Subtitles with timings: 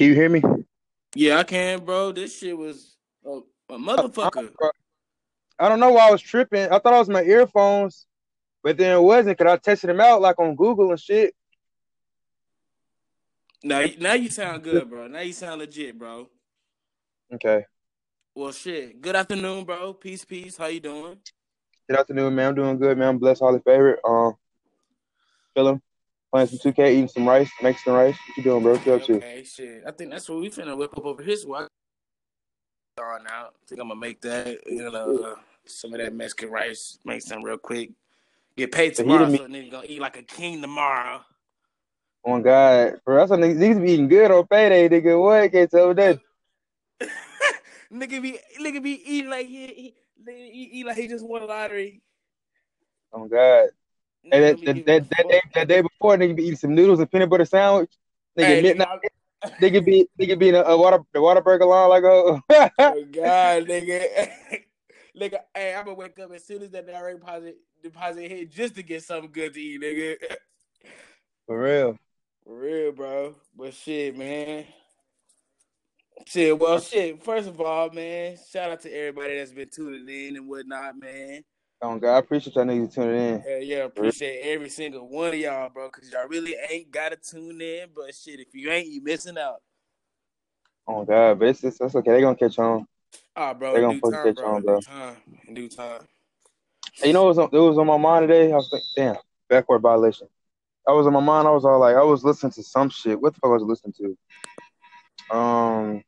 [0.00, 0.40] Can you hear me?
[1.14, 2.10] Yeah, I can, bro.
[2.12, 4.48] This shit was a, a motherfucker.
[5.58, 6.72] I don't know why I was tripping.
[6.72, 8.06] I thought I was my earphones,
[8.62, 11.34] but then it wasn't because I tested them out like on Google and shit.
[13.62, 15.06] Now, now you sound good, bro.
[15.06, 16.30] Now you sound legit, bro.
[17.34, 17.66] Okay.
[18.34, 19.02] Well, shit.
[19.02, 19.92] Good afternoon, bro.
[19.92, 20.56] Peace, peace.
[20.56, 21.18] How you doing?
[21.90, 22.48] Good afternoon, man.
[22.48, 23.08] I'm doing good, man.
[23.08, 24.00] I'm blessed, Holly favorite.
[24.02, 24.32] Um,
[25.54, 25.82] feeling
[26.32, 28.16] playing some 2K, eating some rice, Mexican rice.
[28.28, 28.72] What you doing, bro?
[28.72, 29.14] What you up to?
[29.16, 29.82] Okay, shit.
[29.86, 31.36] I think that's what we finna whip up over here.
[31.36, 31.66] So I
[32.98, 33.54] on out.
[33.62, 34.58] I think I'm gonna make that.
[34.66, 36.98] You know, uh, some of that Mexican rice.
[37.04, 37.90] Make some real quick.
[38.56, 41.20] Get paid tomorrow, so nigga gonna eat like a king tomorrow.
[42.24, 43.16] Oh my God, bro.
[43.16, 45.20] That's what niggas, niggas be eating good on payday, nigga.
[45.20, 45.50] What?
[45.50, 46.18] Can't tell that.
[47.92, 49.94] nigga be nigga be eating like he, he,
[50.30, 52.02] eat, eat like he just won a lottery.
[53.12, 53.68] Oh my God.
[54.32, 57.10] And that, that, that, that, day, that day before, nigga be eating some noodles and
[57.10, 57.90] peanut butter sandwich.
[58.38, 58.98] Nigga, Hey, midnight,
[59.42, 62.40] nigga, nigga be nigga be in a, a water the Whataburger line like oh
[62.78, 64.30] Oh God, nigga.
[65.18, 68.74] nigga, hey, I'm gonna wake up as soon as that direct deposit deposit hit just
[68.76, 70.16] to get something good to eat, nigga.
[71.46, 71.98] for real.
[72.44, 73.34] For real, bro.
[73.56, 74.64] But shit, man.
[76.26, 77.22] Shit, well, shit.
[77.22, 81.42] First of all, man, shout out to everybody that's been tuning in and whatnot, man.
[81.82, 83.40] Oh God, I appreciate y'all niggas tuning in.
[83.40, 87.60] Hell yeah, appreciate every single one of y'all, bro, because y'all really ain't gotta tune
[87.60, 87.88] in.
[87.94, 89.62] But shit, if you ain't, you missing out.
[90.86, 92.12] Oh God, but it's, it's that's okay.
[92.12, 92.86] They gonna catch on.
[93.34, 94.50] Ah, bro, They in gonna due fucking time, catch bro.
[94.50, 94.80] on, In bro.
[94.80, 95.16] due time.
[95.48, 96.00] In due time.
[96.96, 98.52] Hey, you know what was on, it was on my mind today?
[98.52, 99.16] I was like, damn,
[99.48, 100.28] backward violation.
[100.86, 101.48] I was on my mind.
[101.48, 103.18] I was all like, I was listening to some shit.
[103.20, 103.94] What the fuck was I listening
[105.30, 105.34] to?
[105.36, 106.02] Um,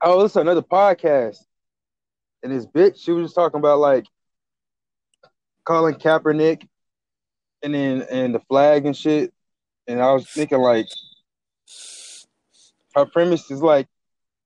[0.00, 1.44] I was listening to another podcast,
[2.42, 4.06] and this bitch, she was just talking about like
[5.64, 6.66] Colin Kaepernick,
[7.62, 9.32] and then and the flag and shit.
[9.86, 10.86] And I was thinking like,
[12.94, 13.88] her premise is like,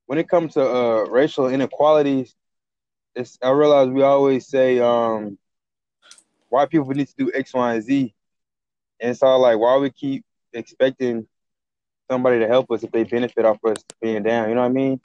[0.07, 2.35] when it comes to uh racial inequalities,
[3.15, 5.39] it's I realize we always say um
[6.49, 8.15] white people need to do X, Y, and Z.
[9.01, 11.27] And all like why we keep expecting
[12.11, 14.73] somebody to help us if they benefit off us being down, you know what I
[14.73, 15.01] mean?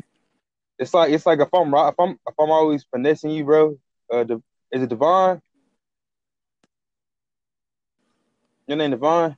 [0.79, 3.77] It's like it's like if I'm if I'm if I'm always finessing you, bro,
[4.13, 4.25] uh
[4.71, 5.41] is it Devon?
[8.67, 9.35] Your name Devon?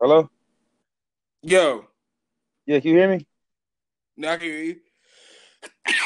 [0.00, 0.28] Hello?
[1.42, 1.86] Yo,
[2.66, 3.26] Yeah, can you hear me?
[4.16, 4.76] now I can hear you.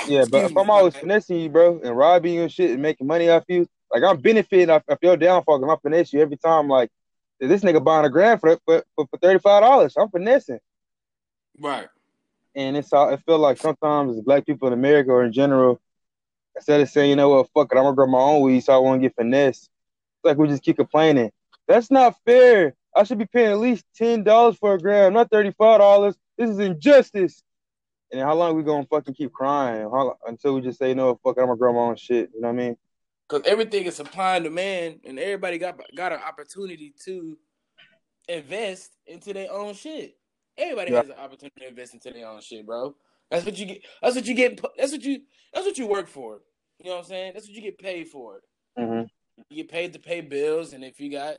[0.07, 3.07] Yeah, but if I'm always finessing you, bro, and robbing you and shit and making
[3.07, 6.37] money off you, like I'm benefiting off, off your downfall because I'm finesse you every
[6.37, 6.69] time.
[6.69, 6.91] Like
[7.41, 9.95] this nigga buying a grand for for for, for thirty five dollars.
[9.97, 10.61] I'm finessing,
[11.59, 11.89] Right.
[12.55, 13.13] and it's all.
[13.13, 15.81] I feel like sometimes black people in America or in general,
[16.55, 18.73] instead of saying, you know what, fuck it, I'm gonna grow my own weed, so
[18.75, 19.69] I won't get finessed.
[20.25, 21.31] Like we just keep complaining.
[21.69, 22.75] That's not fair.
[22.97, 26.17] I should be paying at least ten dollars for a gram, not thirty five dollars.
[26.39, 27.43] This is injustice.
[28.13, 31.37] And how long we gonna fucking keep crying how, until we just say, no, fuck
[31.39, 32.31] I'm gonna grow my own shit.
[32.35, 32.77] You know what I mean?
[33.29, 37.37] Cause everything is supply and demand, and everybody got got an opportunity to
[38.29, 40.17] invest into their own shit.
[40.57, 40.99] Everybody Yeah.
[40.99, 42.95] has an opportunity to invest into their own shit, bro.
[43.31, 43.83] That's what you get.
[44.03, 44.61] That's what you get.
[44.77, 45.23] That's what you.
[45.53, 46.43] That's what you work for.
[46.79, 47.33] You know what I'm saying?
[47.35, 48.41] That's what you get paid for.
[48.79, 49.07] Mm-hmm.
[49.51, 51.37] You get paid to pay bills, and if you got,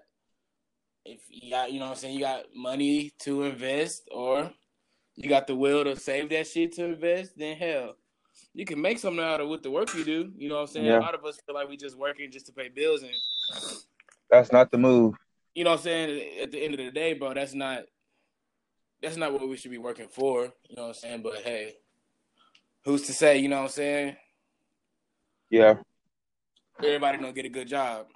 [1.05, 4.51] if you got, you know what I'm saying, you got money to invest, or
[5.15, 7.95] you got the will to save that shit to invest, then hell,
[8.53, 10.31] you can make something out of with the work you do.
[10.37, 10.85] You know what I'm saying?
[10.87, 10.99] Yeah.
[10.99, 13.11] A lot of us feel like we just working just to pay bills, and
[14.29, 15.15] That's not the move.
[15.53, 16.41] you know what I'm saying.
[16.41, 17.83] At the end of the day, bro, that's not
[19.01, 20.43] that's not what we should be working for.
[20.69, 21.21] You know what I'm saying?
[21.21, 21.75] But hey,
[22.83, 23.37] who's to say?
[23.37, 24.15] You know what I'm saying?
[25.49, 25.75] Yeah.
[26.79, 28.07] Everybody don't get a good job.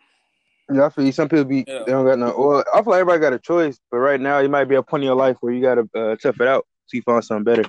[0.72, 1.12] Yeah, I feel you.
[1.12, 1.80] Some people be Yeah.
[1.86, 2.36] they don't got no.
[2.38, 4.84] Well, I feel like everybody got a choice, but right now you might be a
[4.84, 7.44] point in your life where you gotta uh, tough it out so you find something
[7.44, 7.64] better.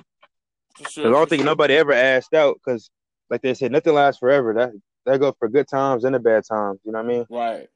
[0.89, 1.07] Sure.
[1.07, 1.45] I don't think sure.
[1.45, 2.89] nobody ever asked out because,
[3.29, 4.53] like they said, nothing lasts forever.
[4.53, 4.71] That
[5.05, 6.79] that goes for good times and the bad times.
[6.83, 7.25] You know what I mean?
[7.29, 7.67] Right.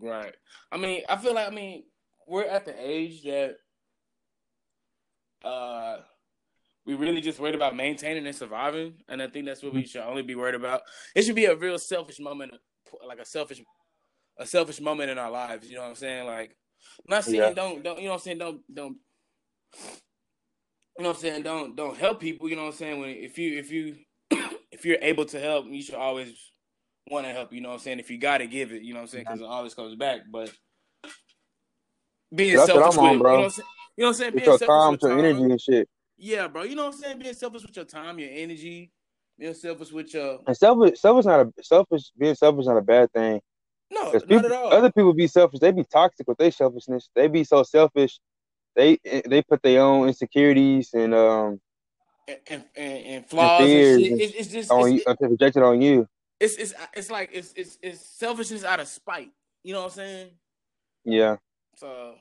[0.00, 0.34] Right.
[0.72, 1.84] I mean, I feel like I mean
[2.26, 3.56] we're at the age that
[5.44, 5.98] uh
[6.86, 9.86] we really just worried about maintaining and surviving, and I think that's what we mm-hmm.
[9.86, 10.82] should only be worried about.
[11.14, 12.52] It should be a real selfish moment,
[13.06, 13.62] like a selfish,
[14.38, 15.68] a selfish moment in our lives.
[15.68, 16.26] You know what I'm saying?
[16.26, 16.56] Like,
[17.06, 17.52] I'm not saying Yeah.
[17.52, 18.96] don't don't you know what I'm saying don't don't
[20.98, 22.48] you know what I'm saying don't don't help people.
[22.48, 23.96] You know what I'm saying when if you if you
[24.72, 26.34] if you're able to help, you should always
[27.10, 27.52] want to help.
[27.52, 28.00] You know what I'm saying?
[28.00, 29.24] If you got to give it, you know what I'm saying?
[29.24, 30.20] Because it always comes back.
[30.30, 30.52] But
[32.34, 33.32] being That's what selfish I'm on, with bro.
[33.32, 33.68] you know what I'm saying?
[33.96, 34.34] You know what I'm saying?
[34.34, 35.18] With Being your selfish time, with your time.
[35.18, 35.88] energy and shit.
[36.16, 36.62] Yeah, bro.
[36.62, 37.18] You know what I'm saying?
[37.18, 38.90] Being selfish with your time, your energy,
[39.38, 42.12] being selfish with your And selfish, selfish not a selfish.
[42.16, 43.40] Being selfish not a bad thing.
[43.90, 44.72] no, not people, at all.
[44.72, 45.60] other people be selfish.
[45.60, 47.10] They be toxic with their selfishness.
[47.14, 48.18] They be so selfish
[48.74, 51.60] they they put their own insecurities and um
[52.26, 55.80] and and, and, flaws and, and It's, it's just on it's, you, uh, projected on
[55.80, 56.06] you.
[56.40, 59.30] it's it's it's like it's it's it's selfishness out of spite.
[59.62, 60.30] You know what I'm saying?
[61.04, 61.36] Yeah,
[61.76, 62.14] So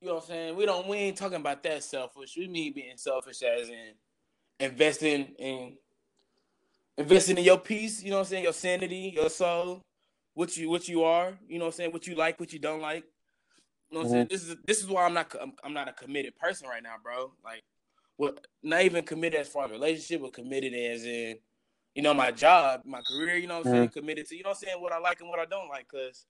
[0.00, 0.56] you know what I'm saying?
[0.56, 2.36] We don't we ain't talking about that selfish.
[2.36, 3.94] We mean being selfish as in
[4.60, 5.76] investing in
[6.96, 9.82] investing in your peace, you know what I'm saying, your sanity, your soul,
[10.34, 12.58] what you what you are, you know what I'm saying, what you like, what you
[12.58, 13.04] don't like.
[13.90, 14.24] You know what I'm saying?
[14.26, 14.32] Mm-hmm.
[14.32, 16.94] This is this is why I'm not I'm, I'm not a committed person right now,
[17.02, 17.32] bro.
[17.44, 17.64] Like
[18.18, 21.38] well, not even committed as far as relationship, but committed as in,
[21.94, 23.80] you know, my job, my career, you know what I'm mm-hmm.
[23.80, 25.68] saying, committed to, you know what I'm saying, what I like and what I don't
[25.68, 26.26] like, cause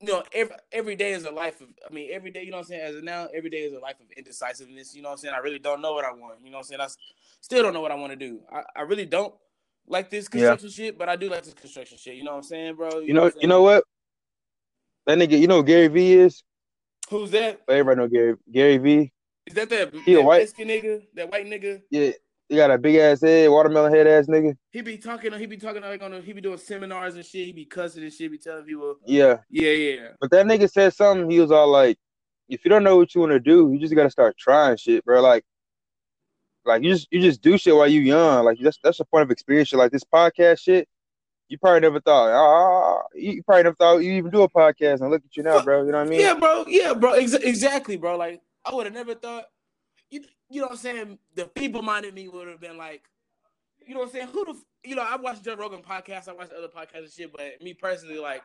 [0.00, 2.58] you know, every every day is a life of I mean, every day, you know
[2.58, 5.08] what I'm saying, as of now, every day is a life of indecisiveness, you know
[5.08, 5.34] what I'm saying?
[5.34, 6.80] I really don't know what I want, you know what I'm saying?
[6.80, 6.86] I
[7.40, 8.40] still don't know what I want to do.
[8.52, 9.34] I, I really don't
[9.88, 10.50] like this Yeah.
[10.50, 13.00] construction shit, but I do like this construction shit, you know what I'm saying, bro?
[13.00, 13.84] you know what you know what?
[15.06, 16.42] That nigga, you know who Gary V is.
[17.10, 17.60] who's that?
[17.68, 19.12] Everybody know Gary Gary V.
[19.46, 21.02] Is that that, He that white- Mexican nigga?
[21.14, 21.80] That white nigga?
[21.90, 22.10] Yeah,
[22.48, 24.56] he got a big ass head, watermelon head ass nigga.
[24.70, 27.46] He be talking, he be talking like on, a, he be doing seminars and shit.
[27.46, 28.30] He be cussing and shit.
[28.30, 30.08] Be telling people, Yeah, yeah, yeah.
[30.20, 31.30] but that nigga said something.
[31.30, 31.98] He was all like,
[32.48, 35.04] "If you don't know what you want to do, you just gotta start trying shit,
[35.04, 35.20] bro.
[35.20, 35.44] Like,
[36.64, 38.44] like you just you just do shit while you young.
[38.44, 39.68] Like that's that's the point of experience.
[39.68, 39.78] Shit.
[39.78, 40.88] Like this podcast shit,
[41.48, 42.30] you probably never thought.
[42.30, 45.00] Ah, ah, ah, ah, you probably never thought you even do a podcast.
[45.00, 45.84] And look at you now, bro.
[45.84, 46.20] You know what I mean?
[46.20, 46.64] Yeah, bro.
[46.66, 47.12] Yeah, bro.
[47.12, 48.16] Ex- exactly, bro.
[48.16, 49.44] Like I would have never thought.
[50.50, 51.18] You, know what I'm saying?
[51.34, 53.02] The people minded me would have been like,
[53.86, 54.28] you know what I'm saying?
[54.28, 55.02] Who the, f- you know?
[55.06, 56.28] I watched Joe Rogan podcast.
[56.28, 57.32] I watched other podcasts and shit.
[57.32, 58.42] But me personally, like,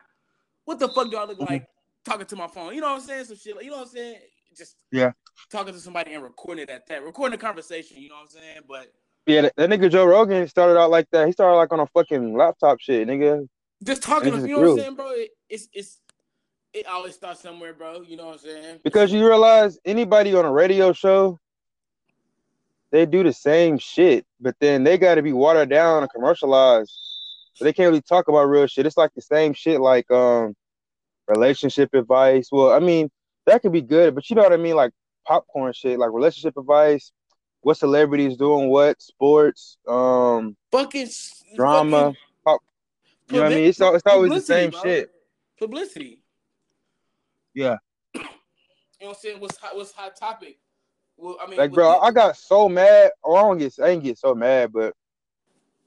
[0.64, 1.52] what the fuck do I look Mm-hmm.
[1.52, 1.66] like
[2.04, 2.74] talking to my phone?
[2.74, 3.24] You know what I'm saying?
[3.26, 3.56] Some shit.
[3.56, 4.16] Like, you know what I'm saying?
[4.56, 5.12] Just Yeah.
[5.50, 7.98] talking to somebody and recording it at that, recording a conversation.
[7.98, 8.60] You know what I'm saying?
[8.68, 8.92] But
[9.26, 11.26] Yeah, that, that nigga Joe Rogan started out like that.
[11.26, 13.48] He started like on a fucking laptop shit, nigga.
[13.82, 15.10] just talking, to, you know what I'm saying, bro?
[15.10, 15.98] It, it's it's
[16.72, 18.02] it always starts somewhere, bro.
[18.02, 18.80] You know what I'm saying?
[18.84, 21.38] Because you realize anybody on a radio show,
[22.94, 26.92] they do the same shit, but then they got to be watered down and commercialized.
[27.54, 28.86] So they can't really talk about real shit.
[28.86, 30.54] It's like the same shit, like um,
[31.26, 32.50] relationship advice.
[32.52, 33.10] Well, I mean
[33.46, 34.92] that could be good, but you know what I mean, like
[35.26, 37.10] popcorn shit, like relationship advice.
[37.62, 38.68] What celebrities doing?
[38.68, 39.76] What sports?
[39.88, 41.08] Um, fucking
[41.56, 42.14] drama.
[42.44, 42.58] fucking
[43.28, 43.64] you know what I mean?
[43.64, 44.82] It's al- it's always the same bro.
[44.82, 45.10] shit.
[45.58, 46.22] Publicity.
[47.54, 47.78] Yeah.
[48.14, 48.28] You know
[49.00, 49.40] what I'm saying?
[49.40, 49.74] What's hot?
[49.74, 50.60] What's hot topic?
[51.16, 53.12] Well, I mean, Like, bro, I got so mad.
[53.22, 54.92] Or I don't get, I ain't get so mad, but a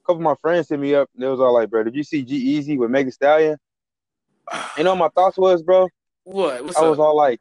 [0.06, 1.08] couple of my friends hit me up.
[1.14, 3.58] And they was all like, "Bro, did you see G-Eazy with Megan Stallion?"
[4.76, 5.88] You know what my thoughts was, bro.
[6.24, 6.64] what?
[6.64, 6.90] What's I up?
[6.90, 7.40] was all like,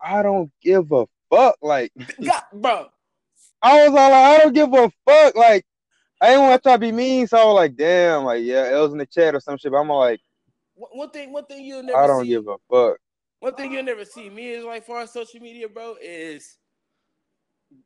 [0.00, 1.92] "I don't give a fuck." Like,
[2.24, 2.88] God, bro.
[3.62, 5.64] I was all like, "I don't give a fuck." Like,
[6.20, 8.74] I didn't want to try to be mean, so I was like, "Damn!" Like, yeah,
[8.74, 9.70] it was in the chat or some shit.
[9.72, 10.20] But I'm like,
[10.74, 12.28] One one thing, one thing you'll never I don't see.
[12.30, 12.98] give a fuck.
[13.40, 16.58] One thing you'll never see me is like far as social media, bro, is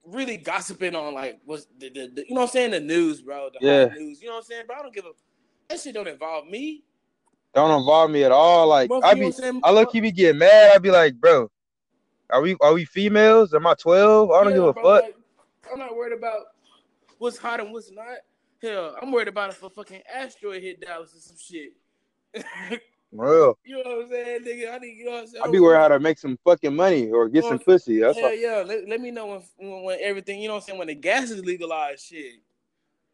[0.04, 3.22] really gossiping on like what's the, the, the you know what I'm saying the news,
[3.22, 3.50] bro.
[3.52, 3.86] The Yeah.
[3.86, 4.20] news.
[4.20, 4.76] You know what I'm saying, bro.
[4.76, 5.10] I don't give a
[5.68, 6.84] that shit don't involve me.
[7.54, 8.68] Don't involve me at all.
[8.68, 9.32] Like, Bro, I be?
[9.64, 10.72] I look, you be getting mad.
[10.74, 11.50] I be like, bro,
[12.30, 13.54] are we, are we females?
[13.54, 14.30] Am I twelve?
[14.30, 15.02] I don't Yeah, give a bro, fuck.
[15.02, 15.16] like,
[15.72, 16.42] I'm not worried about
[17.18, 18.18] what's hot and what's not.
[18.62, 21.72] Hell, I'm worried about if a fucking asteroid hit Dallas or some shit.
[23.12, 23.58] Real.
[23.64, 24.74] you know what I'm saying, nigga?
[24.74, 25.44] I need, you know what I'm saying?
[25.44, 27.98] I be worried how to make some fucking money or get some pussy.
[27.98, 28.34] That's Hell all.
[28.34, 30.88] yeah, let, let me know when, when when everything, you know what I'm saying, when
[30.88, 32.34] the gas is legalized, shit.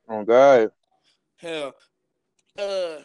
[0.09, 0.71] Oh God.
[1.37, 1.75] Hell,
[2.59, 2.97] uh,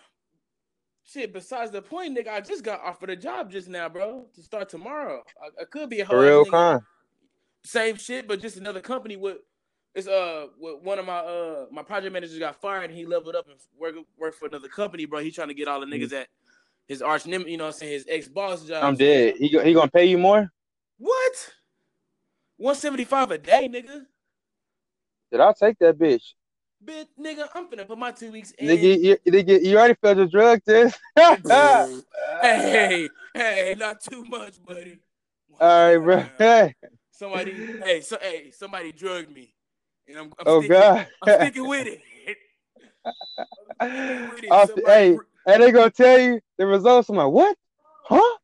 [1.05, 1.31] shit.
[1.31, 4.67] Besides the point, nigga, I just got offered a job just now, bro, to start
[4.67, 5.23] tomorrow.
[5.41, 6.81] I, I could be a whole real, con.
[7.63, 9.37] Same shit, but just another company with.
[9.93, 13.35] It's uh with one of my uh my project managers got fired and he leveled
[13.35, 15.19] up and work work for another company, bro.
[15.19, 16.29] He trying to get all the niggas at
[16.87, 18.83] his arch nem, you know what I'm saying, his ex boss job.
[18.83, 19.35] I'm dead.
[19.37, 20.51] He he gonna pay you more?
[20.97, 21.53] What?
[22.57, 24.05] 175 a day, nigga.
[25.31, 26.33] Did I take that bitch?
[26.83, 28.67] Bitch, nigga, I'm finna put my two weeks in.
[28.67, 30.99] Nigga, you, nigga, you already failed your drug test.
[32.41, 34.99] hey, hey, not too much, buddy.
[35.59, 36.25] right, bro.
[36.37, 36.75] Hey.
[37.11, 39.53] Somebody, hey, so hey, somebody drugged me,
[40.07, 41.07] and I'm, I'm Oh sticking, God.
[41.21, 42.01] I'm sticking with it.
[43.79, 44.67] I'm sticking with it.
[44.67, 47.09] Somebody hey, and they're gonna tell you the results.
[47.09, 47.55] I'm like, what?
[48.05, 48.37] Huh?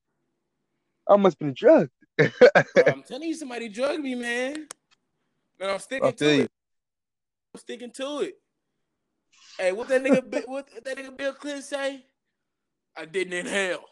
[1.09, 1.91] I must been drugged.
[2.17, 2.29] Bro,
[2.87, 4.67] I'm telling you, somebody drugged me, man.
[5.59, 6.43] And I'm sticking I to feel you.
[6.43, 6.51] it.
[7.53, 8.33] I'm sticking to it.
[9.57, 12.03] Hey, what that nigga, what that nigga Bill Clinton say?
[12.95, 13.83] I didn't inhale.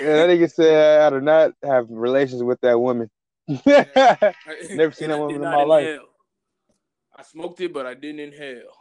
[0.00, 3.08] Yeah, that nigga said I do not have relations with that woman.
[3.48, 3.88] Never
[4.70, 6.00] Never seen that woman in my life.
[7.16, 8.72] I smoked it, but I didn't inhale.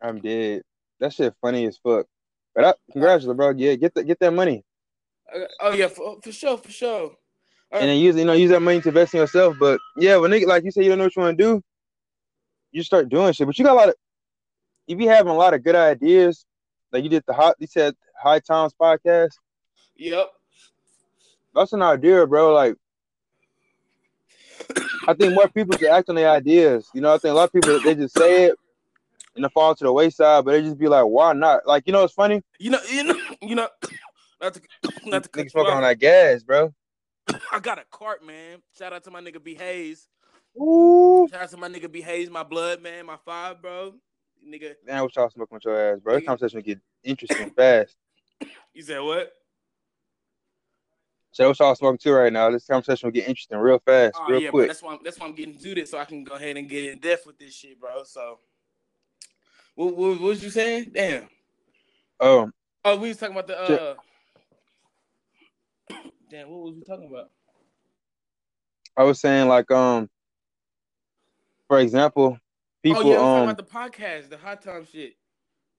[0.00, 0.62] I'm dead.
[1.00, 2.06] That shit funny as fuck.
[2.54, 3.50] But I, congratulations, bro.
[3.50, 4.64] Yeah, get that get that money.
[5.34, 7.12] Uh, oh yeah, for, for sure, for sure.
[7.70, 9.56] and then use you know use that money to invest in yourself.
[9.58, 11.62] But yeah, when nigga like you say you don't know what you want to do,
[12.70, 13.46] you start doing shit.
[13.46, 13.94] But you got a lot of
[14.86, 16.44] if you be having a lot of good ideas.
[16.92, 19.30] Like you did the hot you said High Times podcast.
[19.96, 20.28] Yep.
[21.54, 22.52] That's an idea, bro.
[22.52, 22.76] Like
[25.08, 26.88] I think more people should act on their ideas.
[26.94, 28.58] You know, I think a lot of people they just say it
[29.34, 31.66] and they fall to the wayside, but they just be like, why not?
[31.66, 32.42] Like, you know, it's funny.
[32.58, 33.68] You know, you know, you know.
[34.40, 34.60] Not to,
[35.06, 36.74] not to Niggas smoking on that gas, bro.
[37.52, 38.60] I got a cart, man.
[38.76, 40.08] Shout out to my nigga B Hayes.
[40.60, 41.28] Ooh.
[41.30, 43.94] Shout out to my nigga B Hayes, my blood, man, my five, bro.
[44.44, 46.16] Nigga, Man, what y'all smoking with your ass, bro?
[46.16, 47.94] This conversation will get interesting fast.
[48.74, 49.32] you said what?
[51.34, 52.50] So what y'all smoking too right now?
[52.50, 54.66] This conversation will get interesting real fast, Oh real yeah, bro.
[54.66, 56.68] That's why I'm, that's why I'm getting to this, so I can go ahead and
[56.68, 58.02] get in depth with this shit, bro.
[58.04, 58.38] So,
[59.74, 60.90] what, what, what was you saying?
[60.94, 61.28] Damn.
[62.20, 62.52] Um,
[62.84, 63.58] Oh, we was talking about the.
[63.60, 63.94] uh.
[66.30, 67.30] Damn, what was we talking about?
[68.96, 70.08] I was saying like um,
[71.68, 72.38] for example,
[72.82, 73.56] people oh yeah, um, talking about
[73.92, 75.14] the podcast, the hot time shit.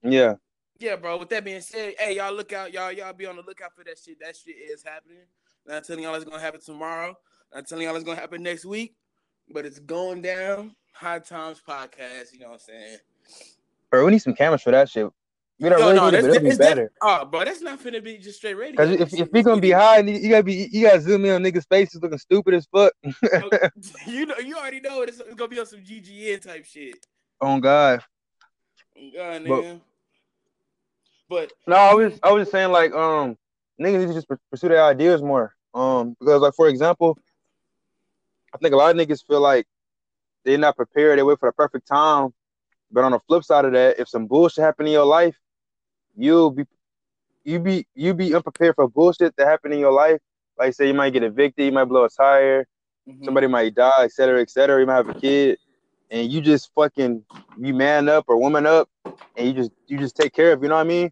[0.02, 0.36] yeah,
[0.80, 1.18] Yeah, bro.
[1.18, 3.84] With that being said, hey, y'all look out, y'all, y'all be on the lookout for
[3.84, 4.18] that shit.
[4.20, 5.26] That shit is happening.
[5.68, 7.18] Not telling y'all it's gonna happen tomorrow.
[7.54, 8.96] Not telling y'all it's gonna happen next week,
[9.50, 10.76] but it's going down.
[10.94, 12.32] High Times podcast.
[12.32, 12.98] You know what I'm saying?
[13.94, 15.08] Bro, we need some cameras for that shit.
[15.60, 16.92] We don't Yo, really no, need it, but it'll be better.
[17.02, 18.72] oh, bro, that's not finna be just straight radio.
[18.72, 21.44] Because if, if we gonna be high, you gotta be you gotta zoom in on
[21.44, 22.92] niggas' faces looking stupid as fuck.
[24.08, 27.06] you know, you already know it's, it's gonna be on some GGN type shit.
[27.40, 28.04] oh God.
[29.16, 29.80] God, But-
[31.30, 33.38] But No, I was I was just saying like um
[33.80, 35.54] niggas need to just pursue their ideas more.
[35.76, 37.18] Um because like for example,
[38.54, 39.68] I think a lot of niggas feel like
[40.46, 42.34] they're not prepared, they wait for the perfect time.
[42.94, 45.36] But on the flip side of that, if some bullshit happen in your life,
[46.16, 46.64] you'll be
[47.44, 50.22] you be you be unprepared for bullshit that happen in your life.
[50.58, 52.68] Like say you might get evicted, you might blow a tire,
[53.10, 53.26] mhm.
[53.26, 54.80] somebody might die, et cetera, et cetera.
[54.80, 55.58] You might have a kid,
[56.12, 57.26] and you just fucking
[57.58, 58.88] you man up or woman up,
[59.36, 60.62] and you just you just take care of.
[60.62, 61.12] You know what I mean?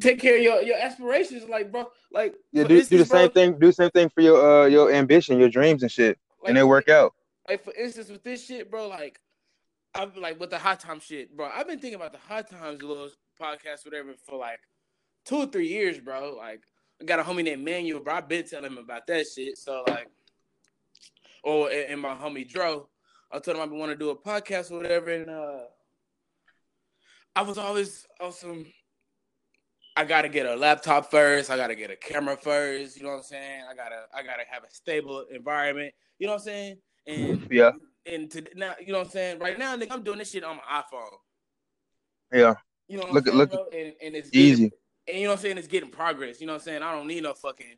[0.00, 3.30] Take care of your, your aspirations, like bro, like Yeah, do, do the bro, same
[3.30, 3.58] thing.
[3.58, 6.56] Do the same thing for your uh your ambition, your dreams and shit, like, and
[6.56, 7.12] they work out.
[7.46, 9.20] Like for instance, with this shit, bro, like
[9.94, 11.48] I've like with the hot time shit, bro.
[11.54, 13.08] I've been thinking about the hot times little
[13.40, 14.60] podcast, whatever, for like
[15.24, 16.34] two or three years, bro.
[16.36, 16.62] Like
[17.00, 18.14] I got a homie named Manuel, bro.
[18.14, 19.56] I've been telling him about that shit.
[19.56, 20.08] So like,
[21.42, 22.88] or and and my homie Dro,
[23.30, 25.64] I told him I want to do a podcast or whatever, and uh,
[27.36, 28.66] I was always awesome.
[29.96, 31.50] I gotta get a laptop first.
[31.50, 32.96] I gotta get a camera first.
[32.96, 33.62] You know what I'm saying?
[33.70, 35.94] I gotta I gotta have a stable environment.
[36.18, 36.76] You know what I'm saying?
[37.06, 37.70] And Yeah,
[38.06, 39.38] and to now, you know what I'm saying?
[39.38, 41.08] Right now, nigga, I'm doing this shit on my iPhone.
[42.32, 42.54] yeah,
[42.88, 43.80] You know what Look I'm at- saying, look bro?
[43.80, 44.70] And, and it's getting- easy.
[45.08, 45.58] and you know what I'm saying?
[45.58, 46.40] It's getting progress.
[46.40, 46.82] You know what I'm saying?
[46.82, 47.76] I don't need no fucking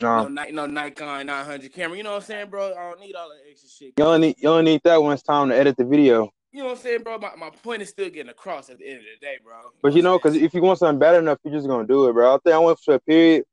[0.00, 1.96] No, no, no Nikon 900 camera.
[1.96, 2.72] You know what I'm saying, bro?
[2.74, 3.92] I don't need all that extra shit.
[3.96, 6.30] you only need you only need that when it's time to edit the video.
[6.52, 7.18] You know what I'm saying, bro?
[7.18, 9.54] My, my point is still getting across at the end of the day, bro.
[9.82, 12.12] But you know, because if you want something bad enough, you're just gonna do it,
[12.12, 12.34] bro.
[12.34, 13.44] I think I went through a period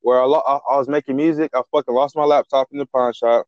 [0.00, 1.50] where I, lo- I, I was making music.
[1.54, 3.46] I fucking lost my laptop in the pawn shop.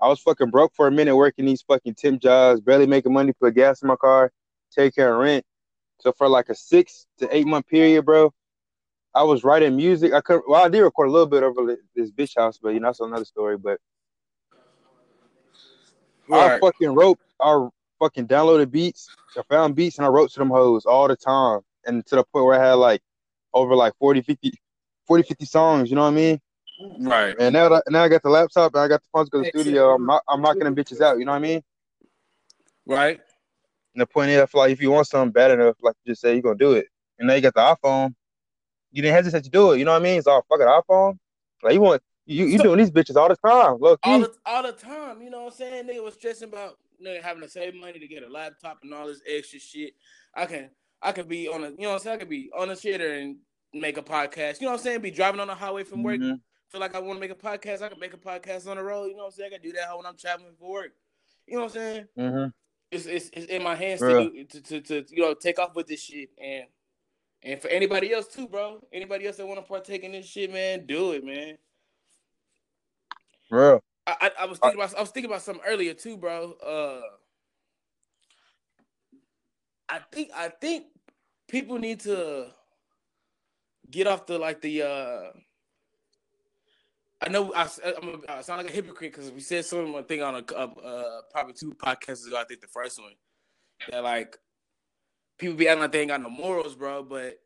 [0.00, 3.32] I was fucking broke for a minute working these fucking temp jobs, barely making money,
[3.32, 4.30] put gas in my car,
[4.70, 5.44] take care of rent.
[6.00, 8.32] So for like a six to eight month period, bro,
[9.14, 10.12] I was writing music.
[10.12, 12.80] I could well, I did record a little bit over this bitch house, but you
[12.80, 13.58] know that's another story.
[13.58, 13.80] But
[16.30, 20.50] I fucking wrote, I fucking downloaded beats, I found beats, and I wrote to them
[20.50, 21.60] hoes all the time.
[21.86, 23.00] And to the point where I had like
[23.54, 24.52] over like 40, 50,
[25.06, 26.40] 40, 50 songs, you know what I mean?
[27.00, 27.34] Right.
[27.38, 29.42] And now, that, now I got the laptop and I got the funds to go
[29.42, 29.94] to the studio.
[29.94, 31.62] I'm, not, I'm knocking them bitches out, you know what I mean?
[32.86, 33.20] Right.
[33.94, 36.34] And the point is, like if you want something bad enough, like you just say,
[36.34, 36.86] you're going to do it.
[37.18, 38.14] And now you got the iPhone,
[38.92, 40.18] you didn't hesitate to do it, you know what I mean?
[40.18, 41.18] It's all fucking iPhone.
[41.62, 44.10] Like you want, you, you So- doing these bitches all the time, low key.
[44.10, 45.22] all the all the time.
[45.22, 45.88] You know what I'm saying?
[45.88, 49.06] Nigga was stressing about nigga having to save money to get a laptop and all
[49.06, 49.94] this extra shit.
[50.34, 50.70] I can
[51.02, 52.16] I could be on a you know what I'm saying?
[52.16, 53.36] I could be on a shitter and
[53.74, 54.60] make a podcast.
[54.60, 55.00] You know what I'm saying?
[55.00, 56.20] Be driving on the highway from work.
[56.20, 56.40] Mhm.
[56.68, 57.82] Feel like I want to make a podcast.
[57.82, 59.06] I can make a podcast on the road.
[59.06, 59.50] You know what I'm saying?
[59.52, 60.90] I can do that when I'm traveling for work.
[61.46, 62.08] You know what I'm saying?
[62.18, 62.52] Mhm.
[62.90, 65.74] It's it's, it's in my hands to, do, to to to you know take off
[65.74, 66.64] with this shit and
[67.42, 68.86] and for anybody else too, bro.
[68.92, 71.56] Anybody else that want to partake in this shit, man, do it, man.
[73.50, 76.52] Bro, I, I, I was thinking about I was thinking about something earlier too, bro.
[76.52, 77.00] Uh,
[79.88, 80.86] I think I think
[81.48, 82.48] people need to
[83.90, 84.82] get off the like the.
[84.82, 85.38] uh
[87.20, 87.68] I know I,
[88.00, 91.20] I'm, I sound like a hypocrite because we said something I think on a uh,
[91.32, 92.38] probably two podcasts ago.
[92.38, 93.12] I think the first one
[93.90, 94.38] that like
[95.38, 97.02] people be acting like they ain't got no morals, bro.
[97.02, 97.38] But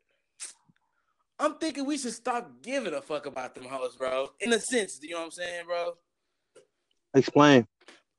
[1.38, 4.28] I'm thinking we should stop giving a fuck about them hoes, bro.
[4.40, 5.94] In a sense, you know what I'm saying, bro?
[7.14, 7.66] Explain.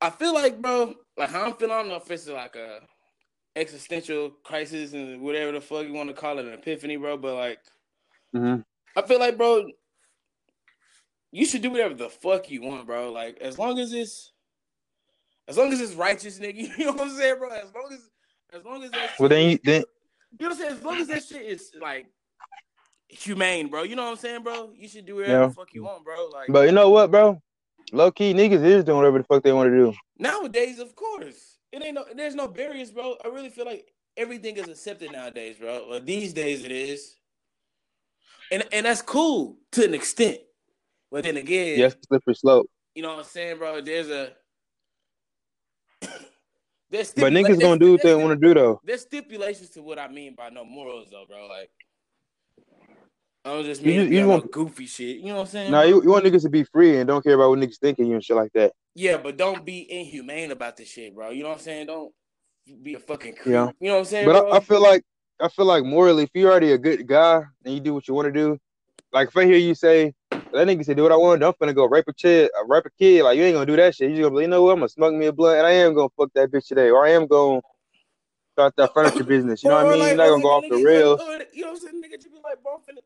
[0.00, 1.72] I feel like, bro, like how I'm feeling.
[1.72, 2.80] I don't know if it's like a
[3.56, 7.16] existential crisis and whatever the fuck you want to call it, an epiphany, bro.
[7.16, 7.58] But like,
[8.34, 8.60] mm-hmm.
[8.96, 9.64] I feel like, bro,
[11.34, 13.10] you should do whatever the fuck you want, bro.
[13.10, 14.32] Like, as long as it's,
[15.48, 16.68] as long as it's righteous, nigga.
[16.78, 17.50] You know what I'm saying, bro?
[17.50, 18.08] As long as,
[18.56, 19.10] as long as that.
[19.18, 19.82] Well, then you then.
[20.38, 20.72] You know what I'm saying?
[20.74, 22.06] As long as that shit is like
[23.08, 23.82] humane, bro.
[23.82, 24.70] You know what I'm saying, bro?
[24.76, 25.46] You should do whatever yeah.
[25.48, 26.28] the fuck you want, bro.
[26.32, 27.42] Like, but you know what, bro?
[27.92, 29.92] Low key niggas is doing whatever the fuck they want to do.
[30.18, 31.58] Nowadays, of course.
[31.72, 33.16] It ain't no there's no barriers, bro.
[33.24, 35.86] I really feel like everything is accepted nowadays, bro.
[35.90, 37.16] Well, these days it is.
[38.52, 40.38] And and that's cool to an extent.
[41.14, 42.68] But then again, yes, slippery slope.
[42.96, 43.80] You know what I'm saying, bro?
[43.80, 44.32] There's a
[46.90, 48.80] there's But niggas gonna do what they want to do though.
[48.82, 51.46] There's stipulations to what I mean by no morals though, bro.
[51.46, 51.70] Like
[53.44, 55.18] I don't just mean you, you, you want goofy shit.
[55.18, 55.70] You know what I'm saying?
[55.70, 58.06] Nah, you, you want niggas to be free and don't care about what niggas thinking
[58.06, 58.72] you and shit like that.
[58.96, 61.30] Yeah, but don't be inhumane about this shit, bro.
[61.30, 61.86] You know what I'm saying?
[61.86, 62.12] Don't
[62.82, 63.52] be a fucking creep.
[63.52, 63.70] Yeah.
[63.78, 64.26] You know what I'm saying?
[64.26, 65.04] But I, I, feel like
[65.40, 68.14] I feel like morally, if you're already a good guy and you do what you
[68.14, 68.58] want to do,
[69.12, 70.12] like if I hear you say
[70.54, 72.86] that nigga said, do what I want, I'm finna go rape a kid, uh, rape
[72.86, 73.24] a kid.
[73.24, 74.10] Like you ain't gonna do that shit.
[74.10, 74.72] You just gonna be, you know what?
[74.72, 77.06] I'm gonna smoke me a blunt and I am gonna fuck that bitch today, or
[77.06, 77.60] I am gonna
[78.52, 79.62] start that furniture business.
[79.62, 79.98] You know what I mean?
[80.00, 81.20] Like, You're not gonna go off the rails.
[81.52, 82.02] You know what I'm saying?
[82.02, 83.00] Nigga, you be like, bro, I'm finna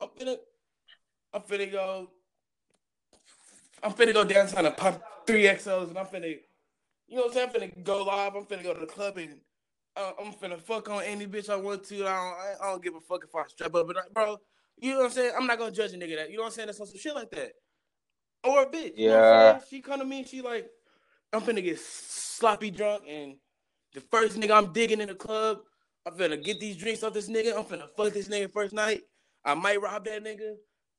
[0.00, 0.36] I'm finna,
[1.32, 2.10] I'm finna go.
[3.82, 6.38] I'm finna go downtown and pop three XOs, and I'm finna,
[7.08, 7.50] you know what I'm saying?
[7.54, 8.34] I'm finna go live.
[8.34, 9.38] I'm finna go to the club and
[9.96, 12.06] uh, I'm finna fuck on any bitch I want to.
[12.06, 14.38] I don't, I don't give a fuck if I strap up, but bro,
[14.78, 15.32] you know what I'm saying?
[15.38, 16.30] I'm not gonna judge a nigga that.
[16.30, 16.66] You know what I'm saying?
[16.66, 17.52] That's some shit like that.
[18.44, 18.96] Or a bitch.
[18.96, 19.60] You yeah.
[19.68, 20.68] She come to me and she like,
[21.32, 23.36] I'm finna get sloppy drunk and
[23.94, 25.60] the first nigga I'm digging in the club,
[26.04, 27.56] I'm finna get these drinks off this nigga.
[27.56, 29.02] I'm finna fuck this nigga first night.
[29.44, 30.54] I might rob that nigga,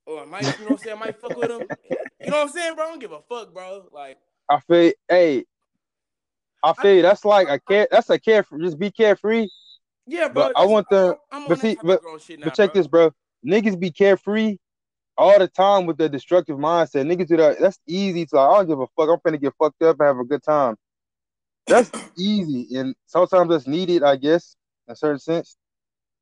[0.06, 0.98] or I might, you know what I'm saying?
[0.98, 1.68] I might fuck with him.
[2.22, 2.86] You know what I'm saying, bro?
[2.86, 3.88] I don't give a fuck, bro.
[3.92, 4.18] Like
[4.50, 5.46] I feel, hey,
[6.64, 7.88] I feel I, that's like a care.
[7.92, 8.46] That's a care.
[8.60, 9.48] Just be carefree.
[10.08, 10.52] Yeah, bro.
[10.54, 11.18] But I want the.
[11.32, 12.80] I'm on but see, but, now, but check bro.
[12.82, 13.12] this, bro.
[13.46, 14.58] Niggas be carefree
[15.18, 17.06] all the time with the destructive mindset.
[17.06, 17.60] Niggas do that.
[17.60, 18.36] That's easy to.
[18.36, 19.10] Like, I don't give a fuck.
[19.10, 20.76] I'm finna get fucked up and have a good time.
[21.68, 24.56] That's easy, and sometimes that's needed, I guess,
[24.88, 25.58] in a certain sense.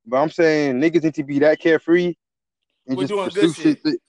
[0.06, 2.16] But I'm saying niggas need to be that carefree
[2.88, 3.80] and We're just pursue shit.
[3.84, 4.00] shit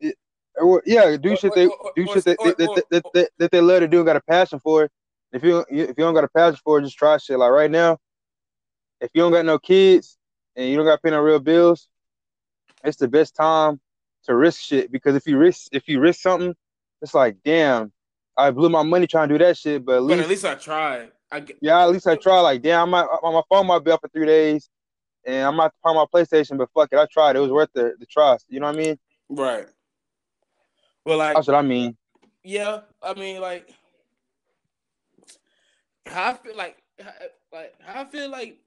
[0.00, 0.14] that,
[0.60, 3.60] or, yeah, do or, shit they or, do shit that, that, that, that, that they
[3.60, 4.90] love to do and got a passion for it.
[5.32, 7.38] If you if you don't got a passion for it, just try shit.
[7.38, 7.98] Like right now,
[9.00, 10.18] if you don't got no kids
[10.54, 11.88] and you don't got to pay no real bills,
[12.84, 13.80] it's the best time
[14.24, 16.54] to risk shit because if you risk if you risk something,
[17.00, 17.92] it's like damn,
[18.36, 20.44] I blew my money trying to do that shit, but at least but at least
[20.44, 21.12] I tried.
[21.30, 22.40] I, yeah, at least I tried.
[22.40, 24.68] Like damn, my my phone might be up for three days
[25.24, 27.36] and I'm not part my PlayStation, but fuck it, I tried.
[27.36, 28.46] It was worth the, the trust.
[28.48, 28.98] You know what I mean?
[29.28, 29.66] Right.
[31.04, 31.96] Well, like that's what I mean.
[32.44, 33.72] Yeah, I mean, like,
[36.06, 36.76] how I feel like,
[37.52, 38.58] like, how I feel like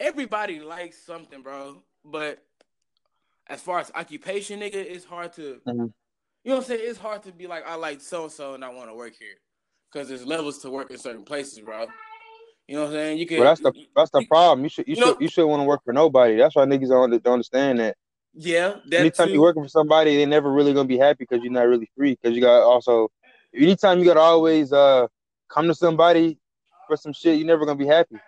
[0.00, 1.82] everybody likes something, bro.
[2.04, 2.42] But
[3.48, 5.70] as far as occupation, nigga, it's hard to, mm-hmm.
[5.72, 5.92] you
[6.46, 6.80] know what I'm saying?
[6.82, 9.12] It's hard to be like, I like so and so, and I want to work
[9.18, 9.36] here,
[9.92, 11.86] because there's levels to work in certain places, bro.
[12.66, 13.18] You know what I'm saying?
[13.18, 13.40] You can.
[13.40, 14.62] Well, that's the that's the problem.
[14.62, 16.36] You should you, you should know, you should want to work for nobody.
[16.36, 17.96] That's why niggas don't, don't understand that.
[18.32, 18.76] Yeah.
[18.86, 19.32] That anytime too.
[19.32, 22.16] you're working for somebody, they're never really gonna be happy because you're not really free.
[22.20, 23.10] Because you got also,
[23.52, 25.08] anytime you gotta always uh
[25.48, 26.38] come to somebody
[26.86, 28.20] for some shit, you're never gonna be happy.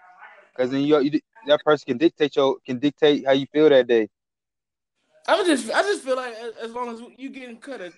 [0.57, 3.87] Because then you, you that person can dictate your can dictate how you feel that
[3.87, 4.09] day.
[5.27, 7.93] I just I just feel like as long as you getting cut a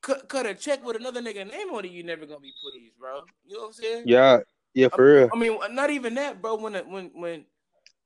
[0.00, 2.98] cut, cut a check with another nigga name on it, you never gonna be pleased,
[2.98, 3.20] bro.
[3.44, 4.04] You know what I'm saying?
[4.06, 4.38] Yeah,
[4.72, 5.30] yeah, for I, real.
[5.32, 6.56] I mean, not even that, bro.
[6.56, 7.44] When when when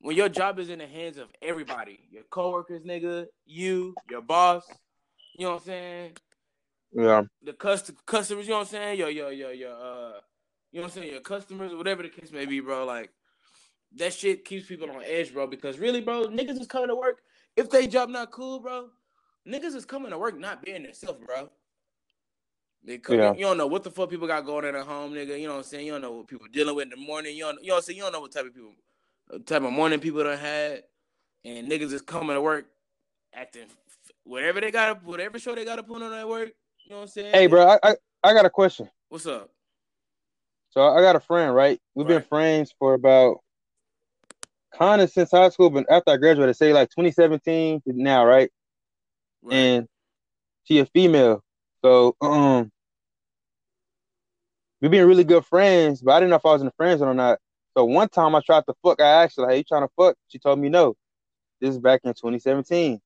[0.01, 4.65] when your job is in the hands of everybody, your coworkers, nigga, you, your boss,
[5.37, 6.13] you know what I'm saying?
[6.93, 7.23] Yeah.
[7.43, 8.99] The cust- customers, you know what I'm saying?
[8.99, 10.21] Your your your your uh,
[10.73, 11.13] you know what I'm saying?
[11.13, 12.85] Your customers, whatever the case may be, bro.
[12.85, 13.11] Like
[13.97, 15.47] that shit keeps people on edge, bro.
[15.47, 17.21] Because really, bro, niggas is coming to work.
[17.57, 18.89] If they job not cool, bro,
[19.47, 21.51] niggas is coming to work not being themselves, bro.
[22.85, 23.33] Because yeah.
[23.33, 25.39] you don't know what the fuck people got going on at home, nigga.
[25.39, 25.87] You know what I'm saying?
[25.87, 27.37] You don't know what people dealing with in the morning.
[27.37, 27.97] You don't, you know what I'm saying?
[27.97, 28.73] You don't know what type of people,
[29.45, 30.85] type of morning people done had.
[31.45, 32.67] And niggas is coming to work
[33.35, 33.67] acting
[34.25, 36.51] whatever they got, whatever show they got to put on at work.
[36.85, 37.35] You know what I'm saying?
[37.35, 38.89] Hey, bro, I, I, I got a question.
[39.09, 39.51] What's up?
[40.71, 41.81] So I got a friend, right?
[41.95, 42.15] We've right.
[42.15, 43.39] been friends for about
[44.77, 48.51] kind of since high school, but after I graduated, say like 2017 to now, right?
[49.43, 49.55] right?
[49.55, 49.89] And
[50.65, 51.43] she a female.
[51.83, 52.71] So um
[54.81, 57.03] we being really good friends, but I didn't know if I was in the friends
[57.03, 57.39] or not.
[57.77, 60.17] So one time I tried to fuck, I asked her, hey, you trying to fuck?
[60.29, 60.97] She told me no.
[61.61, 63.01] This is back in 2017.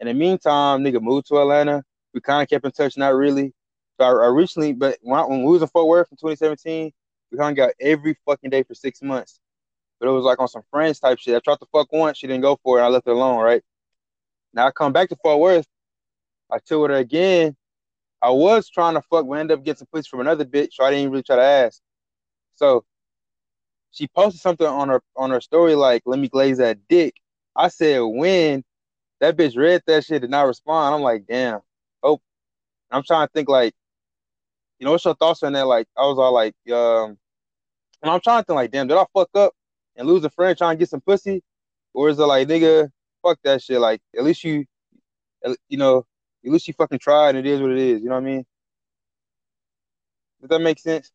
[0.00, 1.82] In the meantime, nigga moved to Atlanta.
[2.12, 3.52] We kind of kept in touch, not really.
[3.98, 6.92] So I, I recently, but when, I, when we was in Fort Worth in 2017,
[7.30, 9.40] we kind of got every fucking day for six months.
[10.00, 11.36] But it was like on some friends type shit.
[11.36, 12.82] I tried to fuck once, she didn't go for it.
[12.82, 13.62] I left her alone, right?
[14.52, 15.66] Now I come back to Fort Worth.
[16.50, 17.56] I told her again.
[18.22, 20.84] I was trying to fuck, we ended up getting some pussy from another bitch, so
[20.84, 21.82] I didn't really try to ask.
[22.54, 22.84] So
[23.90, 27.14] she posted something on her on her story like, "Let me glaze that dick."
[27.56, 28.64] I said, "When?"
[29.20, 30.94] That bitch read that shit did not respond.
[30.94, 31.60] I'm like, "Damn."
[32.02, 32.20] Oh,
[32.90, 33.74] I'm trying to think like,
[34.78, 35.66] you know, what's your thoughts on that?
[35.66, 37.18] Like, I was all like, um,
[38.02, 39.52] and I'm trying to think like, damn, did I fuck up
[39.96, 41.42] and lose a friend trying to get some pussy,
[41.94, 42.90] or is it like, nigga,
[43.22, 43.80] fuck that shit?
[43.80, 44.64] Like, at least you,
[45.68, 46.06] you know,
[46.44, 48.02] at least you fucking tried, and it is what it is.
[48.02, 48.44] You know what I mean?
[50.40, 51.10] Does that make sense?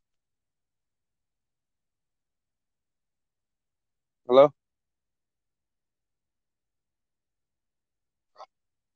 [4.28, 4.46] Hello?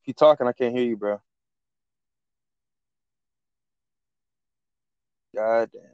[0.02, 1.20] If you talking, I can't hear you, bro.
[5.34, 5.93] God damn.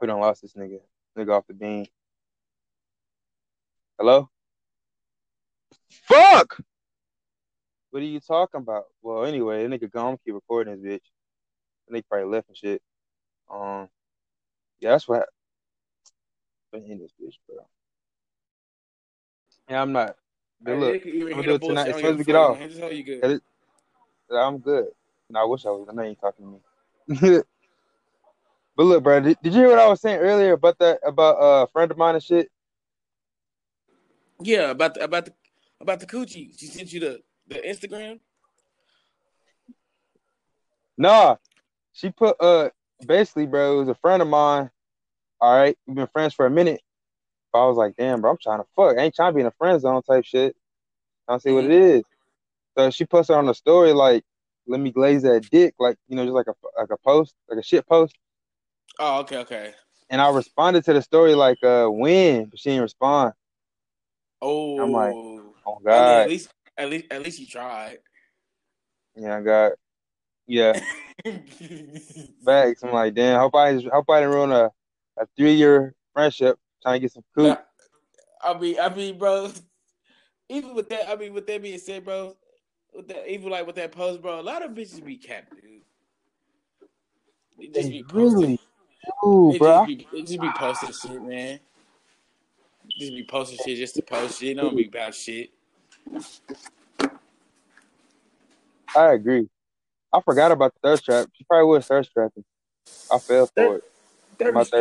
[0.00, 0.80] We don't lost this nigga.
[1.16, 1.86] Nigga off the beam.
[3.98, 4.30] Hello?
[5.90, 6.62] Fuck!
[7.90, 8.84] What are you talking about?
[9.02, 11.06] Well, anyway, that nigga gone keep recording this bitch.
[11.88, 12.80] I think probably left and shit.
[13.52, 13.88] Um,
[14.78, 15.28] yeah, that's what.
[16.72, 17.66] Been in this bitch, bro.
[19.68, 20.16] Yeah, I'm not.
[20.62, 22.58] But look, I'm gonna do it tonight as soon as we get off.
[24.32, 24.86] I'm good.
[25.28, 25.88] No, I wish I was.
[25.90, 26.60] I know you talking
[27.08, 27.42] to me.
[28.80, 31.36] but look, bro, did, did, you hear what I was saying earlier about that about
[31.38, 32.50] uh, a friend of mine and shit?
[34.40, 35.34] Yeah, about the, about the
[35.82, 36.58] about the coochie.
[36.58, 38.20] She sent you the the Instagram.
[40.96, 41.36] Nah,
[41.92, 42.70] she put uh
[43.06, 43.74] basically, bro.
[43.74, 44.70] It was a friend of mine.
[45.42, 46.80] All right, we've been friends for a minute.
[47.52, 48.96] But I was like, damn, bro, I'm trying to fuck.
[48.96, 50.56] I ain't trying to be in a friend zone type shit.
[51.28, 52.80] I don't see what it mm-hmm.
[52.80, 54.24] So she posted on the story like,
[54.66, 57.58] "Let me glaze that dick," like you know, just like a like a post, like
[57.58, 58.16] a shit post.
[58.98, 59.72] Oh, okay, okay.
[60.10, 63.32] And I responded to the story like, "Uh, when?" But she didn't respond.
[64.42, 65.12] Oh, I'm like,
[65.66, 66.22] oh god.
[66.22, 67.98] At least, at least, at least you tried.
[69.14, 69.72] Yeah, I got.
[70.46, 70.80] Yeah.
[72.44, 72.82] Bags.
[72.82, 73.38] I'm like, damn.
[73.38, 74.70] Hope I hope I didn't ruin a,
[75.18, 77.56] a three year friendship trying to get some food.
[78.42, 79.50] I mean, I mean, bro.
[80.48, 82.36] Even with that, I mean, with that being said, bro,
[82.92, 85.82] with that, even like with that post, bro, a lot of bitches be capped, dude.
[87.56, 88.40] They just they be posting.
[88.40, 88.60] Really?
[89.24, 89.86] Ooh, they bro.
[89.86, 91.60] Just be, they just be posting shit, man.
[92.98, 94.56] Just be posting shit just to post shit.
[94.56, 95.50] Don't be about shit.
[98.96, 99.48] I agree.
[100.12, 101.28] I forgot about the thirst trap.
[101.34, 102.44] She probably was thirst trapping.
[103.10, 103.84] I fell for it.
[104.38, 104.72] Thirst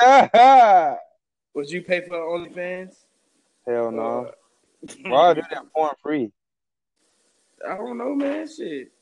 [0.00, 0.98] trap.
[1.54, 2.96] Would you pay for OnlyFans?
[3.66, 4.26] Hell no.
[4.26, 4.30] Uh,
[5.08, 6.32] Why do that porn free?
[7.66, 8.46] I don't know, man.
[8.48, 8.92] Shit.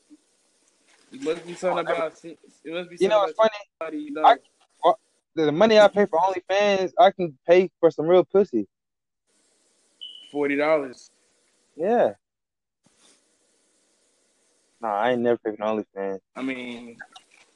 [1.15, 2.13] It must be something about.
[2.25, 2.97] Oh, it must be.
[2.99, 4.03] You know, it's funny.
[4.03, 4.25] you know.
[4.25, 4.35] I,
[5.35, 8.67] the money I pay for OnlyFans, I can pay for some real pussy.
[10.31, 11.11] Forty dollars.
[11.75, 12.13] Yeah.
[14.81, 16.19] Nah, I ain't never paid for OnlyFans.
[16.35, 16.97] I mean,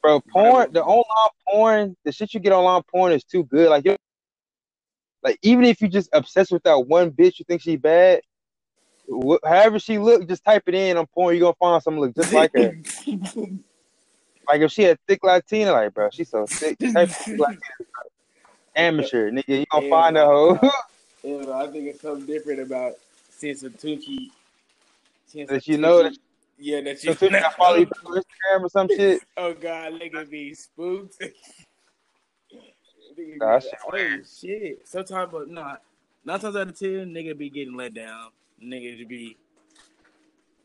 [0.02, 3.68] bro, porn, the online porn, the shit you get online porn is too good.
[3.68, 3.84] Like,
[5.22, 8.20] like even if you just obsessed with that one bitch, you think she bad.
[9.10, 11.34] Wh- however she look, just type it in on porn.
[11.34, 12.76] You gonna find something look just like her.
[14.48, 16.78] like if she had thick Latina, like bro, she's so thick.
[16.78, 17.10] Type
[18.76, 20.58] Amateur, nigga, you gonna yeah, find a hoe.
[21.24, 22.94] yeah, I think it's something different about
[23.30, 24.30] since a Tunchi.
[25.48, 26.16] That you know that.
[26.58, 27.40] Yeah, that you know.
[27.56, 29.22] follow you on Instagram or some shit.
[29.36, 31.22] oh god, nigga be spooked.
[33.38, 34.86] Gosh, oh shit.
[34.86, 35.82] Sometimes, but not
[36.24, 38.28] nine times out of ten, nigga be getting let down.
[38.62, 39.36] Nigga to be.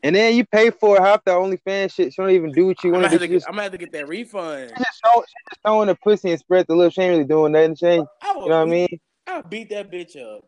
[0.02, 2.12] And then you pay for half the OnlyFans shit.
[2.12, 3.26] She don't even do what you want to do.
[3.26, 4.70] Get, I'm gonna have to get that refund.
[4.70, 7.52] She just, show, she just showing the pussy and spread the little ain't really doing
[7.52, 7.70] nothing.
[7.82, 9.00] Ain't, you know what I mean?
[9.26, 10.44] I'll beat that bitch up.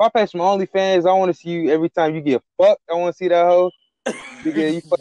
[0.00, 2.82] If I pay some OnlyFans, I want to see you every time you get fucked.
[2.90, 3.70] I want to see that hoe.
[4.44, 5.00] Nigga, you fuck,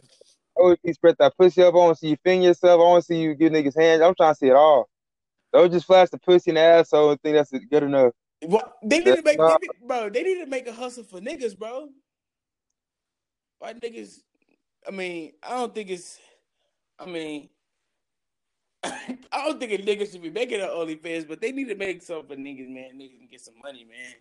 [0.55, 1.73] always spread that pussy up.
[1.73, 2.79] I want to see you finger yourself.
[2.79, 4.01] I want to see you give niggas hands.
[4.01, 4.89] I'm trying to see it all.
[5.51, 8.13] Don't just flash the pussy in the asshole and think that's good enough.
[8.41, 10.09] Well, they need to make, they need, bro.
[10.09, 11.89] They need to make a hustle for niggas, bro.
[13.59, 14.19] Why niggas?
[14.87, 16.19] I mean, I don't think it's.
[16.97, 17.49] I mean,
[18.83, 22.01] I don't think a nigga should be making an OnlyFans, but they need to make
[22.01, 22.91] something for niggas, man.
[22.97, 24.15] Niggas can get some money, man.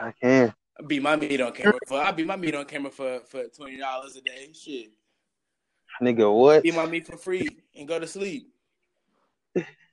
[0.00, 0.54] I can.
[0.86, 2.00] Be my meat on camera for.
[2.00, 4.50] I'll be my meat on camera for for twenty dollars a day.
[4.52, 4.90] Shit.
[6.02, 6.62] Nigga, what?
[6.62, 8.52] Be my meat for free and go to sleep.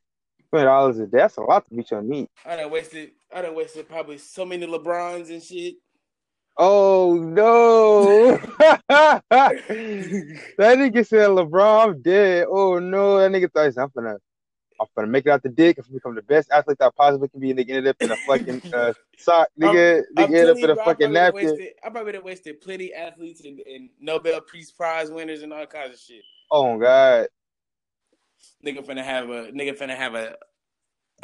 [0.54, 1.18] Twenty dollars a day.
[1.18, 2.30] That's a lot to beat your meat.
[2.46, 3.10] I done wasted.
[3.36, 5.78] I done wasted probably so many LeBrons and shit.
[6.60, 8.38] Oh no!
[8.60, 9.24] that
[10.60, 12.46] nigga said LeBron, I'm dead.
[12.48, 14.18] Oh no, that nigga thought I'm gonna,
[14.80, 15.80] I'm gonna make it out the dick.
[15.80, 17.50] I'm gonna become the best athlete I possibly can be.
[17.50, 19.48] And they ended up in a fucking uh, sock.
[19.60, 21.46] Nigga, I'm nigga ended up in a bro, fucking napkin.
[21.48, 21.70] wasted.
[21.84, 25.96] I probably done wasted plenty athletes and, and Nobel Peace Prize winners and all kinds
[25.96, 26.22] of shit.
[26.52, 27.26] Oh god.
[28.66, 30.36] Nigga finna have a nigga finna have a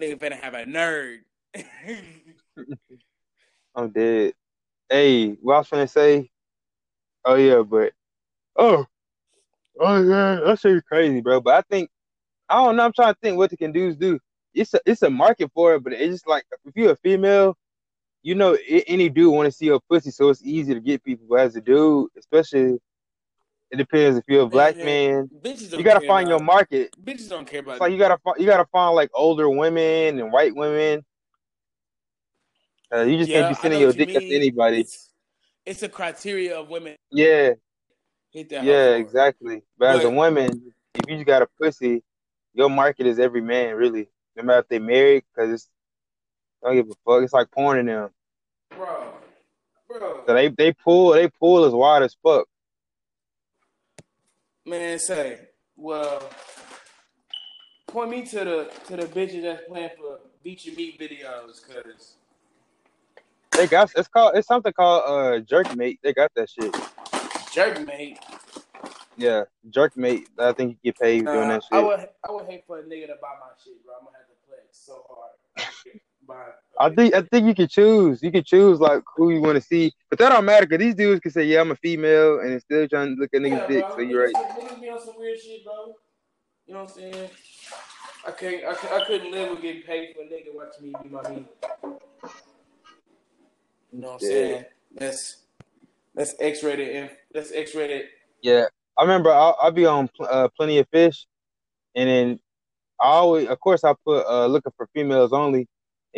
[0.00, 1.18] nigga finna have a nerd.
[3.74, 4.32] I'm dead.
[4.90, 6.30] Hey, what I was finna say?
[7.24, 7.92] Oh yeah, but
[8.56, 8.86] oh,
[9.80, 11.40] oh yeah, that shit crazy, bro.
[11.40, 11.90] But I think
[12.48, 12.84] I don't know.
[12.84, 14.18] I'm trying to think what the can do do.
[14.54, 17.56] It's a it's a market for it, but it's just like if you're a female,
[18.22, 21.26] you know, any dude want to see your pussy, so it's easy to get people.
[21.28, 22.78] But as a dude, especially,
[23.70, 25.28] it depends if you're a black man.
[25.42, 26.94] Bitches don't You gotta find your market.
[27.02, 30.32] Bitches don't care about It's like you gotta you gotta find like older women and
[30.32, 31.04] white women.
[32.92, 34.80] Uh, you just Yeah, can't be I sending your you dick up to anybody.
[34.80, 35.10] It's,
[35.66, 37.50] it's a criteria of women Yeah,
[38.32, 39.62] yeah, exactly.
[39.78, 42.02] But as a woman, if you just got a pussy,
[42.54, 44.08] your market is every man, really.
[44.36, 45.68] No matter if they married, because it's
[46.62, 47.22] don't give a fuck.
[47.22, 48.10] It's like porn in them.
[48.70, 49.12] bro,
[49.88, 50.22] bro.
[50.26, 52.46] So they they pull they pull as wide as fuck.
[54.68, 55.38] Man, say,
[55.76, 56.28] well,
[57.86, 62.16] point me to the to the bitches that's playing for beat your meat videos, cause
[63.52, 66.00] They got it's called it's something called uh jerk mate.
[66.02, 66.74] They got that shit.
[67.52, 68.18] jerk mate.
[69.16, 70.28] Yeah, jerk mate.
[70.38, 71.86] I think you get paid for doing Nah, that I shit.
[71.86, 73.94] would I would hate for a nigga to buy my shit, bro.
[73.98, 75.66] I'm gonna have to flex so hard.
[76.80, 78.22] I think I think you can choose.
[78.22, 80.94] You can choose like who you want to see, but that don't matter because these
[80.94, 83.60] dudes can say, "Yeah, I'm a female," and it's still trying to look at niggas'
[83.62, 83.86] Yeah, dick.
[83.86, 83.94] bro.
[83.96, 84.34] So you're right.
[84.34, 85.94] Niggas, be on some weird shit, bro.
[86.66, 87.30] You know what I'm saying?
[88.26, 88.64] I can't.
[88.64, 91.46] I, I couldn't live with getting paid for a nigga watching me be my meat.
[93.92, 94.28] You know what I'm Yeah.
[94.28, 94.64] saying?
[94.94, 95.36] That's
[96.14, 97.10] that's X-rated.
[97.32, 98.06] That's X-rated.
[98.42, 101.26] Yeah, I remember I'll, I'll be on pl- uh, Plenty of Fish,
[101.96, 102.40] and then
[103.00, 105.66] I always, of course, I put uh, looking for females only.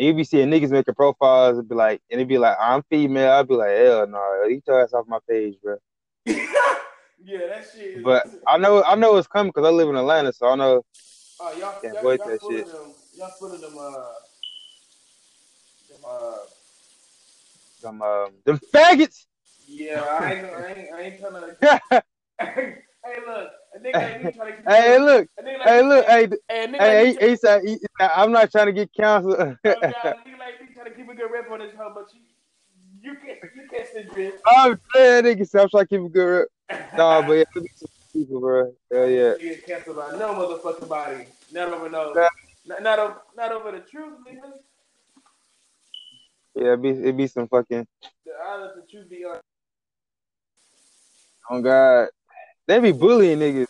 [0.01, 2.81] And you be seeing niggas making profiles and be like, and it be like, I'm
[2.89, 3.33] female.
[3.33, 5.75] I'd be like, hell no, you your ass off my page, bro.
[6.25, 6.33] yeah,
[7.49, 7.97] that shit.
[7.97, 10.55] Is, But I know, I know it's coming because I live in Atlanta, so I
[10.55, 10.83] know.
[11.39, 12.65] oh, y'all, Can't y'all, wait y'all that shit.
[12.65, 12.93] them.
[13.15, 13.77] Y'all full of them.
[13.77, 13.91] Uh,
[15.87, 15.99] them.
[16.03, 16.37] Uh,
[17.83, 19.27] Them, um, them faggots.
[19.67, 20.45] yeah, I ain't.
[20.47, 22.01] I ain't, I ain't trying
[22.73, 22.83] to.
[23.03, 24.57] hey, look, a nigga like me trying to.
[24.57, 27.35] keep hey, look, A nigga like hey, look, hey, Hey, nigga hey, like he, he
[27.35, 29.35] said, he, I'm not trying to get canceled.
[29.39, 31.91] Oh, God, a nigga like me trying to keep a good rep on this hoe,
[31.93, 32.21] but you,
[33.01, 34.41] you can't, you can't sit drip.
[34.47, 36.25] I'm saying, nigga, so I'm trying to keep it good.
[36.25, 36.47] rep.
[36.97, 38.73] Nah, but yeah, look at some people, bro.
[38.91, 39.33] Hell yeah.
[39.39, 41.25] You get canceled by no motherfucking body.
[41.51, 42.13] Not over no.
[42.13, 42.27] Nah.
[42.65, 44.51] Not, not over, not over the truth, nigga.
[46.55, 47.87] Yeah, it be, it be some fucking.
[48.25, 49.39] The of the truth be on.
[51.49, 52.09] Oh God,
[52.71, 53.67] they be bullying niggas.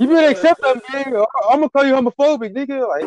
[0.00, 1.26] You better accept them, nigga.
[1.50, 2.88] I'm gonna call you homophobic, nigga.
[2.88, 3.04] Like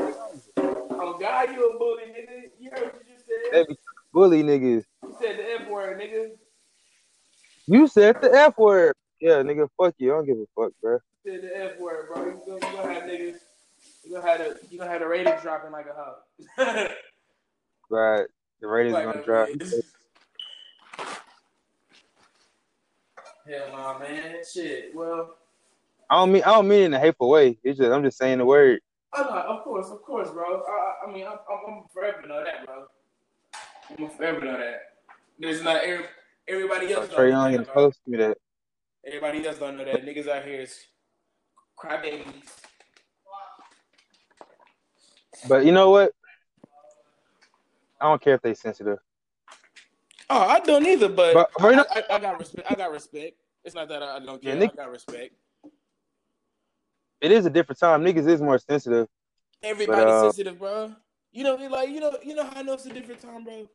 [0.92, 2.52] Oh God, you a bully, nigga.
[2.60, 3.38] You heard what you just said?
[3.52, 3.78] they be
[4.14, 4.84] bully niggas.
[5.02, 6.30] You said the F word, nigga.
[7.66, 8.94] You said the F word.
[9.20, 10.14] Yeah, nigga, fuck you.
[10.14, 11.00] I don't give a fuck, bro.
[11.26, 12.26] You said the F word, bro.
[12.26, 13.40] You gonna, you gonna have niggas.
[14.04, 16.88] You gonna have the you gonna have the ratings dropping like a hoe.
[17.90, 18.26] Right,
[18.62, 19.50] the ratings Like gonna drop.
[23.48, 24.36] Hell no, man.
[24.52, 24.96] Shit.
[24.96, 25.36] Well,
[26.10, 27.58] I don't mean I don't mean it in a hateful way.
[27.64, 28.80] It's just I'm just saying the word.
[29.16, 30.62] Not, of course, of course, bro.
[30.62, 32.86] I, I- mean, I'm, I'm, forever know that, bro.
[34.00, 34.82] I'm forever know that.
[35.38, 36.06] There's not every,
[36.48, 37.14] everybody else.
[37.14, 38.38] Trey Young and post me that.
[39.06, 40.04] Everybody else don't know that.
[40.04, 40.80] Niggas out here is
[41.78, 42.24] crybabies.
[45.48, 46.14] But you know what?
[48.00, 49.00] I don't care if they sensitive.
[50.30, 52.72] Oh, I don't either, but, But- I, I, I got respect.
[52.72, 53.36] I got respect.
[53.64, 54.58] It's not that I don't care.
[54.58, 55.36] Yeah, I got respect.
[57.22, 58.04] It is a different time.
[58.04, 59.08] Niggas is more sensitive.
[59.62, 60.94] Everybody's uh, sensitive, bro.
[61.32, 63.60] You know, like you know, you know how I know it's a different time, bro.
[63.60, 63.68] You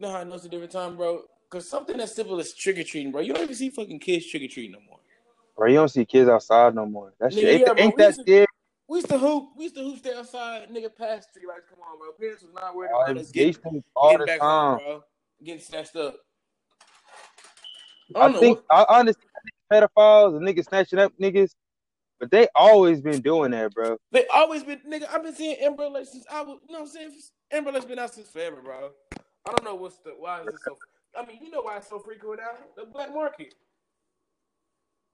[0.00, 1.22] know how I know it's a different time, bro.
[1.48, 3.22] Cause something as simple as trick or treating, bro.
[3.22, 4.98] You don't even see fucking kids trick or treating no more.
[5.56, 7.14] Bro, you don't see kids outside no more.
[7.20, 8.46] That shit ain't, yeah, bro, ain't that scary.
[8.88, 9.50] We used to hoop.
[9.56, 11.66] We used to hoop stay outside, nigga, past street lights.
[11.68, 12.12] Come on, bro.
[12.18, 14.48] Parents was not worried about us gay getting, all the back time.
[14.48, 15.04] home, bro.
[15.44, 16.16] Getting snatched up.
[18.16, 19.28] I I think I I understand
[19.70, 21.50] pedophiles and niggas snatching up niggas,
[22.18, 23.98] but they always been doing that, bro.
[24.10, 25.06] They always been nigga.
[25.12, 26.58] I've been seeing Amber Alert since I was.
[26.66, 27.12] You know what I'm saying?
[27.52, 28.90] Amber Alert's been out since forever, bro.
[29.12, 30.78] I don't know what's the why is it so.
[31.14, 32.82] I mean, you know why it's so frequent now?
[32.82, 33.54] The black market.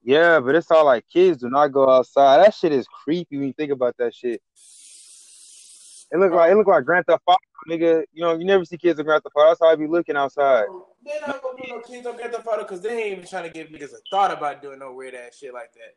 [0.05, 2.45] Yeah, but it's all like kids do not go outside.
[2.45, 4.43] That shit is creepy when you think about that shit.
[6.12, 7.38] It look like it look like Grand Theft Auto,
[7.69, 8.05] nigga.
[8.12, 9.49] You know, you never see kids in Grand Theft Auto.
[9.49, 10.67] That's how I be looking outside.
[11.05, 13.45] They're not gonna do no kids on Grand Theft Auto because they ain't even trying
[13.45, 15.97] to give niggas a thought about doing no weird ass shit like that.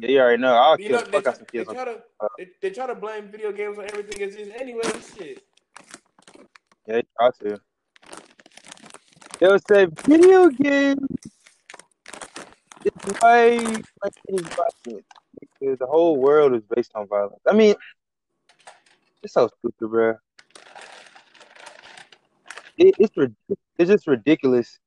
[0.00, 0.54] Yeah, you already know.
[0.54, 1.72] I'll You kill know, the they, fuck out some they kids.
[1.72, 2.02] try to
[2.38, 4.82] they, they try to blame video games on everything as is anyway.
[5.16, 5.42] Shit.
[6.86, 7.60] Yeah, they try to.
[9.40, 11.06] They'll say video games
[13.08, 13.48] is why
[14.04, 14.48] it's
[14.84, 15.04] violent.
[15.60, 17.40] Because The whole world is based on violence.
[17.48, 17.74] I mean,
[19.22, 20.14] it's so stupid, bro.
[22.76, 23.34] It, it's
[23.78, 24.78] it's just ridiculous.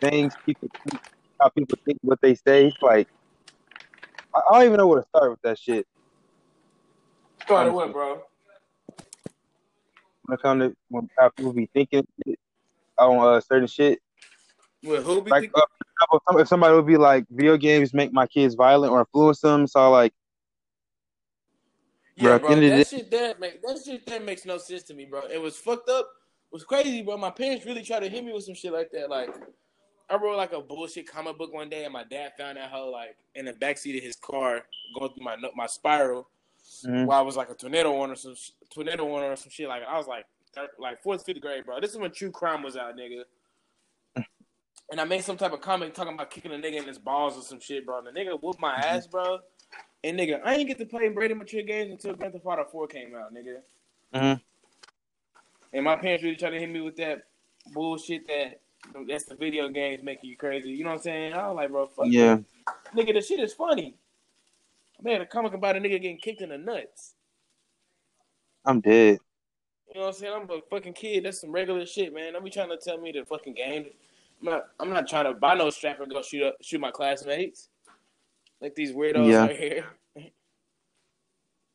[0.00, 1.00] Things people think,
[1.40, 2.66] how people think what they say.
[2.66, 3.08] It's like
[4.34, 5.86] I, I don't even know where to start with that shit.
[7.42, 8.22] Started what, bro?
[10.24, 12.06] When it comes to when how people be thinking
[12.98, 14.00] on uh, certain shit.
[14.84, 15.22] With who?
[15.22, 18.92] Be like think- uh, if somebody would be like video games make my kids violent
[18.92, 20.12] or influence them so like
[22.16, 22.60] yeah, bro, bro.
[22.60, 25.22] That shit that make that shit that makes no sense to me, bro.
[25.32, 26.06] It was fucked up.
[26.06, 27.16] It was crazy, bro.
[27.16, 29.10] My parents really tried to hit me with some shit like that.
[29.10, 29.30] Like,
[30.08, 32.90] I wrote like a bullshit comic book one day, and my dad found that hoe
[32.90, 34.62] like in the backseat of his car,
[34.96, 36.28] going through my my spiral,
[36.86, 37.06] Mhm.
[37.06, 38.36] while I was like a tornado warning or some
[38.70, 39.68] tornado warning or some shit.
[39.68, 41.80] Like, I was like third, like fourth, fifth grade, bro.
[41.80, 43.22] This is when True Crime was out, nigga.
[44.90, 47.36] And I made some type of comment talking about kicking a nigga in his balls
[47.38, 47.98] or some shit, bro.
[47.98, 48.96] And the nigga whooped my Mm-hmm.
[48.96, 49.38] ass, bro.
[50.02, 52.86] And nigga, I didn't get to play Brady Mature games until Grand Theft Auto 4
[52.88, 53.62] came out, nigga.
[54.14, 54.40] Mhm.
[55.72, 57.22] And my parents really tried to hit me with that
[57.72, 58.60] bullshit that
[59.08, 60.70] that's the video games making you crazy.
[60.70, 61.32] You know what I'm saying?
[61.32, 62.38] I was like, bro, fuck yeah.
[62.94, 63.96] Nigga, the shit is funny.
[65.02, 67.14] Man, a comic about a nigga getting kicked in the nuts.
[68.64, 69.18] I'm dead.
[69.88, 70.32] You know what I'm saying?
[70.34, 71.24] I'm a fucking kid.
[71.24, 72.34] That's some regular shit, man.
[72.34, 73.86] Don't be trying to tell me the fucking game.
[74.44, 74.62] I'm not.
[74.78, 77.70] I'm not trying to buy no strap and go shoot up, shoot my classmates.
[78.60, 79.46] Like these weirdos Yeah.
[79.46, 79.86] right here.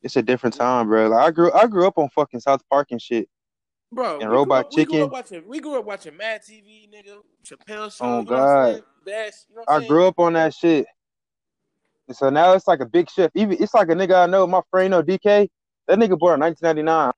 [0.01, 1.09] It's a different time, bro.
[1.09, 3.27] Like I grew I grew up on fucking South Park and shit.
[3.91, 5.05] Bro, And Robot grew up, We grew Chicken.
[5.07, 5.43] up watching.
[5.47, 7.17] We grew up watching Mad TV, nigga.
[7.43, 8.05] Chappelle show.
[8.05, 8.65] Oh, you know what I'm God.
[8.71, 8.83] saying?
[9.05, 9.33] Bash.
[9.49, 9.87] You know I'm I saying?
[9.89, 10.85] grew up on that shit.
[12.07, 13.35] And so now it's like a big shift.
[13.35, 15.49] Even it's like a nigga I know, my friend, you know, DK.
[15.87, 17.11] That nigga born in 1999.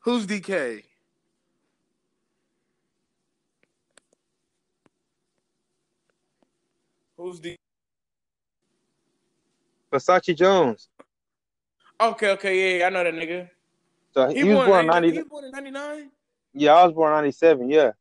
[0.00, 0.82] Who's DK?
[7.16, 7.56] Who's the
[9.92, 10.88] Versace Jones.
[12.00, 13.48] Okay, okay, yeah, yeah, I know that nigga.
[14.12, 15.10] So he, was born 90.
[15.10, 16.10] He was born in '99.
[16.52, 17.70] Yeah, I was born in 97.
[17.70, 17.92] Yeah.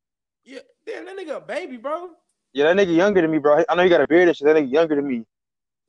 [0.43, 2.10] Yeah, damn, that nigga a baby, bro.
[2.54, 3.63] Yeah, that nigga younger than me, bro.
[3.69, 4.45] I know he got a beard and shit.
[4.45, 5.26] That nigga younger than me.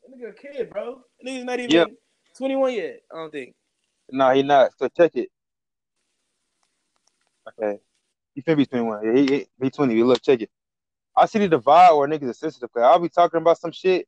[0.02, 1.00] That nigga a kid, bro.
[1.20, 1.88] That nigga's not even Yep.
[2.36, 3.00] 21 yet.
[3.12, 3.54] I don't think.
[4.10, 4.72] Nah, he not.
[4.78, 5.30] So check it.
[7.48, 7.78] Okay.
[8.34, 9.06] He finna be 21.
[9.06, 10.02] Yeah, he, he be 20.
[10.02, 10.50] Look, check it.
[11.16, 12.72] I see the divide where niggas are sensitive.
[12.72, 14.06] Cause I'll be talking about some shit,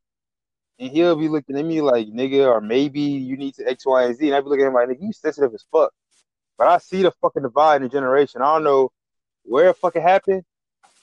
[0.78, 4.04] and he'll be looking at me like, nigga, or maybe you need to X, Y,
[4.04, 4.26] and Z.
[4.26, 5.92] And I be looking at him like, nigga, you sensitive as fuck.
[6.58, 8.42] But I see the fucking divide in the generation.
[8.42, 8.90] I don't know
[9.44, 10.42] where it fucking happened.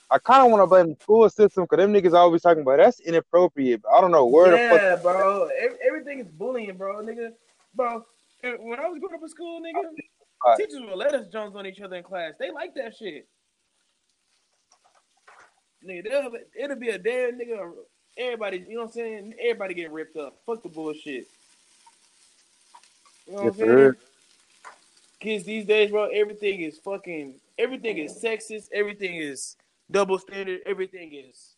[0.10, 2.78] I kind of want to blame the school system because them niggas always talking about
[2.78, 3.82] that's inappropriate.
[3.92, 4.82] I don't know where the fuck.
[4.82, 5.46] yeah, bro.
[5.60, 7.30] Ev- Everything is bullying, bro, nigga.
[7.74, 8.06] Bro,
[8.44, 9.84] when I was growing up in school, nigga,
[10.46, 10.58] Right.
[10.58, 12.34] teachers would let us Jones on each other in class.
[12.38, 13.28] They like that shit.
[15.88, 16.32] Nigga, they'll,
[16.66, 17.72] it'll be a day, nigga.
[18.18, 19.34] Everybody, you know what I'm saying?
[19.42, 20.38] Everybody get ripped up.
[20.46, 21.28] Fuck the bullshit.
[23.28, 23.96] You know what Yeah, I'm saying?
[25.20, 28.70] Kids these days, bro, everything is fucking, everything is sexist.
[28.74, 29.56] Everything is
[29.92, 30.62] double standard.
[30.66, 31.56] Everything is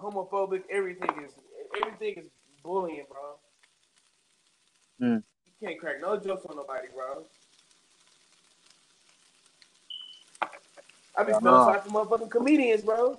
[0.00, 0.62] homophobic.
[0.70, 1.32] Everything is,
[1.82, 2.30] everything is
[2.64, 3.36] bullying, bro.
[5.00, 5.18] Hmm.
[5.46, 7.24] You can't crack no jokes on nobody, bro.
[11.20, 11.64] I be Yeah, feeling nah.
[11.66, 13.18] sorry for motherfucking comedians, bro.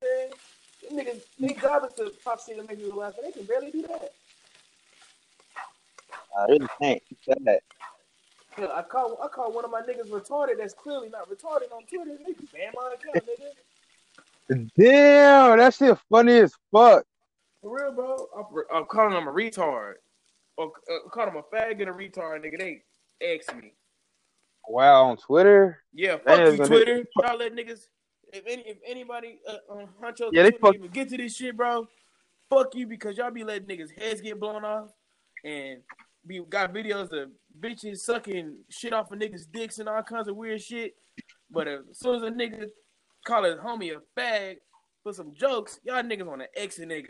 [0.00, 0.30] Man,
[0.88, 3.44] them niggas, they job is to pop shit and make you laugh, but they can
[3.46, 4.12] barely do that.
[6.38, 7.02] I really can't.
[7.08, 7.62] He said that.
[8.50, 11.82] Hell, I call I call one of my niggas retarded that's clearly not retarded on
[11.86, 12.16] Twitter.
[12.24, 14.68] They can ban my account, nigga.
[14.76, 17.04] Damn, that shit funny as fuck.
[17.60, 18.28] For real, bro.
[18.36, 19.94] I'm, I'm calling him a retard.
[20.56, 22.58] Or uh, calling him a fag and a retard, nigga.
[22.58, 22.82] They
[23.20, 23.72] X me.
[24.68, 25.82] Wow, on Twitter.
[25.94, 27.04] Yeah, fuck you, Twitter.
[27.22, 27.86] Y'all let niggas.
[28.32, 31.56] If any, if anybody uh, on Huncho Yeah, they fuck- even get to this shit,
[31.56, 31.88] bro,
[32.50, 34.90] fuck you because y'all be letting niggas heads get blown off
[35.44, 35.80] and
[36.26, 40.36] we got videos of bitches sucking shit off of niggas' dicks and all kinds of
[40.36, 40.94] weird shit.
[41.50, 42.66] But as soon as a nigga
[43.26, 44.56] call his homie a fag
[45.02, 47.06] for some jokes, y'all niggas want to X a nigga.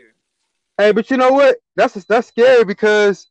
[0.77, 1.57] Hey, but you know what?
[1.75, 3.27] That's that's scary because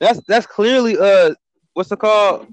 [0.00, 1.34] that's that's clearly uh
[1.72, 2.46] what's it called?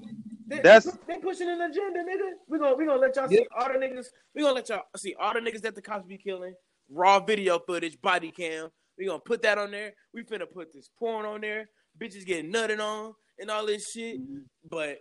[0.50, 2.30] They, That's- they pushing an agenda, nigga.
[2.48, 4.06] We gonna we gonna let y'all see all the niggas.
[4.34, 6.54] We gonna let y'all see all the niggas that the cops be killing.
[6.90, 8.68] Raw video footage, body cam.
[8.98, 9.92] We gonna put that on there.
[10.12, 11.68] We finna put this porn on there.
[12.00, 14.18] bitches getting nutted on and all this shit.
[14.68, 14.98] But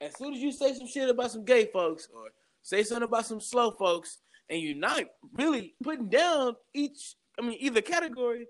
[0.00, 2.28] as soon as you say some shit about some gay folks or
[2.62, 4.18] say something about some slow folks,
[4.48, 5.02] and you're not
[5.34, 8.46] really putting down each, I mean, either category,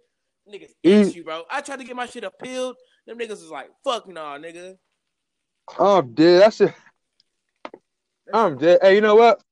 [0.49, 1.14] niggas Mm.
[1.16, 1.43] you, bro.
[1.51, 2.76] I tried to get my shit appealed.
[3.07, 4.76] Them niggas was like, fuck nah, nigga.
[5.79, 6.75] Oh, dude, that's a.
[8.33, 8.79] I'm dead.
[8.83, 9.43] Hey, you know what?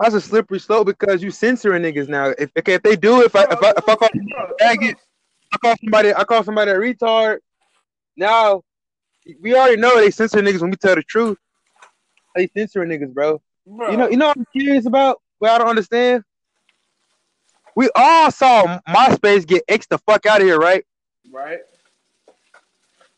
[0.00, 2.34] That's a slippery slope because you censoring niggas now.
[2.38, 4.08] If okay, if they do, if I if I if I call,
[4.60, 4.96] faggot,
[5.52, 7.38] I call somebody I call somebody a retard.
[8.16, 8.62] Now
[9.40, 11.38] we already know they censor niggas when we tell the truth.
[12.34, 13.40] They censoring niggas, bro.
[13.66, 15.20] bro, You know, you know what I'm curious about?
[15.38, 16.24] What I don't understand.
[17.76, 20.84] We all saw MySpace get X the fuck out of here, right?
[21.32, 21.58] right?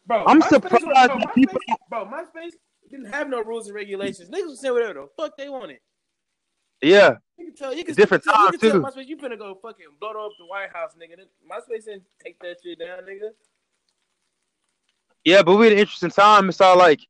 [0.07, 2.53] Bro, I'm surprised was- that bro, people- MySpace, bro, MySpace
[2.91, 4.31] didn't have no rules and regulations.
[4.31, 5.79] Niggas was saying whatever the fuck they wanted.
[6.83, 7.75] Yeah, You can tell.
[7.75, 9.01] You can Different you tell, time, you can tell too.
[9.01, 11.17] MySpace, you finna go fucking blow up the White House, nigga.
[11.51, 13.31] MySpace didn't take that shit down, nigga.
[15.25, 16.49] yeah, but we had an interesting time.
[16.49, 17.01] It's all like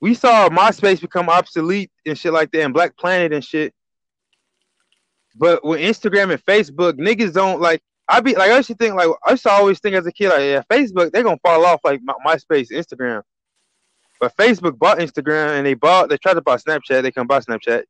[0.00, 3.74] we saw MySpace become obsolete and shit like that, and Black Planet and shit.
[5.36, 7.82] But with Instagram and Facebook, niggas don't like.
[8.08, 10.12] I be like, I used to think like I used to always think as a
[10.12, 13.22] kid like, yeah, Facebook they're gonna fall off like My- MySpace, Instagram.
[14.20, 17.02] But Facebook bought Instagram and they bought they tried to buy Snapchat.
[17.02, 17.84] They can buy Snapchat.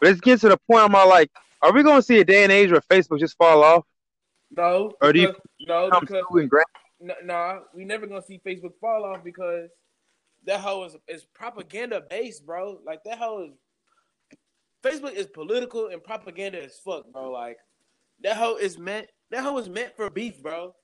[0.00, 0.84] But it's getting to the point.
[0.84, 1.30] I'm like,
[1.62, 3.84] are we gonna see a day and age where Facebook just fall off?
[4.56, 5.34] No, Or do you
[5.66, 6.66] no, because through and grab-
[7.00, 9.68] no, nah, we never gonna see Facebook fall off because
[10.44, 12.78] that hoe is is propaganda based, bro.
[12.86, 13.52] Like that hoe is
[14.84, 17.32] Facebook is political and propaganda as fuck, bro.
[17.32, 17.58] Like
[18.22, 20.74] that hoe is meant that hoe is meant for beef, bro.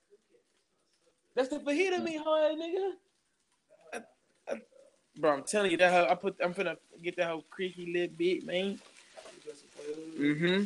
[1.35, 2.91] That's the fajita meat, hoe nigga.
[3.93, 4.61] I- I-
[5.17, 6.11] bro, I'm telling you that hoe.
[6.11, 6.35] I put.
[6.43, 8.79] I'm finna get that hoe creaky lip bit, man.
[10.17, 10.63] Mm-hmm.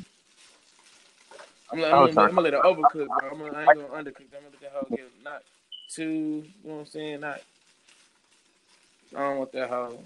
[1.71, 3.29] I'm, gonna- I I'm, gonna, I'm gonna let it overcook, bro.
[3.31, 4.27] I'm gonna, I ain't gonna undercook.
[4.35, 5.43] I'm gonna let that hoe get not
[5.89, 6.03] too.
[6.03, 7.19] You know what I'm saying?
[7.21, 7.41] Not.
[9.15, 9.99] I don't want that hoe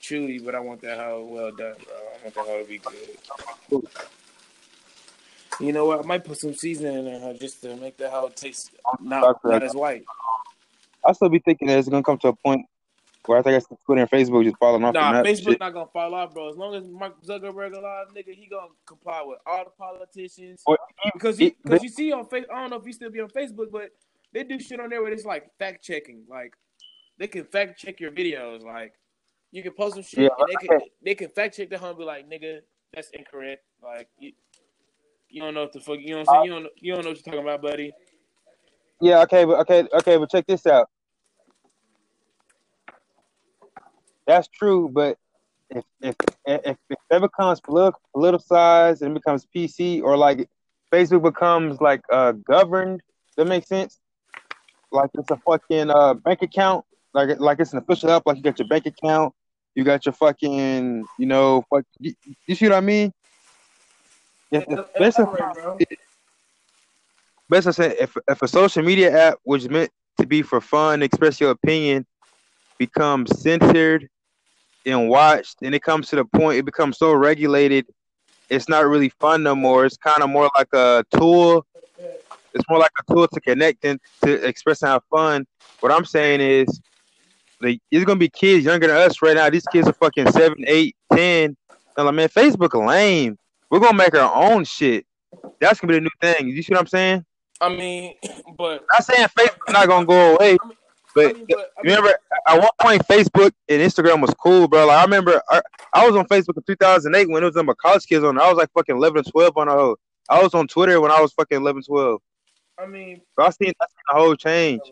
[0.00, 1.94] chewy, but I want that hoe well done, bro.
[1.94, 3.88] I want that hoe to be good.
[5.60, 6.00] You know what?
[6.00, 9.62] I might put some seasoning in her just to make that hoe taste not, not
[9.62, 10.04] as white.
[11.04, 12.66] I still be thinking that it's gonna come to a point
[13.26, 14.94] where I think it's Twitter and Facebook just falling off.
[14.94, 15.26] Nah, the map.
[15.26, 15.60] Facebook Shit.
[15.60, 16.48] not gonna fall off, bro.
[16.48, 20.62] As long as Mark Zuckerberg alive, nigga, he gonna comply with all the politicians.
[20.66, 20.78] Or-
[21.12, 23.20] Because you, it- because you see on face, I don't know if you still be
[23.20, 23.90] on Facebook, but
[24.32, 26.22] they do shit on there where it's like fact checking.
[26.28, 26.54] Like
[27.18, 28.62] they can fact check your videos.
[28.62, 28.94] Like
[29.50, 31.90] you can post some shit Yeah, and they can they can fact check the home
[31.90, 32.60] and be like, nigga,
[32.94, 33.62] that's incorrect.
[33.82, 34.32] Like you,
[35.30, 36.44] you don't know what the fuck you know what I'm saying.
[36.44, 37.92] You don't know- you don't know what you're talking about, buddy.
[39.00, 40.88] Yeah, okay, but okay, okay, but check this out.
[44.26, 45.16] That's true, but
[45.70, 46.16] if if
[46.46, 50.48] if, if that becomes politicized and becomes PC, or like
[50.92, 53.00] Facebook becomes like uh governed,
[53.36, 53.98] that makes sense.
[54.90, 58.22] Like it's a fucking uh bank account, like like it's an official app.
[58.26, 59.32] Like you got your bank account,
[59.74, 62.14] you got your fucking, you know, fuck, you,
[62.46, 63.12] you see what I mean?
[64.50, 65.98] If, if, Elaborate.
[67.50, 69.90] Best I said, if if a social media app was meant
[70.20, 72.06] to be for fun, express your opinion,
[72.78, 74.08] becomes censored
[74.84, 77.86] and watched, and it comes to the point it becomes so regulated,
[78.50, 79.86] it's not really fun no more.
[79.86, 81.64] It's kind of more like a tool.
[82.54, 85.46] It's more like a tool to connect and to express and have fun.
[85.80, 86.80] What I'm saying is,
[87.60, 89.48] like, there's gonna be kids younger than us right now.
[89.48, 91.56] These kids are fucking seven, eight, ten.
[91.94, 93.38] They're like, man, Facebook lame.
[93.70, 95.06] We're gonna make our own shit.
[95.60, 96.48] That's gonna be the new thing.
[96.48, 97.24] You see what I'm saying?
[97.60, 98.14] I mean,
[98.58, 100.68] but not saying Facebook's not gonna go away, I
[101.14, 102.14] but mean, but I mean, remember
[102.46, 104.86] at one point Facebook and Instagram was cool, bro.
[104.86, 105.60] Like I remember I,
[105.92, 108.38] I was on Facebook in 2008 when it was on my college kids on.
[108.38, 109.96] I was like fucking 11 or 12 on a whole.
[110.28, 112.20] I was on Twitter when I was fucking 11, 12.
[112.78, 114.82] I mean, So I seen, I seen the whole change.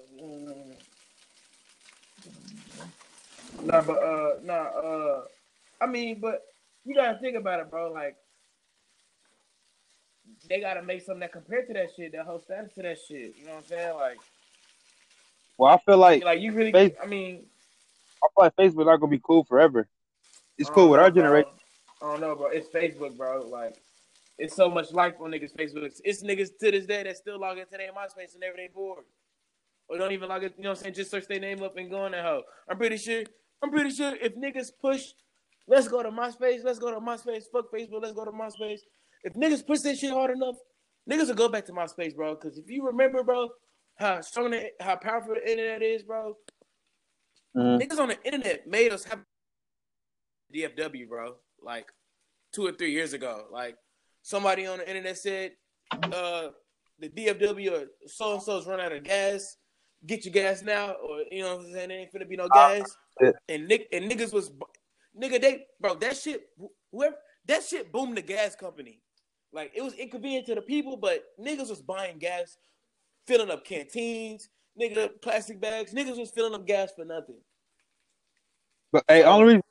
[3.62, 5.24] Nah, but uh, nah, uh,
[5.80, 6.42] I mean, but
[6.84, 7.92] you gotta think about it, bro.
[7.92, 8.16] Like,
[10.48, 13.36] they gotta make something that compared to that shit, that whole status to that shit.
[13.38, 13.94] You know what I'm saying?
[13.96, 14.18] Like,
[15.58, 17.46] Well, I feel like like you really, Face- I mean,
[18.22, 19.88] I feel like Facebook not gonna be cool forever.
[20.58, 21.22] It's cool with our bro.
[21.22, 21.50] generation.
[22.02, 22.46] I don't know, bro.
[22.48, 23.42] It's Facebook, bro.
[23.46, 23.76] Like,
[24.38, 25.98] it's so much life on niggas' Facebook.
[26.04, 29.04] It's niggas to this day that still log into their MySpace whenever they bored.
[29.88, 30.94] Or don't even log in, you know what I'm saying?
[30.94, 32.42] Just search their name up and go on that hoe.
[32.68, 33.22] I'm pretty sure,
[33.62, 35.12] I'm pretty sure if niggas push,
[35.68, 38.80] let's go to MySpace, let's go to MySpace, fuck Facebook, let's go to MySpace.
[39.24, 40.56] If niggas push that shit hard enough,
[41.10, 42.34] niggas will go back to MySpace, bro.
[42.34, 43.48] Because if you remember, bro,
[43.96, 46.36] how strong, the, how powerful the internet is, bro,
[47.56, 47.80] Mhm.
[47.80, 49.24] niggas on the internet made us have
[50.52, 51.36] DFW, bro.
[51.60, 51.90] Like
[52.52, 53.46] two or three years ago.
[53.50, 53.76] Like
[54.22, 55.52] somebody on the internet said,
[56.12, 56.48] uh,
[56.98, 59.56] the DFW or so and so's run out of gas.
[60.06, 61.88] get your gas now, or you know what I'm saying?
[61.88, 62.96] There ain't finna be no gas.
[63.20, 63.30] yeah.
[63.48, 64.50] And Nick and niggas was
[65.20, 66.48] nigga they bro that shit
[66.92, 69.00] whoever that shit boomed the gas company.
[69.56, 72.58] Like it was inconvenient to the people, but niggas was buying gas,
[73.26, 75.94] filling up canteens, nigga plastic bags.
[75.94, 77.36] Niggas was filling up gas for nothing.
[78.92, 79.62] But hey, only reason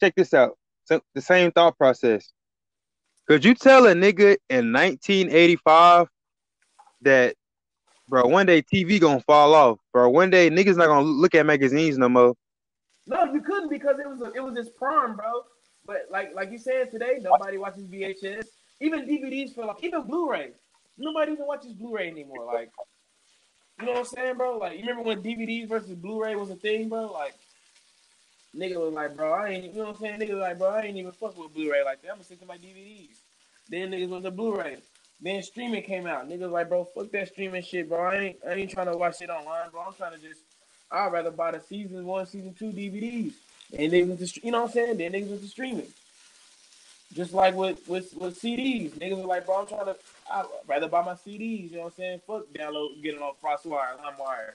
[0.00, 0.58] check this out.
[0.84, 2.32] So, the same thought process.
[3.28, 6.08] Could you tell a nigga in 1985
[7.02, 7.36] that,
[8.08, 10.10] bro, one day TV gonna fall off, bro?
[10.10, 12.34] One day niggas not gonna look at magazines no more.
[13.06, 15.44] No, you couldn't because it was a, it was this prime, bro.
[15.86, 18.46] But like like you said today, nobody watches VHS,
[18.80, 20.50] even DVDs for like even Blu-ray.
[20.98, 22.44] Nobody even watches Blu-ray anymore.
[22.44, 22.70] Like,
[23.78, 24.58] you know what I'm saying, bro?
[24.58, 27.12] Like, you remember when DVDs versus Blu-ray was a thing, bro?
[27.12, 27.34] Like,
[28.54, 30.20] nigga was like, bro, I ain't, you know what I'm saying?
[30.20, 32.08] Nigga was like, bro, I ain't even fuck with Blu-ray like that.
[32.08, 33.16] I'm gonna stick to my DVDs.
[33.68, 34.78] Then niggas went to Blu-ray.
[35.22, 36.28] Then streaming came out.
[36.28, 38.00] Niggas like, bro, fuck that streaming shit, bro.
[38.00, 39.82] I ain't, I ain't trying to watch it online, bro.
[39.82, 40.40] I'm trying to just,
[40.90, 43.32] I'd rather buy the season one, season two DVDs.
[43.78, 44.96] And niggas you know what I'm saying?
[44.96, 45.86] Then niggas went to streaming.
[47.12, 48.92] Just like with, with, with CDs.
[48.92, 49.96] Niggas was like, bro, I'm trying to,
[50.32, 52.20] I'd rather buy my CDs, you know what I'm saying?
[52.26, 54.52] Fuck download, get it on FrostWire, LimeWire.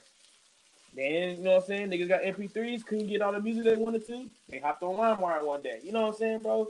[0.94, 1.90] Then, you know what I'm saying?
[1.90, 4.30] Niggas got MP3s, couldn't get all the music they wanted to.
[4.48, 5.80] They hopped on LimeWire one day.
[5.84, 6.68] You know what I'm saying, bro?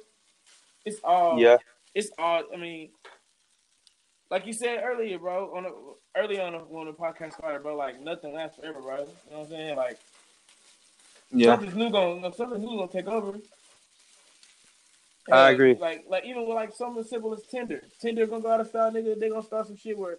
[0.84, 1.58] It's all, Yeah.
[1.94, 2.90] it's all, I mean,
[4.30, 5.72] like you said earlier, bro, on the,
[6.16, 8.96] early on the, when the podcast started, bro, like nothing lasts forever, bro.
[8.98, 9.76] You know what I'm saying?
[9.76, 9.98] Like,
[11.30, 13.38] Yeah, something's new gonna, something new gonna take over.
[15.32, 15.74] I agree.
[15.74, 17.82] Like, like even with like something as simple as Tinder.
[18.00, 19.18] Tinder gonna go out of style, nigga.
[19.18, 20.18] They gonna start some shit where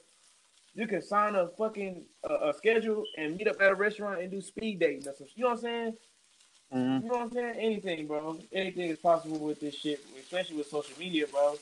[0.75, 4.31] you can sign a fucking uh, a schedule and meet up at a restaurant and
[4.31, 5.03] do speed dating.
[5.35, 5.97] You know what I'm saying?
[6.73, 7.03] Mhm.
[7.03, 7.55] You know what I'm saying?
[7.57, 8.37] Anything, bro.
[8.51, 11.55] Anything is possible with this shit, especially with social media, bro.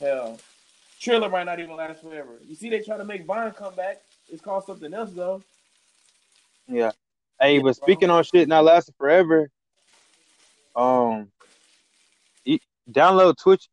[0.00, 0.38] Hell,
[1.00, 2.38] Triller might not even last forever.
[2.46, 4.02] You see, they try to make Vine come back.
[4.30, 5.42] It's called something else though.
[6.68, 6.92] yeah.
[7.40, 9.50] Hey, but speaking on shit not lasting forever,
[10.76, 11.30] um,
[12.90, 13.68] download Twitch.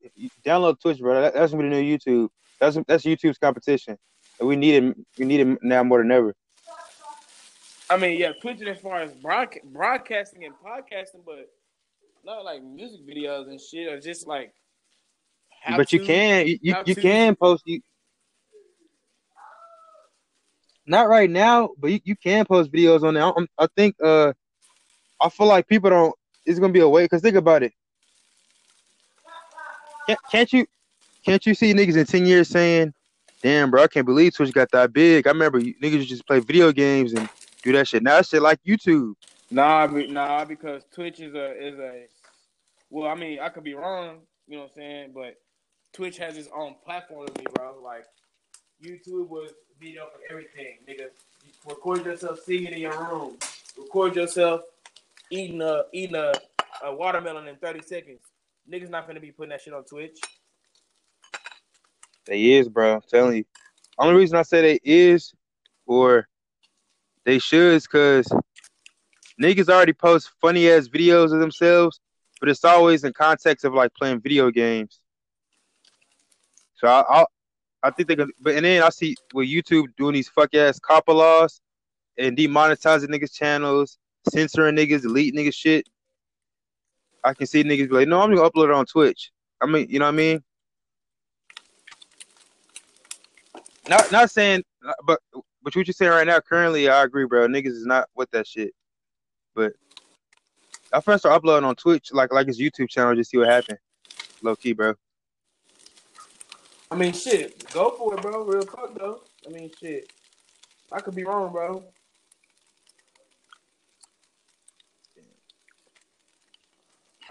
[0.45, 1.21] Download Twitch, bro.
[1.21, 2.29] That, that's gonna be the new YouTube.
[2.59, 3.97] That's that's YouTube's competition.
[4.39, 4.95] And we need it.
[5.17, 6.33] We need it now more than ever.
[7.89, 11.49] I mean, yeah, Twitch as far as broadca- broadcasting and podcasting, but
[12.23, 14.53] not like music videos and shit, or just like.
[15.75, 17.81] but you to- can you, you, you can post you
[20.85, 23.31] not right now but you, you can post videos on there I,
[23.63, 24.33] I think uh
[25.21, 27.73] i feel like people don't it's gonna be a way because think about it
[30.31, 30.65] can't, you
[31.25, 32.93] can't you see niggas in 10 years saying
[33.41, 36.71] damn bro i can't believe twitch got that big i remember niggas just play video
[36.71, 37.29] games and
[37.63, 39.13] do that shit now that shit like youtube
[39.51, 42.05] Nah, nah, because Twitch is a is a.
[42.89, 44.19] Well, I mean, I could be wrong.
[44.47, 45.11] You know what I'm saying?
[45.13, 45.37] But
[45.93, 47.75] Twitch has its own platform to me, bro.
[47.83, 48.05] Like
[48.83, 51.07] YouTube was video for everything, nigga.
[51.43, 53.37] You record yourself singing in your room.
[53.77, 54.61] Record yourself
[55.31, 56.31] eating a eating a,
[56.83, 58.19] a watermelon in 30 seconds.
[58.71, 60.19] Niggas not gonna be putting that shit on Twitch.
[62.27, 62.95] They is, bro.
[62.95, 63.45] I'm telling you.
[63.97, 65.33] Only reason I say they is
[65.87, 66.27] or
[67.25, 68.31] they should is because
[69.41, 71.99] niggas already post funny ass videos of themselves,
[72.39, 74.99] but it's always in context of like playing video games.
[76.75, 77.25] So I I,
[77.81, 80.79] I think they can but and then I see with YouTube doing these fuck ass
[80.79, 81.59] copper laws
[82.19, 83.97] and demonetizing niggas channels,
[84.31, 85.89] censoring niggas, deleting niggas shit.
[87.23, 89.31] I can see niggas be like, no, I'm gonna upload it on Twitch.
[89.61, 90.43] I mean, you know what I mean?
[93.87, 94.63] Not not saying,
[95.05, 97.47] but but what you're saying right now, currently, I agree, bro.
[97.47, 98.73] Niggas is not with that shit.
[99.55, 99.73] But
[100.93, 103.79] I first start uploading on Twitch, like like his YouTube channel, just see what happened.
[104.41, 104.93] Low key, bro.
[106.91, 108.43] I mean, shit, go for it, bro.
[108.45, 109.21] Real talk, though.
[109.45, 110.11] I mean, shit.
[110.91, 111.83] I could be wrong, bro.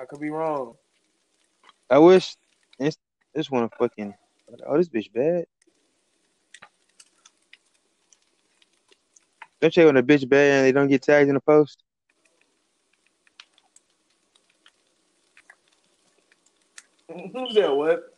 [0.01, 0.75] I could be wrong.
[1.91, 2.37] I wish
[2.79, 2.97] this
[3.35, 4.15] this one fucking.
[4.67, 5.45] Oh, this bitch bad.
[9.61, 11.83] Don't you hate when a bitch bad and they don't get tagged in the post?
[17.13, 17.75] Who's that?
[17.75, 18.15] What?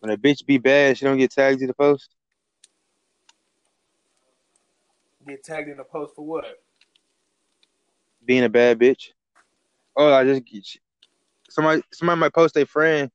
[0.00, 2.10] When a bitch be bad, she don't get tagged in the post.
[5.26, 6.44] Get tagged in the post for what?
[8.24, 9.12] Being a bad bitch.
[9.96, 10.66] Oh, I just get
[11.48, 11.82] somebody.
[11.92, 13.10] Somebody might post a friend.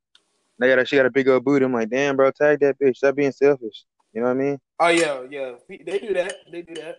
[0.60, 1.66] They got a, she got a big old booty.
[1.66, 2.98] I'm like, damn, bro, tag that bitch.
[2.98, 3.86] Stop being selfish.
[4.14, 4.60] You know what I mean?
[4.80, 5.52] Oh yeah, yeah.
[5.70, 6.36] They do that.
[6.52, 6.98] They do that.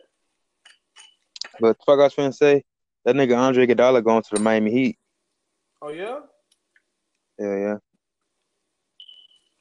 [1.60, 2.64] But the fuck I was finna say,
[3.04, 4.98] that nigga Andre Iguodala going to the Miami Heat.
[5.80, 6.20] Oh yeah.
[7.38, 7.76] Yeah, yeah.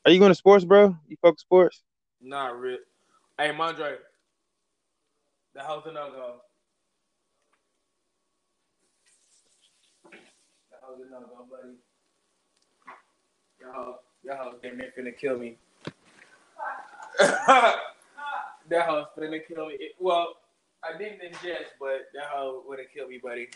[0.06, 0.96] Are you going to sports, bro?
[1.08, 1.84] You fuck sports?
[2.22, 2.78] Nah, real.
[3.38, 3.98] Hey, Mondre.
[5.54, 6.42] The house a no
[10.92, 11.76] house a no go, buddy.
[13.60, 15.58] Y'all, y'all damn near finna kill me.
[17.20, 19.76] that house finna kill me.
[19.80, 20.36] It- well,
[20.84, 23.50] I didn't ingest, but that hoe would have killed me, buddy.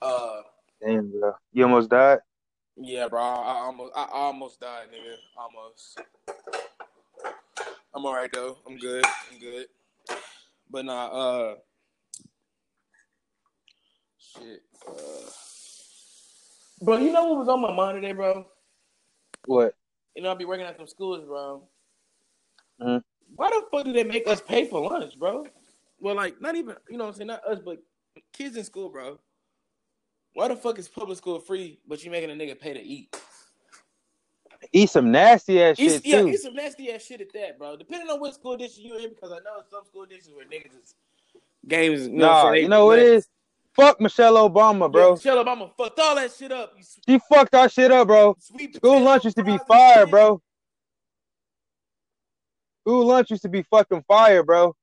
[0.00, 0.42] Uh,
[0.80, 1.32] Damn, bro.
[1.52, 2.18] You almost died.
[2.76, 3.20] yeah, bro.
[3.20, 5.16] I almost, I almost died, nigga.
[5.36, 6.00] Almost.
[7.94, 8.58] I'm alright though.
[8.66, 9.04] I'm good.
[9.30, 9.66] I'm good.
[10.70, 11.54] But nah, uh,
[14.38, 14.62] shit.
[14.86, 15.30] Uh,
[16.80, 18.46] bro, you know what was on my mind today, bro?
[19.46, 19.74] What?
[20.14, 21.62] You know, I'll be working at some schools, bro.
[22.80, 23.02] Mhm.
[23.34, 25.46] Why the fuck do they make us pay for lunch, bro?
[25.98, 27.28] Well, like, not even, you know what I'm saying?
[27.28, 27.82] Not us, but
[28.32, 29.18] kids in school, bro.
[30.34, 33.16] Why the fuck is public school free, but you making a nigga pay to eat?
[34.72, 36.28] Eat some nasty ass Eat, shit yeah, too.
[36.28, 37.76] eat some nasty ass shit at that, bro.
[37.76, 40.82] Depending on what school district you in, because I know some school districts where niggas
[40.82, 40.94] is
[41.66, 42.06] games.
[42.08, 42.52] You know Nah?
[42.52, 43.28] You know what it is?
[43.74, 45.08] Fuck Michelle Obama, bro.
[45.08, 46.74] Yeah, Michelle Obama fucked all that shit up.
[46.76, 48.36] You She fucked our shit up, bro.
[48.38, 50.40] sweet School lunch used to be fire, bro.
[52.82, 54.74] School lunch used to be fucking fire, bro.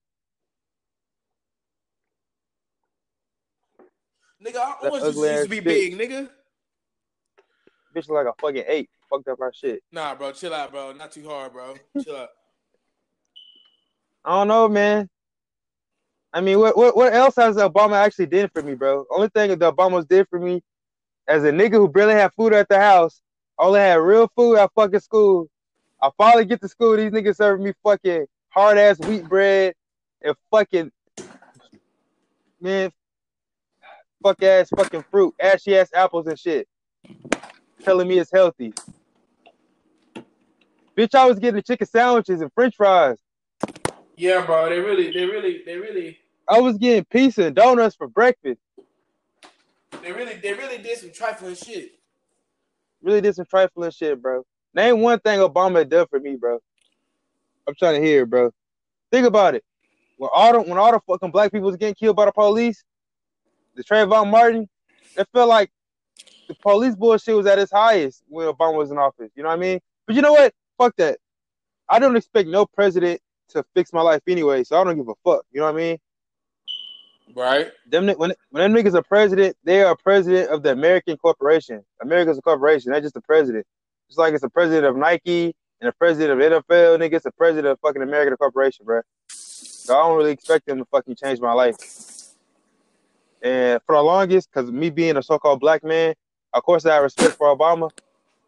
[4.43, 5.63] Nigga, our That orange juice used to be bitch.
[5.63, 6.29] big, nigga.
[7.95, 8.89] Bitch like a fucking eight.
[9.09, 9.81] Fucked up our shit.
[9.91, 10.93] Nah, bro, chill out, bro.
[10.93, 11.75] Not too hard, bro.
[12.03, 12.29] Chill out.
[14.23, 15.09] I don't know, man.
[16.31, 19.05] I mean, what what what else has Obama actually did for me, bro?
[19.09, 20.61] Only thing that Obama's did for me,
[21.27, 23.21] as a nigga who barely had food at the house,
[23.57, 25.49] only had real food at fucking school.
[26.01, 29.73] I finally get to school, these niggas serving me fucking hard ass wheat bread
[30.21, 30.91] and fucking
[32.61, 32.91] man,
[34.23, 36.67] fuck ass fucking fruit, ashy ass apples and shit,
[37.83, 38.73] telling me it's healthy.
[40.95, 43.17] Bitch, I was getting chicken sandwiches and French fries.
[44.19, 44.67] Yeah, bro.
[44.69, 48.59] They really, they really, they really, I was getting pizza and donuts for breakfast.
[50.03, 51.93] they really, they really did some trifling shit.
[53.01, 54.43] Really did some trifling shit, bro.
[54.73, 56.59] Name one thing Obama done for me, bro.
[57.65, 58.51] I'm trying to hear, it, bro.
[59.09, 59.63] Think about it.
[60.17, 62.83] When all the when all the fucking black people was getting killed by the police,
[63.75, 64.67] the Trayvon Martin,
[65.15, 65.71] it felt like
[66.49, 69.31] the police bullshit was at its highest when Obama was in office.
[69.35, 69.79] You know what I mean?
[70.05, 70.53] But you know what?
[70.77, 71.19] Fuck that.
[71.87, 75.15] I don't expect no president to fix my life anyway, so I don't give a
[75.23, 75.45] fuck.
[75.51, 75.97] You know what I mean?
[77.35, 77.71] Right?
[77.85, 81.83] them when when them niggas are president, they are president of the American corporation.
[82.01, 83.65] America's a corporation, not just the president.
[84.07, 87.13] It's like it's the president of Nike and the president of NFL, nigga.
[87.13, 89.01] It's a president of fucking American corporation, bro.
[89.27, 91.75] So I don't really expect them to fucking change my life.
[93.41, 96.13] And for the longest, because me being a so-called black man,
[96.53, 97.89] of course I have respect for Obama.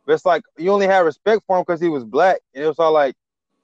[0.06, 2.68] But it's like you only had respect for him because he was black, and it
[2.68, 3.16] was all like,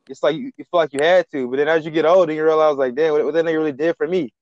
[0.10, 1.50] it's like you, you feel like you had to.
[1.50, 3.72] But then as you get older, you realize like, damn, what, what that nigga really
[3.72, 4.34] did for me.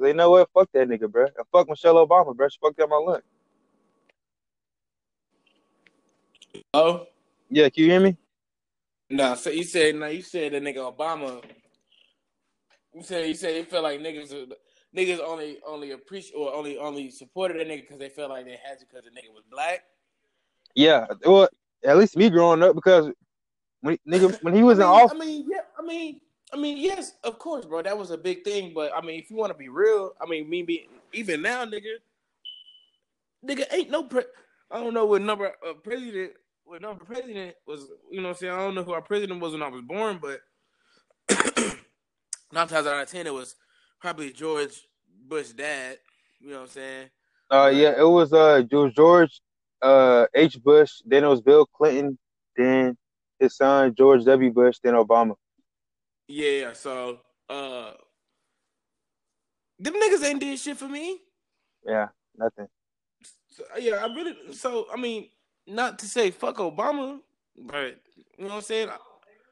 [0.00, 0.48] They know what?
[0.54, 1.24] Fuck that nigga, bro.
[1.24, 2.48] And fuck Michelle Obama, bro.
[2.48, 3.24] She fucked up my lunch.
[6.74, 7.06] Oh,
[7.50, 8.16] Yeah, can you hear me?
[9.10, 9.34] nah.
[9.34, 10.06] So you said, nah.
[10.06, 11.42] You said that nigga Obama.
[12.94, 14.32] You said you said you felt like niggas,
[14.96, 18.58] niggas only only appreciate or only only supported that nigga because they felt like they
[18.64, 19.82] had to because the nigga was black.
[20.74, 21.06] Yeah.
[21.24, 21.48] Well,
[21.84, 23.10] at least me growing up because
[23.80, 25.60] when nigga when he was I in office, I mean, yeah.
[25.78, 26.20] I mean,
[26.52, 27.82] I mean, yes, of course, bro.
[27.82, 28.72] That was a big thing.
[28.74, 31.64] But I mean, if you want to be real, I mean, me being even now,
[31.64, 31.96] nigga,
[33.46, 34.04] nigga ain't no.
[34.04, 34.24] Pre-
[34.70, 36.32] I don't know what number of president.
[36.64, 37.86] What number president was?
[38.10, 39.82] You know, what I'm saying I don't know who our president was when I was
[39.82, 40.40] born, but
[42.52, 43.56] nine times out of ten, it was
[44.00, 44.86] probably George
[45.26, 45.98] Bush dad.
[46.40, 47.08] You know what I'm saying?
[47.50, 49.40] uh, yeah, it was uh George George,
[49.82, 50.62] uh H.
[50.62, 52.18] Bush, then it was Bill Clinton,
[52.56, 52.96] then
[53.38, 54.50] his son George W.
[54.52, 55.34] Bush, then Obama.
[56.28, 56.72] Yeah.
[56.72, 57.92] So, uh,
[59.78, 61.18] them niggas ain't did shit for me.
[61.86, 62.66] Yeah, nothing.
[63.50, 64.36] So, yeah, I really.
[64.52, 65.28] So I mean,
[65.66, 67.20] not to say fuck Obama,
[67.56, 67.96] but
[68.36, 68.88] you know what I'm saying.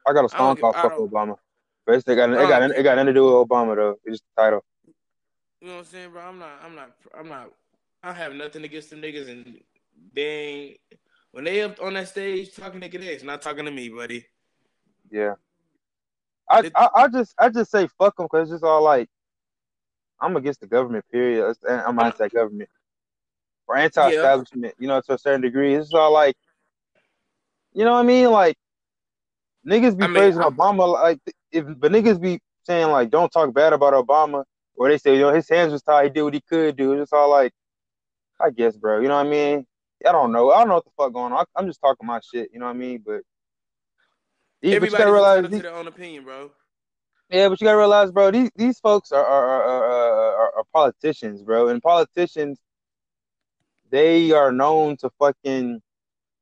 [0.07, 1.37] I got a song called "Fuck Obama,"
[1.85, 3.99] but it's, they got it got it got nothing to do with Obama though.
[4.05, 4.63] It's just the title.
[5.61, 6.21] You know what I'm saying, bro?
[6.21, 6.51] I'm not.
[6.63, 6.91] I'm not.
[7.17, 7.51] I'm not.
[8.03, 9.59] I have nothing against them niggas, and
[10.13, 10.79] they ain't-
[11.37, 14.25] when they up on that stage talking to X, not talking to me, buddy.
[15.11, 15.35] Yeah.
[16.49, 19.07] I, It- I, I just I just say fuck them because it's just all like
[20.19, 21.05] I'm against the government.
[21.11, 21.55] Period.
[21.69, 22.67] I'm anti-government
[23.67, 24.73] or anti-establishment.
[24.79, 26.35] You know, to a certain degree, it's all like,
[27.71, 28.31] you know what I mean?
[28.31, 28.57] Like
[29.63, 31.19] niggas be I mean, praising I'm- Obama, like
[31.51, 34.43] if but niggas be saying like don't talk bad about Obama,
[34.75, 36.93] or they say you know his hands was tied, he did what he could do.
[36.93, 37.53] It's all like,
[38.41, 39.01] I guess, bro.
[39.01, 39.67] You know what I mean?
[40.05, 40.51] I don't know.
[40.51, 41.39] I don't know what the fuck going on.
[41.39, 42.49] I, I'm just talking my shit.
[42.53, 43.03] You know what I mean?
[43.05, 43.21] But.
[44.61, 46.51] Yeah, but you gotta realize he- to their own opinion, bro.
[47.29, 51.43] Yeah, but you gotta realize, bro, these these folks are are, are, are, are politicians,
[51.43, 52.59] bro, and politicians
[53.89, 55.81] they are known to fucking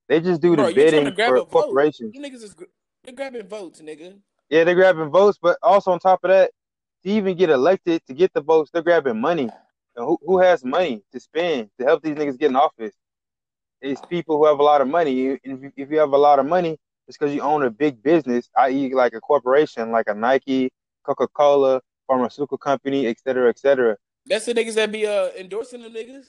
[0.08, 2.14] they just do the trying bidding for corporations.
[2.14, 2.56] You niggas is
[3.04, 4.18] they're grabbing votes, nigga.
[4.50, 6.52] Yeah, they're grabbing votes, but also on top of that,
[7.04, 9.50] to even get elected, to get the votes, they're grabbing money.
[9.96, 12.94] And who, who has money to spend to help these niggas get in office?
[13.82, 15.28] It's people who have a lot of money.
[15.28, 18.02] If you, if you have a lot of money, it's because you own a big
[18.02, 20.72] business, i.e., like a corporation, like a Nike,
[21.04, 23.98] Coca Cola, pharmaceutical company, et cetera, et cetera.
[24.26, 26.26] That's the niggas that be uh endorsing the niggas.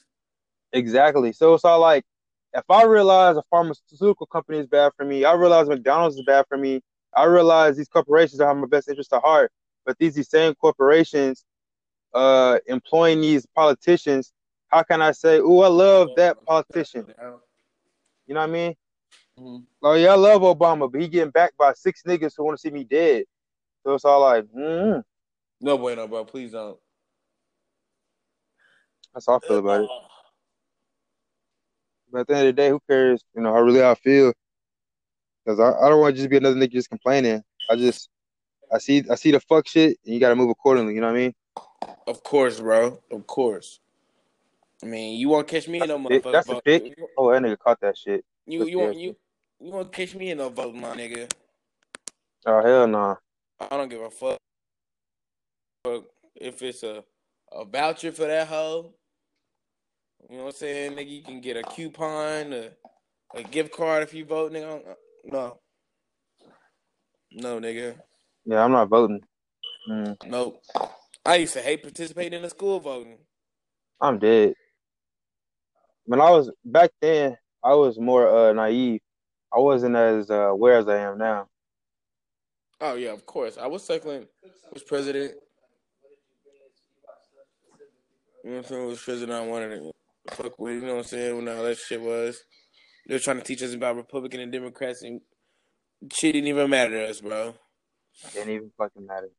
[0.73, 1.31] Exactly.
[1.31, 2.03] So it's all like,
[2.53, 6.45] if I realize a pharmaceutical company is bad for me, I realize McDonald's is bad
[6.47, 6.81] for me.
[7.15, 9.51] I realize these corporations don't have my best interest at heart,
[9.85, 11.43] but these these same corporations
[12.13, 14.31] uh employing these politicians,
[14.69, 17.05] how can I say, oh, I love that politician?
[18.27, 18.75] You know what I mean?
[19.39, 19.63] Mhm.
[19.81, 22.61] Oh yeah, I love Obama, but he getting backed by six niggas who want to
[22.61, 23.25] see me dead.
[23.83, 25.03] So it's all like, mm,
[25.61, 26.25] No bueno, bro.
[26.25, 26.77] Please don't.
[29.13, 29.89] that's how I feel about it.
[32.11, 33.23] But at the end of the day, who cares?
[33.35, 34.33] You know, how really I feel.
[35.45, 37.43] Because I, I don't want to just be another nigga just complaining.
[37.69, 38.09] I just
[38.73, 41.15] I see I see the fuck shit and you gotta move accordingly, you know what
[41.15, 41.33] I mean?
[42.07, 43.01] Of course, bro.
[43.11, 43.79] Of course.
[44.87, 46.31] I mean, you won't catch me in no motherfucker.
[46.31, 46.97] That's a pick.
[47.17, 48.23] Oh that nigga caught that shit.
[48.45, 49.17] You you won't you
[49.59, 51.29] you won't catch me in no vote, my nigga.
[52.45, 53.17] Oh hell no.
[53.59, 54.37] I don't give a fuck.
[55.83, 57.03] Fuck if it's a
[57.51, 58.93] a voucher for that hoe.
[60.29, 61.09] You know what I'm saying, nigga?
[61.09, 62.69] You can get a coupon, a,
[63.35, 64.83] a gift card if you vote, nigga.
[65.25, 65.59] No,
[67.33, 67.95] no, nigga.
[68.45, 69.19] Yeah, I'm not voting.
[69.89, 70.61] Mm, Nope.
[71.25, 73.17] I used to hate participating in the school voting.
[73.99, 74.53] I'm dead.
[76.07, 79.01] When I was back then, I was more uh naive.
[79.53, 81.47] I wasn't as uh, aware as I am now.
[82.79, 83.57] Oh yeah, of course.
[83.57, 84.27] I was second
[84.73, 85.33] was president.
[88.43, 88.87] You know what I'm saying?
[88.87, 89.91] Was president I wanted to
[90.33, 92.41] fuck with, you know what I'm saying, when all that shit was.
[93.07, 95.19] They were trying to teach us about Republican and Democrats and
[96.13, 97.55] shit didn't even matter to us, bro.
[98.33, 99.29] Didn't even fucking matter.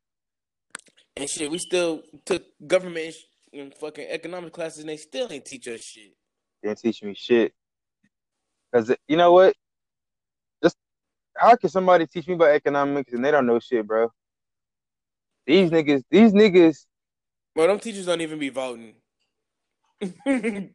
[1.17, 3.15] And shit, we still took government
[3.53, 6.13] and fucking economic classes and they still ain't teach us shit.
[6.63, 7.53] Didn't teach me shit.
[8.73, 9.55] Cause you know what?
[10.63, 10.77] Just
[11.35, 14.11] how can somebody teach me about economics and they don't know shit, bro?
[15.47, 16.85] These niggas, these niggas,
[17.55, 18.93] Well, them teachers don't even be voting.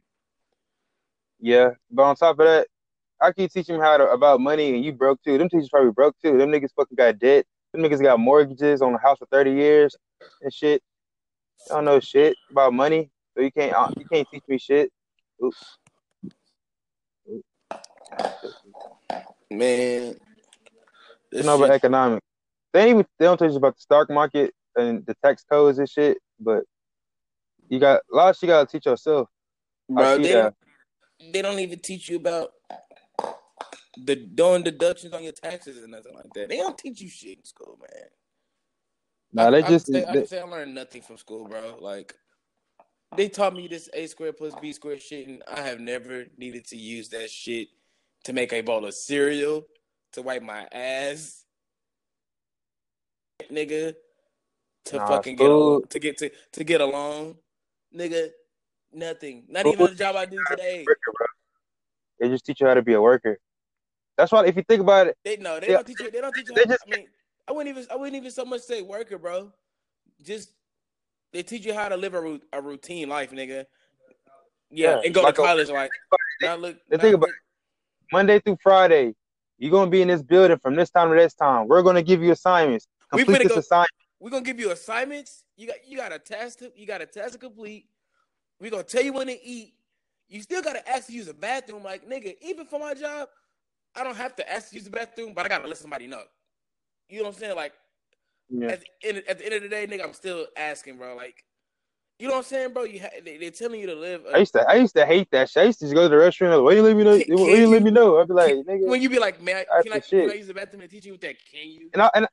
[1.41, 1.71] yeah.
[1.91, 2.67] But on top of that,
[3.21, 5.39] I keep teaching them how to about money and you broke too.
[5.39, 6.37] Them teachers probably broke too.
[6.37, 7.47] Them niggas fucking got debt.
[7.73, 9.97] Them niggas got mortgages on a house for 30 years
[10.43, 10.83] and shit.
[11.69, 13.11] They don't know shit about money.
[13.37, 14.91] So you can't uh, you can't teach me shit.
[15.43, 15.79] Oops.
[19.51, 20.17] Man.
[21.31, 22.27] This know about economics.
[22.73, 25.89] They even they don't teach you about the stock market and the tax codes and
[25.89, 26.65] shit, but
[27.69, 29.29] you got a lot of shit you gotta teach yourself.
[29.89, 30.55] Bro, they that.
[31.33, 32.53] they don't even teach you about
[33.97, 36.49] the doing deductions on your taxes and nothing like that.
[36.49, 38.09] They don't teach you shit in school, man.
[39.33, 41.77] Nah, they I just I they- say I learned nothing from school, bro.
[41.81, 42.15] Like
[43.17, 46.65] they taught me this a squared plus b squared shit, and I have never needed
[46.67, 47.69] to use that shit
[48.25, 49.67] to make a bowl of cereal,
[50.13, 51.45] to wipe my ass,
[53.51, 53.95] nigga,
[54.87, 57.37] to Nah, fucking get al- to get to to get along,
[57.95, 58.31] nigga.
[58.93, 59.45] Nothing.
[59.49, 60.87] Not even the job I do today.
[62.21, 63.39] They just teach you how to be a worker.
[64.17, 65.75] That's why if you think about it, They no, they Yeah.
[65.77, 66.11] don't teach you.
[66.13, 66.55] They don't teach you.
[66.55, 67.09] They How, just- I mean,
[67.49, 67.91] I wouldn't even.
[67.91, 69.53] I wouldn't even so much say worker, bro.
[70.23, 70.53] Just
[71.35, 73.67] they teach you how to live a, ru- a routine life, nigga.
[74.71, 75.91] Yeah, Yeah, and go like to a- college, like
[76.41, 76.77] not look.
[76.89, 77.37] they not think about look-
[78.13, 79.15] Monday through Friday,
[79.59, 81.69] you're gonna be in this building from this time to this time.
[81.69, 82.87] We're gonna give you assignments.
[83.11, 83.91] Complete this go- assignment.
[84.21, 85.45] We're gonna give you assignments.
[85.57, 86.61] You got you got a test.
[86.61, 87.89] To, you got a test to complete.
[88.61, 89.75] We're gonna tell you when to eat.
[90.29, 91.83] You still gotta ask to use the bathroom.
[91.83, 93.29] Like nigga, even for my job,
[93.95, 96.23] I don't have to ask to use the bathroom, but I gotta let somebody know.
[97.09, 97.57] You know what I'm saying?
[97.57, 97.73] Like
[98.51, 98.69] Yeah.
[98.69, 101.17] at the end at the end of the day, nigga, I'm still asking, bro.
[101.17, 101.45] Like,
[102.19, 102.85] you know what I'm saying, bro?
[102.85, 104.23] You ha- they, they're telling you to live.
[104.33, 105.63] I used to I used to hate that shit.
[105.63, 106.55] I used to just go to the restaurant.
[106.55, 107.19] Like, Why you let me know?
[107.19, 108.19] Can- Why can you let me know?
[108.19, 108.87] I'd be like, nigga.
[108.87, 111.07] when you be like, man, That's can I, can I use the bathroom and teach
[111.07, 111.37] you with that?
[111.51, 111.91] Can you?
[111.93, 112.29] And I and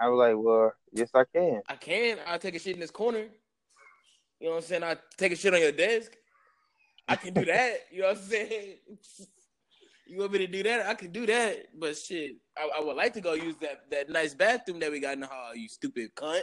[0.00, 1.62] I was like, well, yes, I can.
[1.68, 2.18] I can.
[2.26, 3.26] I'll take a shit in this corner.
[4.40, 4.84] You know what I'm saying?
[4.84, 6.12] I take a shit on your desk.
[7.08, 7.74] I can do that.
[7.90, 8.74] You know what I'm saying?
[10.10, 10.86] You want me to do that?
[10.86, 11.66] I can do that.
[11.78, 15.00] But shit, I, I would like to go use that that nice bathroom that we
[15.00, 15.54] got in the hall.
[15.54, 16.42] You stupid cunt.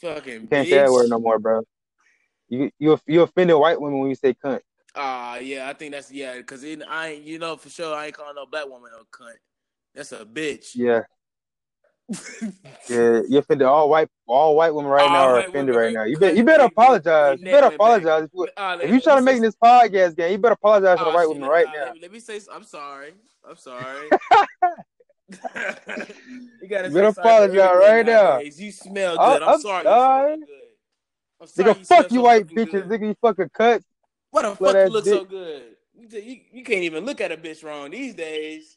[0.00, 0.70] Fucking You can't bitch.
[0.70, 1.62] say that word no more, bro.
[2.48, 4.60] You you you offended white women when you say cunt.
[4.94, 8.34] Ah, yeah, I think that's yeah, because I you know, for sure, I ain't calling
[8.36, 9.36] no black woman no cunt.
[9.94, 10.72] That's a bitch.
[10.74, 11.02] Yeah.
[12.88, 16.04] Yeah, you offended all white all white women right All now are offended right now.
[16.04, 17.40] You better you better apologize.
[17.40, 18.24] You better apologize.
[18.24, 21.04] If you, if you let trying to make this podcast game, you better apologize to
[21.04, 21.84] the Oh, white women right uh, now.
[21.86, 23.14] Let me, let me say, I'm sorry.
[23.48, 24.08] I'm sorry.
[25.28, 28.38] you gotta You better apologize right now.
[28.38, 29.42] You smell good.
[29.42, 29.84] I'm, I'm sorry.
[29.84, 30.36] You sorry.
[30.36, 30.56] smell good.
[31.40, 31.74] I'm sorry.
[31.74, 32.86] Nigga, fuck you white bitches.
[32.86, 33.82] Nigga, you fucking cut.
[34.30, 35.62] What the fuck you look so good?
[35.98, 38.76] You, you can't even look at a bitch wrong these days.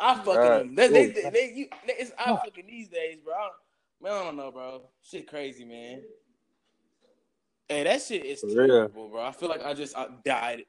[0.00, 0.54] I fucking God.
[0.54, 0.74] them.
[0.76, 2.42] They, they, they, they- you, they- it's I Fuck.
[2.44, 3.34] fucking these days, bro.
[3.34, 3.48] I,
[4.02, 4.82] man, I don't know, bro.
[5.02, 6.02] Shit crazy, man.
[7.68, 8.92] Hey, that shit is For real.
[8.92, 9.24] terrible, bro.
[9.24, 10.64] I feel like I just I died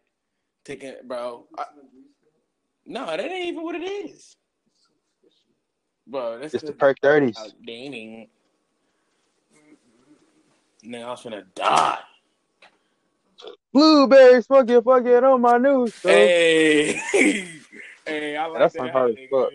[0.65, 1.47] taking, bro.
[1.57, 1.65] I,
[2.86, 4.36] no, that ain't even what it is,
[6.07, 6.39] bro.
[6.39, 6.76] That's It's the good.
[6.76, 7.55] perk thirties.
[7.65, 8.30] Dating.
[10.86, 11.99] Nigga, I was finna die.
[13.74, 15.93] Blueberries, fuck it, fuck it on my news.
[16.01, 17.01] So Hey,
[18.06, 18.91] hey, I like That's that.
[18.93, 19.49] hard as fuck.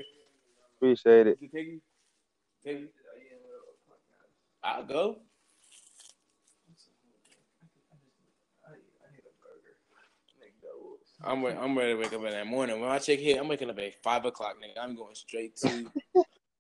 [0.79, 1.39] appreciate it.
[1.41, 1.81] Take you,
[2.65, 2.89] take you.
[4.65, 5.19] I'll go.
[11.25, 12.81] I'm re- I'm ready to wake up in that morning.
[12.81, 14.83] When I check here, I'm waking up at five o'clock, nigga.
[14.83, 15.91] I'm going straight to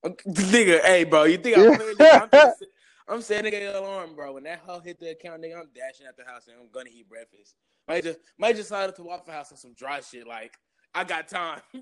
[0.07, 0.81] nigga.
[0.83, 2.01] Hey, bro, you think I'm playing?
[2.15, 2.69] I'm, set-
[3.09, 4.35] I'm setting the alarm, bro.
[4.35, 6.91] When that hoe hit the account, nigga, I'm dashing out the house and I'm gonna
[6.93, 7.55] eat breakfast.
[7.89, 10.27] Might just might just decide to Waffle House on some dry shit.
[10.27, 10.59] Like
[10.95, 11.61] I got time,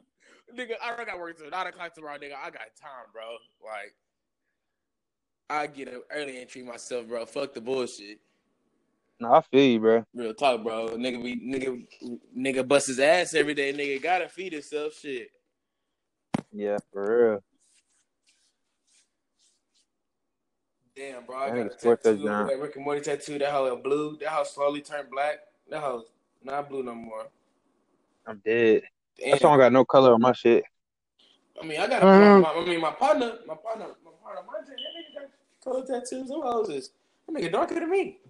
[0.57, 0.75] nigga.
[0.83, 2.35] I got work till nine o'clock tomorrow, nigga.
[2.35, 3.37] I got time, bro.
[3.65, 3.95] Like
[5.49, 7.25] I get up early and treat myself, bro.
[7.27, 8.19] Fuck the bullshit.
[9.19, 10.05] No, I feel you, bro.
[10.15, 10.89] Real talk, bro.
[10.91, 11.87] Nigga be nigga
[12.37, 13.73] nigga bust his ass every day.
[13.73, 14.95] Nigga gotta feed himself.
[14.95, 15.29] Shit.
[16.53, 17.41] Yeah, for real.
[20.95, 21.37] Damn, bro.
[21.37, 22.25] I That got a tattoo.
[22.25, 23.39] That Rick and Morty tattoo.
[23.39, 24.19] That hoe in blue.
[24.19, 25.39] That hoe slowly turned black.
[25.71, 26.05] That hoe
[26.43, 27.27] not blue no more.
[28.27, 28.83] I'm dead.
[29.19, 29.31] Damn.
[29.31, 30.65] That song got no color on my shit.
[31.61, 32.03] I mean, I got.
[32.03, 32.43] a Mhm.
[32.43, 35.31] my, I mean, my partner, my partner, my partner, my that nigga got
[35.65, 36.29] color tattoos.
[36.29, 38.21] Them hoes that nigga darker than me.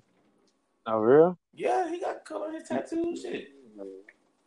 [0.87, 1.39] Oh, real?
[1.55, 3.17] Yeah, he got color in his tattoo.
[3.17, 3.49] Shit.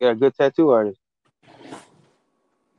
[0.00, 1.00] Got a good tattoo artist.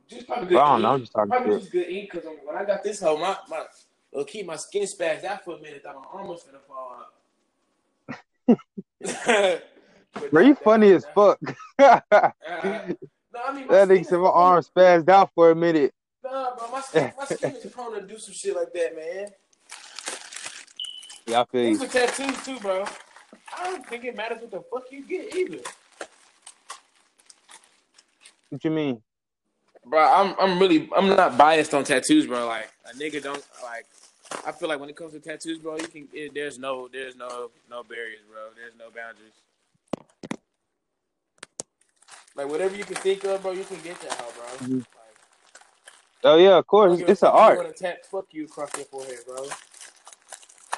[0.08, 0.92] Just probably good Well, I don't know.
[0.94, 3.64] I'm just talking Probably just good ink because when I got this hoe, my my
[4.12, 5.82] it'll keep my skin spazzed out for a minute.
[5.84, 7.12] That my arm was finna fall out.
[10.14, 11.38] But Bro, you funny as fuck.
[11.78, 12.96] uh, that
[13.34, 15.94] no, I mean, my nigga said my prone- arm spazzed out for a minute.
[16.24, 19.28] Nah, bro, my skin, my skin is prone to do some shit like that, man.
[21.26, 21.86] Yeah, I feel These you.
[21.86, 22.84] are tattoos too, bro.
[23.58, 25.58] I don't think it matters what the fuck you get either.
[28.50, 29.02] What you mean?
[29.84, 32.46] Bro, I'm I'm really I'm not biased on tattoos, bro.
[32.46, 33.86] Like a nigga don't like.
[34.46, 36.08] I feel like when it comes to tattoos, bro, you can.
[36.12, 38.42] It, there's no there's no no barriers, bro.
[38.56, 39.32] There's no boundaries.
[42.34, 44.68] Like whatever you can think of, bro, you can get that, hoe, bro.
[44.68, 44.84] Mhm.
[44.96, 45.16] Like,
[46.24, 46.98] Oh yeah, of course.
[46.98, 47.56] give It's an fuck you art.
[47.56, 49.44] want to tat fuck you across your forehead, bro.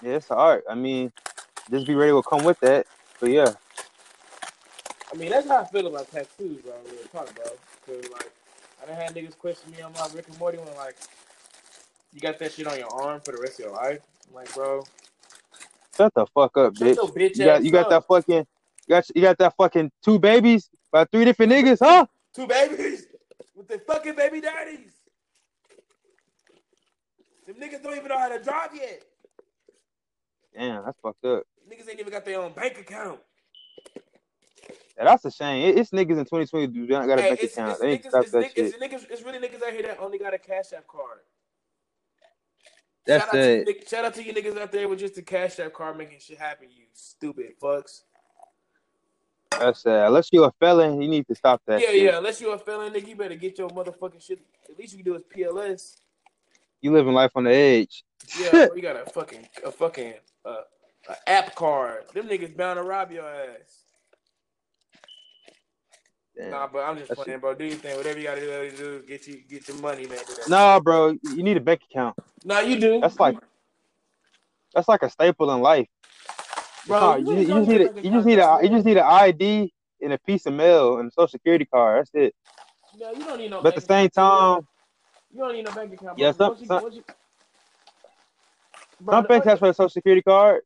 [0.02, 0.64] Yeah, it's an art.
[0.68, 1.12] I mean,
[1.70, 2.86] just be ready to come with that.
[3.20, 3.52] But yeah,
[5.12, 6.72] I mean, that's how I feel about tattoos, bro.
[6.90, 7.44] Real talk, bro.
[7.86, 8.32] Cause like,
[8.82, 10.96] I done had niggas question me on my Rick and Morty when like,
[12.12, 14.00] you got that shit on your arm for the rest of your life.
[14.28, 14.82] I'm like, bro,
[15.96, 16.96] shut the fuck up, shut bitch.
[16.96, 17.90] your bitch You got ass you got up.
[17.90, 18.38] that fucking
[18.86, 22.06] you got you got that fucking two babies by three different niggas, huh?
[22.36, 23.06] Two babies
[23.56, 24.92] with the fucking baby daddies.
[27.46, 29.02] Them niggas don't even know how to drive yet.
[30.56, 31.42] Damn, that's fucked up.
[31.68, 33.18] Niggas ain't even got their own bank account.
[34.96, 35.68] Yeah, that's a shame.
[35.68, 37.70] It- it's niggas in 2020 do not got a Hey, bank it's, account.
[37.72, 38.66] it's, They ain't niggas, stop it's, that niggas, shit.
[38.66, 41.18] it's, niggas, it's really niggas out here that only got a Cash App card.
[43.04, 43.66] That's shout, out it.
[43.66, 46.20] nick- shout out to you niggas out there with just a Cash App card making
[46.20, 48.02] shit happen, you stupid fucks.
[49.58, 50.06] That's sad.
[50.08, 52.02] Unless you're a felon, you need to stop that yeah, shit.
[52.02, 52.18] yeah.
[52.18, 54.40] Unless you're a felon, nigga, you better get your motherfucking shit.
[54.68, 55.96] At least you can do is PLS.
[56.80, 58.04] You living life on the edge.
[58.38, 60.56] Yeah, bro, you got a fucking a fucking uh,
[61.08, 62.04] a app card.
[62.12, 63.84] Them niggas bound to rob your ass.
[66.36, 66.50] Damn.
[66.50, 67.54] Nah, but I'm just That playing, bro.
[67.54, 67.96] Do your thing.
[67.96, 70.18] Whatever you gotta do, do get you get your money, man.
[70.48, 72.16] Nah, bro, you need a bank account.
[72.44, 73.00] Nah, you do.
[73.00, 73.36] That's like
[74.74, 75.86] that's like a staple in life.
[76.86, 77.16] Bro.
[77.16, 79.72] You you, just need a, you just need a you just need an ID
[80.02, 82.00] and a piece of mail and a social security card.
[82.00, 82.34] That's it.
[82.98, 83.62] No, you don't need no.
[83.62, 84.64] But at the same account.
[84.64, 84.68] time,
[85.32, 86.18] you don't need no bank account.
[86.18, 87.04] Yeah, some- you- some- you-
[89.00, 90.62] Bro, some banks ask for a social security card.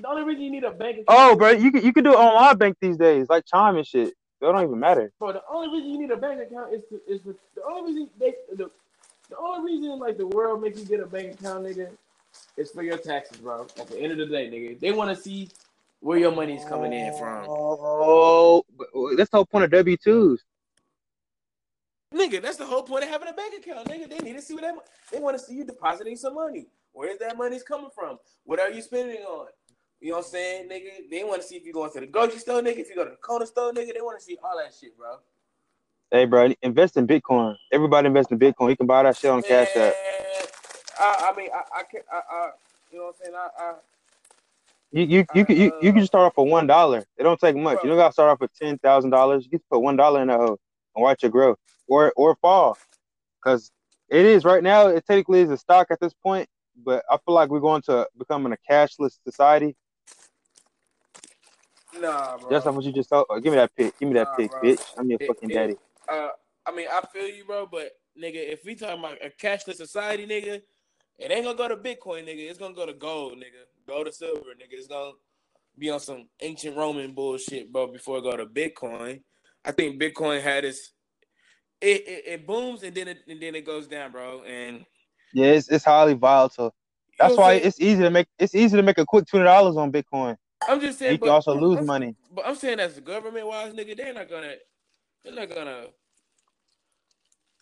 [0.00, 1.06] The only reason you need a bank account.
[1.08, 3.86] Oh, bro, you can you can do it online bank these days, like Chime and
[3.86, 4.08] shit.
[4.08, 5.12] It don't even matter.
[5.18, 7.36] Bro, the only reason you need a bank account is to, is the
[7.68, 8.70] only reason they the,
[9.30, 11.90] the only reason like the world makes you get a bank account, nigga,
[12.56, 13.66] is for your taxes, bro.
[13.78, 15.50] At the end of the day, nigga, they want to see
[16.00, 17.46] where your money's coming in from.
[17.48, 20.42] Oh, but- well, that's the whole point of W twos.
[22.14, 24.08] Nigga, that's the whole point of having a bank account, nigga.
[24.08, 24.74] They need to see what that
[25.10, 26.66] they want to see you depositing some money.
[26.92, 28.18] Where's that money's coming from?
[28.44, 29.48] What are you spending on?
[30.00, 31.10] You know what I'm saying, nigga?
[31.10, 32.78] They want to see if you going to the grocery store, nigga.
[32.78, 34.96] If you go to the corner store, nigga, they want to see all that shit,
[34.96, 35.16] bro.
[36.12, 37.56] Hey, bro, invest in Bitcoin.
[37.72, 38.70] Everybody invest in Bitcoin.
[38.70, 39.94] You can buy that shit on Cash App.
[40.98, 42.50] I, I mean, I, I can, I, I,
[42.92, 43.34] you know what I'm saying?
[43.36, 43.74] I, I
[44.92, 47.04] you you you can you, you can just start off with one dollar.
[47.16, 47.82] It don't take much.
[47.82, 49.44] You don't gotta start off with ten thousand dollars.
[49.44, 50.58] You can put one dollar in that hole
[50.94, 51.56] and watch it grow
[51.88, 52.78] or or fall.
[53.42, 53.72] Cause
[54.08, 54.86] it is right now.
[54.86, 56.48] It technically is a stock at this point,
[56.84, 59.74] but I feel like we're going to becoming a cashless society.
[61.98, 62.50] Nah, bro.
[62.50, 63.26] That's not what you just told.
[63.42, 63.98] give me that pick.
[63.98, 64.60] Give me that Nah, pick, bro.
[64.62, 64.82] bitch.
[64.98, 65.76] I'm your It- fucking it- daddy.
[66.08, 66.28] Uh,
[66.66, 70.26] I mean, I feel you, bro, but nigga, if we talking about a cashless society,
[70.26, 70.62] nigga,
[71.18, 72.50] it ain't gonna go to Bitcoin, nigga.
[72.50, 73.66] It's gonna go to gold, nigga.
[73.88, 74.72] Gold to silver, nigga.
[74.72, 75.12] It's gonna
[75.78, 77.88] be on some ancient Roman bullshit, bro.
[77.88, 79.22] Before it go to Bitcoin,
[79.64, 80.92] I think Bitcoin had its
[81.80, 84.42] it, it, it booms and then it and then it goes down, bro.
[84.44, 84.84] And
[85.32, 86.74] Yeah, it's, it's highly volatile.
[87.20, 89.46] you That's know why it's easy to make it's easy to make a quick twenty
[89.46, 90.36] dollars on Bitcoin.
[90.68, 92.16] I'm just saying, You can also lose I'm- money.
[92.32, 94.54] But I'm saying as a government wise, nigga, they're not gonna,
[95.24, 95.86] they're not gonna.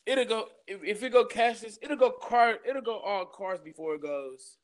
[0.04, 3.94] It'll go if, if it go cashless, it'll go car, it'll go all cars before
[3.94, 4.56] it goes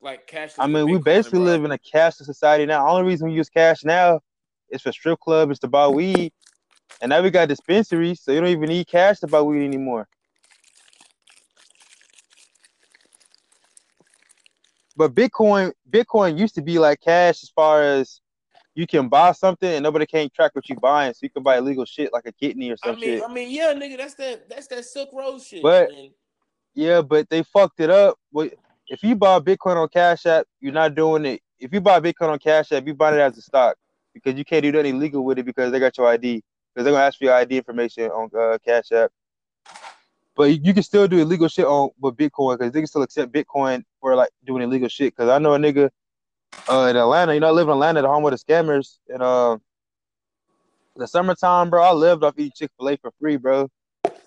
[0.00, 0.56] like cashless.
[0.58, 2.88] I mean, we basically live in a cashless society now.
[2.88, 4.20] Only reason we use cash now
[4.70, 6.32] is for strip clubs, to buy weed,
[7.00, 10.08] and now we got dispensaries, so you don't even need cash to buy weed anymore.
[14.96, 18.20] But Bitcoin, Bitcoin used to be like cash as far as
[18.74, 21.58] you can buy something and nobody can't track what you buying, so you can buy
[21.58, 23.22] illegal shit like a kidney or I some mean, shit.
[23.22, 25.62] I mean, yeah, nigga, that's that, that's that Silk Road shit.
[25.62, 26.10] But- man.
[26.74, 28.16] Yeah, but they fucked it up.
[28.32, 28.54] But
[28.86, 31.42] if you buy Bitcoin on Cash App, you're not doing it.
[31.58, 33.76] If you buy Bitcoin on Cash App, you buy it as a stock
[34.14, 36.42] because you can't do nothing illegal with it because they got your ID.
[36.72, 39.10] Because they're gonna ask for your ID information on uh, Cash App.
[40.36, 43.02] But you you can still do illegal shit on with Bitcoin because they can still
[43.02, 45.14] accept Bitcoin for like doing illegal shit.
[45.14, 45.90] Because I know a nigga
[46.68, 49.22] uh, in Atlanta, you know, I live in Atlanta, the home of the scammers, and
[49.22, 49.58] uh,
[50.96, 53.68] the summertime, bro, I lived off eating Chick Fil A for free, bro.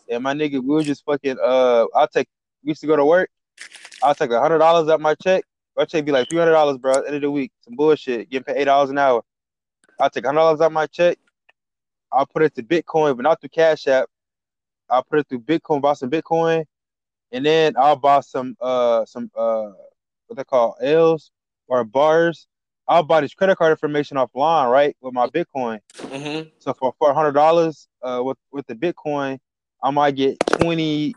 [0.09, 1.37] And my nigga, we were just fucking.
[1.41, 2.27] Uh, I'll take.
[2.63, 3.29] We used to go to work.
[4.01, 5.45] I'll take a hundred dollars out my check.
[5.77, 7.01] My check be like three hundred dollars, bro.
[7.01, 8.29] End of the week, some bullshit.
[8.29, 9.23] Getting paid eight dollars an hour.
[9.99, 11.17] I'll take hundred dollars out my check.
[12.11, 14.09] I'll put it to Bitcoin, but not through Cash App.
[14.89, 16.65] I'll put it through Bitcoin, buy some Bitcoin,
[17.31, 19.71] and then I'll buy some uh some uh
[20.27, 21.31] what they call L's
[21.73, 22.47] or bars.
[22.87, 25.79] I'll buy this credit card information offline, right, with my Bitcoin.
[25.95, 26.51] Mhm.
[26.59, 29.39] So for four hundred dollars, uh, with with the Bitcoin,
[29.81, 31.15] I might get 20,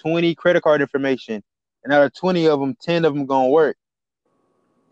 [0.00, 1.42] 20 credit card information,
[1.84, 3.76] and out of twenty of them, ten of them gonna work.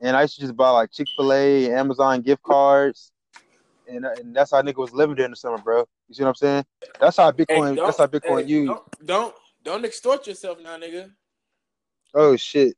[0.00, 3.10] And I used to just buy like Chick Fil A, Amazon gift cards,
[3.88, 5.80] and uh, and that's how nigga was living during the summer, bro.
[6.08, 6.64] You see what I'm saying?
[7.00, 7.74] That's how Bitcoin.
[7.76, 8.68] don't- that's how Bitcoin hey, used.
[8.68, 9.34] Don't, don't
[9.64, 11.10] don't extort yourself now, nigga.
[12.14, 12.76] Oh shit.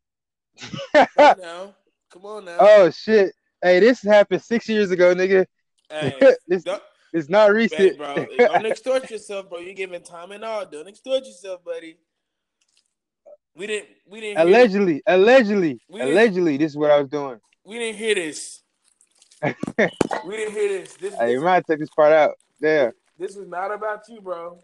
[1.19, 1.75] Now,
[2.13, 2.57] come on now.
[2.61, 3.35] oh shit.
[3.63, 5.47] Hey, this happened six years ago, nigga.
[5.91, 6.17] hey,
[6.49, 6.65] this
[7.13, 9.59] it's not recent, bro, don't extort yourself, bro.
[9.59, 10.65] You're giving time and all.
[10.65, 11.99] Don't extort yourself, buddy.
[13.55, 13.91] We didn't.
[14.09, 14.39] We didn't.
[14.39, 17.39] Allegedly, allegedly, allegedly, this is what I was doing.
[17.65, 18.63] we didn't hear this.
[19.43, 19.57] we
[20.37, 20.95] didn't hear this.
[20.95, 22.33] This, Hey, you might take this part out.
[22.61, 22.95] There.
[23.19, 24.59] this was not about you, bro.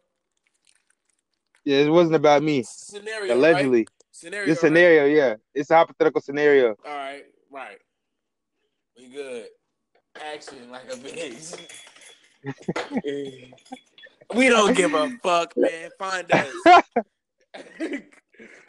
[1.64, 2.62] Yeah, it wasn't about me.
[2.62, 3.80] Scenario, Allegedly.
[3.80, 3.88] right?
[4.12, 4.46] Scenario.
[4.46, 4.68] This right?
[4.68, 5.34] scenario, yeah.
[5.54, 6.76] It's a hypothetical scenario.
[6.86, 7.78] All right, right.
[8.96, 9.46] We good.
[10.20, 11.58] Action like a bitch.
[14.34, 15.90] we don't give a fuck, man.
[15.98, 16.54] Find us.
[16.66, 16.82] Uh,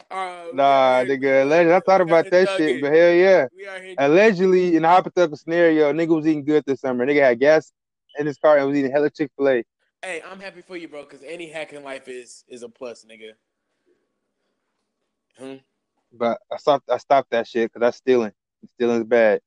[0.54, 1.44] Nah, nigga.
[1.44, 3.46] Allegedly, I thought about that shit, but hell yeah.
[3.56, 3.96] We out here.
[3.98, 7.06] Allegedly, in a hypothetical scenario, nigga was eating good this summer.
[7.06, 7.72] Nigga had gas
[8.18, 9.64] in his car and was eating hella Chick fil A.
[10.02, 13.06] Hey, I'm happy for you, bro, because any hack in life is is a plus,
[13.06, 13.34] nigga.
[15.38, 15.58] Hmm?
[16.12, 18.32] But I stopped I stopped that shit because that's stealing.
[18.76, 19.42] Stealing is bad.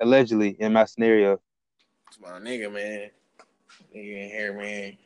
[0.00, 1.40] Allegedly, in my scenario.
[2.08, 3.10] It's my nigga, man.
[3.94, 4.96] Nigga in here, man.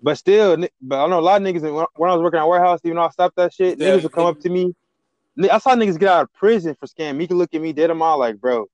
[0.00, 2.80] But still, but I know a lot of niggas when I was working at warehouse,
[2.84, 4.74] even though I stopped that shit, Yeah, niggas would come up to me.
[5.50, 7.20] I saw niggas get out of prison for scamming.
[7.20, 8.66] You can look at me dead in my like, bro,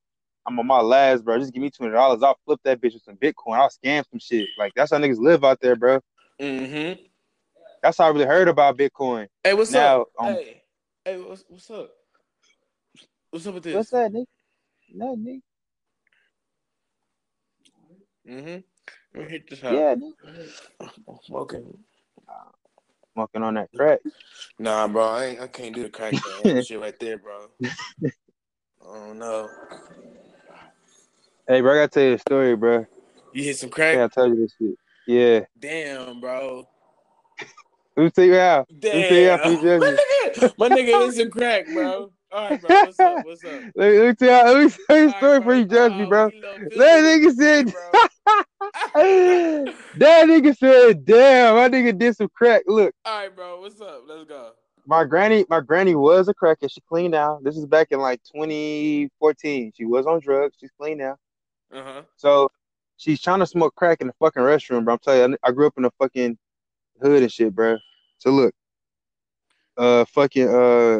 [0.45, 1.39] I'm on my last, bro.
[1.39, 2.21] Just give me two hundred dollars.
[2.21, 3.57] I'll flip that bitch with some Bitcoin.
[3.57, 4.47] I'll scam some shit.
[4.57, 5.99] Like that's how niggas live out there, bro.
[6.39, 7.01] Mm-hmm.
[7.81, 9.27] That's how I really heard about Bitcoin.
[9.43, 10.07] Hey, what's Now, up?
[10.19, 10.61] um, hey,
[11.05, 11.91] hey, what's what's up?
[13.35, 13.75] What's up with this?
[13.75, 14.25] What's that, nigga?
[14.93, 15.41] No, nigga.
[18.25, 18.59] Mm-hmm.
[19.13, 19.73] Let me hit this out.
[19.73, 20.49] Yeah, nigga.
[20.79, 21.77] I'm smoking.
[23.11, 23.99] Smoking on that crack.
[24.57, 26.13] Nah, bro, I ain't, I can't do the crack
[26.63, 27.47] shit right there, bro.
[27.61, 27.69] I
[28.81, 29.49] don't know.
[31.45, 32.85] Hey, bro, I gotta tell you a story, bro.
[33.33, 33.97] You hit some crack?
[33.97, 34.77] gotta tell you this shit.
[35.05, 35.41] Yeah.
[35.59, 36.69] Damn, bro.
[37.97, 38.65] Let me tell you how.
[38.81, 39.37] Let me tell you how.
[39.37, 39.79] Damn.
[39.81, 42.11] My nigga, my nigga is a crack, bro.
[42.35, 42.69] All right, bro.
[42.85, 43.25] What's up?
[43.25, 43.61] What's up?
[43.75, 44.53] Let me, let me tell.
[44.53, 46.29] Let me tell you a right, story before you judge me, Oh, bro.
[46.75, 47.65] That nigga said.
[48.93, 53.61] Right, that nigga said, "Damn, my nigga did some crack." Look, All right, bro.
[53.61, 54.03] What's up?
[54.05, 54.51] Let's go.
[54.85, 56.71] my granny, my granny was a crackhead.
[56.73, 57.39] She clean now.
[57.41, 59.71] This is back in like 2014.
[59.73, 60.57] She was on drugs.
[60.59, 61.15] She's clean now.
[61.73, 62.01] Uh huh.
[62.17, 62.49] So
[62.97, 64.95] she's trying to smoke crack in the fucking restroom, bro.
[64.95, 66.37] I'm telling you, I grew up in the fucking
[67.01, 67.77] hood and shit, bro.
[68.17, 68.53] So look,
[69.77, 70.99] uh, fucking, uh,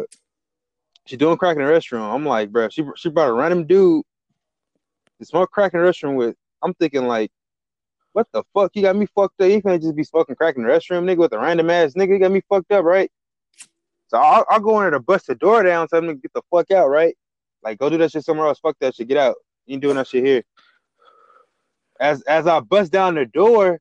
[1.05, 2.13] she doing crack in the restroom.
[2.13, 4.03] I'm like, bro, she she brought a random dude
[5.19, 6.35] to smoke crack in the restroom with.
[6.63, 7.31] I'm thinking like,
[8.13, 8.71] what the fuck?
[8.75, 9.49] You got me fucked up.
[9.49, 12.13] You can't just be smoking crack in the restroom, nigga, with a random ass nigga.
[12.13, 13.11] You got me fucked up, right?
[14.07, 16.33] So I'll, I'll go in there to bust the door down, tell him to get
[16.33, 17.15] the fuck out, right?
[17.63, 18.59] Like, go do that shit somewhere else.
[18.59, 19.07] Fuck that shit.
[19.07, 19.35] Get out.
[19.65, 20.43] You ain't doing that shit here.
[21.99, 23.79] As as I bust down the door,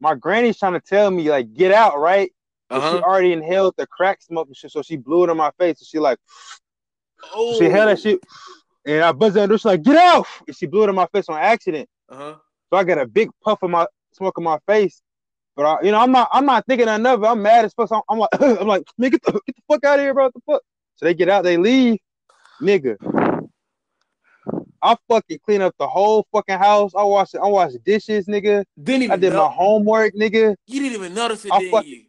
[0.00, 2.32] my granny's trying to tell me like, get out, right?
[2.70, 5.36] But Uh she already inhaled the crack smoke and shit, so she blew it in
[5.36, 5.80] my face.
[5.80, 6.18] So she like,
[7.34, 7.58] Oh.
[7.58, 8.18] she held that shit,
[8.86, 9.46] and I buzzed the.
[9.48, 10.26] She's like, get out!
[10.46, 11.86] And she blew it in my face on accident.
[12.08, 12.34] Uh huh.
[12.72, 15.02] So I got a big puff of my smoke in my face.
[15.56, 17.24] But I, you know, I'm not, I'm not thinking of.
[17.24, 17.88] I'm mad as fuck.
[17.88, 20.14] So I'm, I'm like, I'm like, man, get the, get the fuck out of here,
[20.14, 20.24] bro.
[20.26, 20.62] What the fuck?
[20.96, 21.98] So they get out, they leave,
[22.62, 22.96] nigga.
[24.82, 26.92] I fucking clean up the whole fucking house.
[26.96, 28.64] I wash, I wash dishes, nigga.
[28.82, 29.46] Didn't even I did know.
[29.48, 30.54] my homework, nigga.
[30.66, 32.04] You didn't even notice it, I did fuck- you?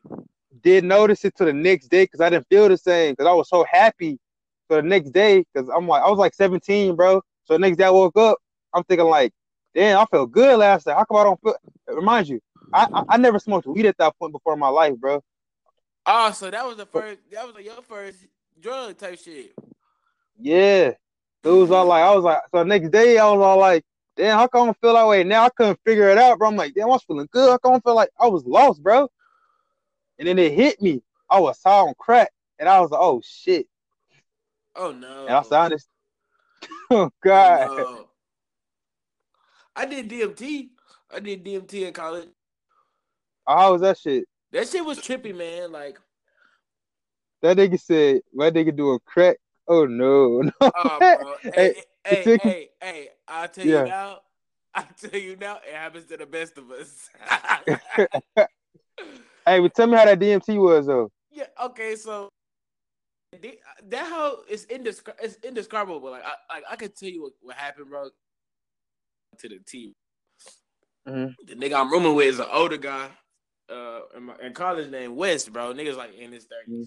[0.64, 3.34] Did notice it to the next day because I didn't feel the same because I
[3.34, 4.20] was so happy
[4.68, 7.22] for the next day because I'm like, I was like 17, bro.
[7.44, 8.38] So the next day I woke up,
[8.74, 9.34] I'm thinking like,
[9.74, 10.96] damn, I felt good last night.
[10.96, 11.56] How come I don't feel?
[11.88, 12.40] Remind you,
[12.74, 15.22] I, I I never smoked weed at that point before in my life, bro.
[16.06, 17.20] Oh, so that was the first.
[17.32, 18.26] That was like your first
[18.60, 19.54] drug type shit.
[20.40, 20.92] Yeah.
[21.44, 23.84] It was all like I was like so the next day I was all like,
[24.16, 25.24] damn, how come I feel that way?
[25.24, 26.50] Now I couldn't figure it out, bro.
[26.50, 27.50] I'm like, damn, I was feeling good.
[27.50, 29.10] How come I feel like I was lost, bro?
[30.22, 31.02] And then it hit me.
[31.32, 32.32] I was on crack.
[32.60, 33.66] And I was like, oh shit.
[34.76, 35.26] Oh no.
[35.26, 35.88] And I said, honest.
[36.92, 37.68] oh Oh, God.
[37.76, 38.10] no.
[39.76, 40.70] I did DMT.
[41.12, 42.30] I did DMT in college.
[43.48, 44.26] How was that shit?
[44.52, 45.72] That shit was trippy, man.
[45.72, 45.98] Like,
[47.42, 49.38] That nigga said, my nigga doing crack.
[49.68, 50.52] Oh no, no.
[50.62, 51.34] oh, bro.
[51.52, 53.86] hey, Hey, hey, hey, hey, I'll tell Yeah.
[53.86, 54.20] you now.
[54.76, 55.56] I'll tell you now.
[55.68, 57.10] It happens to the best of us.
[59.46, 61.12] Hey, but tell me how that DMT was though.
[61.32, 61.46] yeah.
[61.64, 61.96] Okay.
[61.96, 62.30] So
[63.40, 66.12] the- that how it's indescri- it's indescribable.
[66.12, 68.10] Like, I, like I can tell you what, what happened, bro.
[69.40, 69.94] To the T.
[71.08, 71.34] Mhm.
[71.46, 73.10] The nigga I'm rooming with is an older guy.
[73.70, 75.74] Uh, in, my, in college named West, bro.
[75.74, 76.70] Niggas like in his 30s.
[76.70, 76.86] Mhm.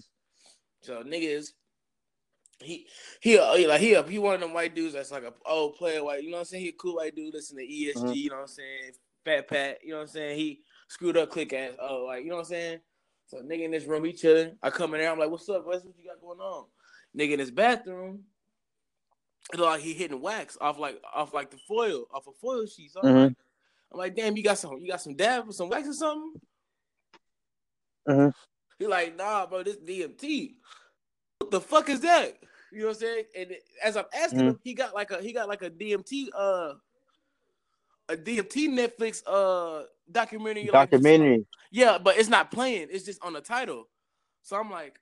[0.83, 1.47] So niggas,
[2.59, 2.87] he
[3.21, 5.75] he uh, he like he he one of them white dudes that's like a old
[5.75, 6.23] player white.
[6.23, 6.63] You know what I'm saying?
[6.63, 7.33] He a cool white dude.
[7.33, 7.95] Listen to ESG.
[7.95, 8.15] Mhm.
[8.15, 8.91] You know what I'm saying?
[9.25, 9.79] Fat Pat.
[9.83, 10.37] You know what I'm saying?
[10.37, 10.61] He
[10.95, 11.73] screwed up click ass.
[11.79, 12.79] Oh, like you know what I'm saying?
[13.27, 14.57] So nigga in this room, he chilling.
[14.63, 15.11] I come in there.
[15.11, 15.65] I'm like, what's up?
[15.65, 16.65] What's what you got going on?
[17.17, 18.23] Nigga in his bathroom.
[19.53, 22.65] It look like he hitting wax off like off like the foil off a foil
[22.65, 22.93] sheet.
[22.93, 23.23] So I'm, Mhm.
[23.25, 23.35] like,
[23.91, 26.41] I'm like, damn, you got some you got some dab or some wax or something?
[28.07, 28.33] Mhm.
[28.79, 30.55] He like, nah, bro, this DMT.
[31.39, 32.37] What the fuck is that?
[32.71, 33.23] You know what I'm saying?
[33.37, 34.49] And as I'm asking Mhm.
[34.49, 36.73] him, he got like a he got like a DMT uh
[38.09, 40.63] a DMT Netflix uh documentary.
[40.65, 41.45] like, Documentary.
[41.71, 42.87] yeah, but it's not playing.
[42.91, 43.85] It's just on the title.
[44.43, 44.99] So I'm like,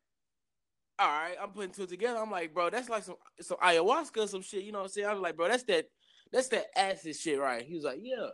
[1.00, 2.20] all right, I'm putting two together.
[2.20, 4.64] I'm like, bro, that's like some some ayahuasca or some shit.
[4.64, 5.08] You know what I'm saying?
[5.08, 5.86] I was like, bro, that's that
[6.32, 7.64] that's that acid shit, right?
[7.64, 8.28] He was like, yeah,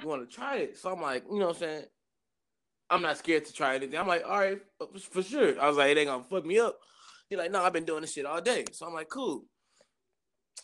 [0.00, 0.78] you want to try it?
[0.78, 1.84] So I'm like, you know what I'm saying?
[2.88, 3.98] I'm not scared to try anything.
[3.98, 4.60] I'm like, all right,
[5.10, 5.60] for sure.
[5.60, 6.78] I was like, it ain't gonna fuck me up.
[7.28, 8.64] He like, no, I've been doing this shit all day.
[8.72, 9.44] So I'm like, cool.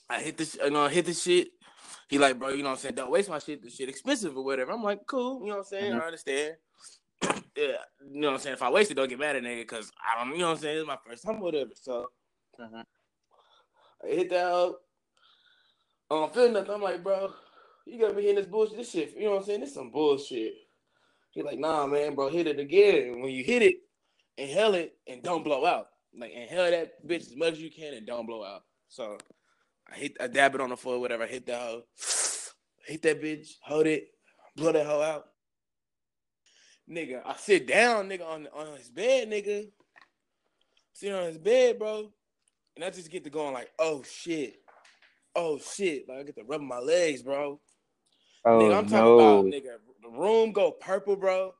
[0.08, 1.48] I hit this, you know, I hit the shit.
[2.12, 2.94] He like, bro, you know what I'm saying?
[2.96, 3.62] Don't waste my shit.
[3.62, 4.70] This shit expensive or whatever.
[4.70, 5.40] I'm like, cool.
[5.40, 5.92] You know what I'm saying?
[5.92, 6.02] Mhm.
[6.02, 6.56] I understand.
[7.22, 8.52] yeah, you know what I'm saying?
[8.52, 10.56] If I waste it, don't get mad at nigga because I don't, you know what
[10.56, 10.76] I'm saying?
[10.76, 11.70] It's my first time, whatever.
[11.74, 12.10] So
[12.60, 12.84] Mhm.
[14.04, 14.82] I hit that up.
[16.10, 16.74] I don't feel nothing.
[16.74, 17.32] I'm like, bro,
[17.86, 18.76] you gotta be hitting this bullshit.
[18.76, 19.60] This shit, you know what I'm saying?
[19.60, 20.52] This some bullshit.
[21.30, 23.14] He like, nah, man, bro, hit it again.
[23.14, 23.76] And when you hit it,
[24.36, 25.88] inhale it and don't blow out.
[26.14, 28.64] Like inhale that bitch as much as you can and don't blow out.
[28.90, 29.16] So
[29.90, 31.24] I hit, I dab it on the floor, whatever.
[31.24, 31.82] I hit that hoe,
[32.86, 34.08] hit that bitch, hold it,
[34.56, 35.24] blow that hoe out.
[36.90, 39.68] Nigga, I sit down, nigga, on on his bed, nigga.
[40.92, 42.12] Sit on his bed, bro,
[42.76, 44.56] and I just get to going like, oh shit,
[45.34, 46.08] oh shit.
[46.08, 47.60] Like I get to rubbing my legs, bro.
[48.44, 49.18] Oh nigga, I'm talking no.
[49.18, 49.76] about nigga.
[50.02, 51.54] The room go purple, bro.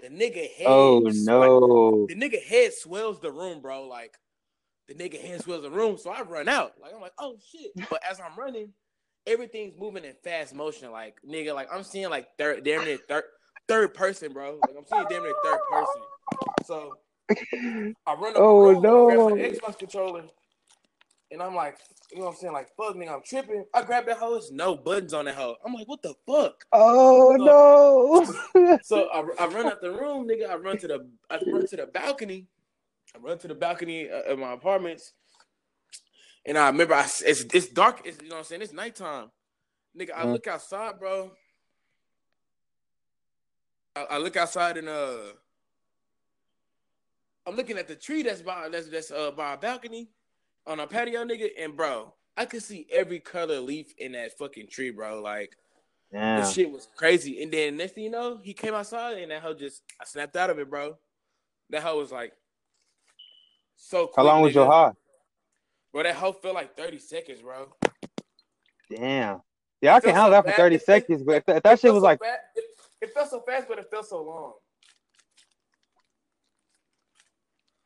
[0.00, 0.66] The nigga oh, head.
[0.66, 2.06] Oh like, no.
[2.06, 3.86] the nigga head swells the room, bro.
[3.86, 4.16] Like
[4.88, 6.72] the nigga head swells the room, so I run out.
[6.80, 7.72] Like I'm like, oh shit.
[7.90, 8.72] But as I'm running,
[9.26, 10.90] everything's moving in fast motion.
[10.90, 13.24] Like nigga, like I'm seeing like third, damn near third,
[13.68, 14.58] third person, bro.
[14.66, 16.02] Like I'm seeing damn near third person.
[16.64, 16.94] So
[18.06, 19.08] I run up Oh, the room, no.
[19.36, 20.24] Xbox controller,
[21.30, 21.76] and I'm like,
[22.10, 22.52] you know what I'm saying?
[22.54, 23.64] Like, fuck, nigga, I'm tripping.
[23.74, 25.56] I grab that hoe, it's no buttons on that hoe.
[25.64, 26.64] I'm like, what the fuck?
[26.72, 28.78] Oh no.
[28.82, 30.48] So I, I run out the room, nigga.
[30.48, 32.46] I run to the I run to the balcony.
[33.18, 35.12] I run to the balcony uh, of my apartments,
[36.46, 38.02] and I remember I it's it's dark.
[38.04, 38.62] It's, you know what I'm saying?
[38.62, 39.30] It's nighttime,
[39.98, 40.10] nigga.
[40.14, 40.32] I Mhm.
[40.32, 41.32] look outside, bro.
[43.96, 45.32] I, I look outside and uh,
[47.46, 50.10] I'm looking at the tree that's by that's that's uh by our balcony
[50.66, 51.50] on our patio, nigga.
[51.58, 55.20] And bro, I could see every color leaf in that fucking tree, bro.
[55.20, 55.56] Like.
[56.10, 56.40] Damn.
[56.40, 57.42] This shit was crazy.
[57.42, 60.36] And then next thing you know, he came outside and that hoe just I snapped
[60.36, 60.96] out of it, bro.
[61.68, 62.32] That hoe was like
[63.78, 64.16] so quick.
[64.16, 64.56] How long was nigga.
[64.56, 64.92] your high?
[65.92, 67.72] Bro, that hoe felt like 30 seconds, bro.
[68.94, 69.40] Damn.
[69.80, 71.80] Yeah, I can handle so that for 30 It- seconds, but if, that- if that
[71.80, 72.40] shit was so like, fast.
[72.56, 72.64] It,
[73.00, 74.52] it felt so fast, but it felt so long.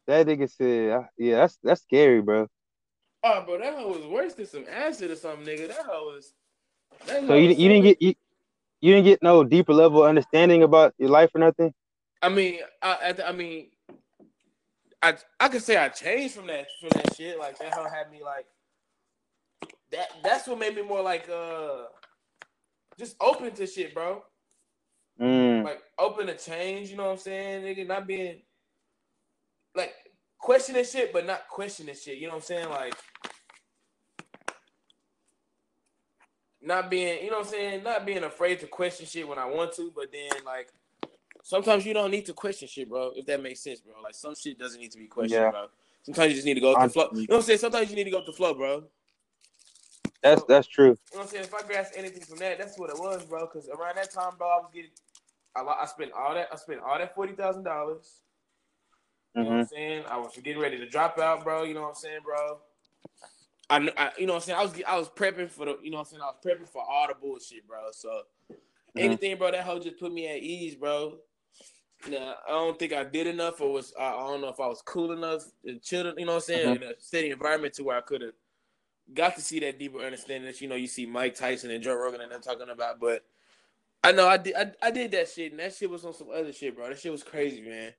[0.06, 2.48] that nigga said, yeah, that's that's scary, bro.
[3.24, 5.69] Oh, bro, that hoe was worse than some acid or something, nigga.
[5.69, 6.32] That hoe was.
[7.06, 8.14] That So you was you didn't get you,
[8.81, 11.73] you didn't get no deeper level understanding about your life or nothing.
[12.20, 13.69] I mean, I, I, I mean,
[15.02, 17.38] I, I could say I changed from that, from that shit.
[17.38, 18.46] Like that hoe had me like.
[19.90, 21.84] That, that's what made me more like, uh,
[22.98, 24.22] just open to shit, bro.
[25.20, 27.62] Mm, like open to change, you know what I'm saying?
[27.62, 28.40] Nigga, not being
[29.74, 29.92] like
[30.38, 32.18] questioning shit, but not questioning shit.
[32.18, 32.68] You know what I'm saying?
[32.70, 32.94] Like
[36.62, 37.82] not being, you know what I'm saying?
[37.84, 40.72] Not being afraid to question shit when I want to, but then like
[41.43, 43.12] sometimes you don't need to question shit, bro.
[43.16, 43.94] If that makes sense, bro.
[44.02, 45.51] Like some shit doesn't need to be questioned, Yeah.
[45.51, 45.66] bro.
[46.02, 47.05] Sometimes you just need to go with the flow.
[47.12, 47.59] You know what I'm saying?
[47.60, 48.85] Sometimes you need to go with the flow, bro.
[50.23, 50.97] that's that's true.
[51.12, 51.44] You know what I'm saying?
[51.44, 53.47] If I grasp anything from that, that's what it was, bro.
[53.47, 54.90] Because around that time, bro, I was getting,
[55.56, 58.20] I, I spent all that, I spent all that forty thousand dollars.
[59.39, 60.05] You know what hmm I'm saying?
[60.10, 61.64] I was getting ready to drop out, bro.
[61.64, 62.59] You know what I'm saying, bro?
[63.70, 64.59] I, I you know what I'm saying?
[64.59, 66.23] I was I was prepping for the, you know what I'm saying?
[66.23, 67.89] I was prepping for all the bullshit, bro.
[67.93, 68.23] So
[68.97, 71.19] anything, bro, that hoe just put me at ease, bro.
[72.08, 74.66] Nah, I don't think I did enough, or was I, I don't know if I
[74.66, 76.82] was cool enough and chill, you know what I'm saying, mm-hmm.
[76.82, 78.32] in a steady environment to where I could have
[79.14, 81.94] got to see that deeper understanding that you know you see Mike Tyson and Joe
[81.94, 82.98] Rogan and them talking about.
[82.98, 83.24] But
[84.02, 86.28] I know I did I, I did that shit, and that shit was on some
[86.34, 86.88] other shit, bro.
[86.88, 87.92] That shit was crazy, man.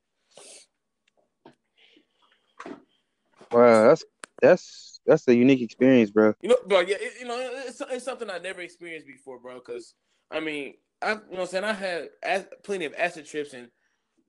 [3.52, 4.04] Wow, that's
[4.42, 6.34] that's that's a unique experience, bro.
[6.42, 9.56] You know, bro, yeah, it, you know, it's, it's something I never experienced before, bro.
[9.56, 9.94] Because
[10.30, 13.70] I mean, I, you know, what I'm saying I had plenty of acid trips, and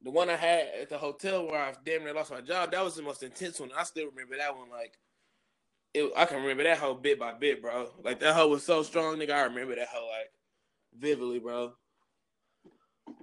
[0.05, 2.85] the one I had at the hotel where I damn near lost my job, that
[2.85, 3.70] was the most intense one.
[3.76, 4.98] I still remember that one, like,
[5.94, 7.89] it, I can remember that whole bit by bit, bro.
[8.02, 9.31] Like that hoe was so strong, nigga.
[9.31, 10.31] I remember that hoe like
[10.98, 11.72] vividly, bro.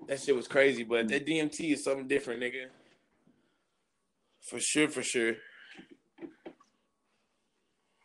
[0.08, 2.68] That shit was crazy, but that DMT is something different, nigga.
[4.42, 5.36] For sure, for sure.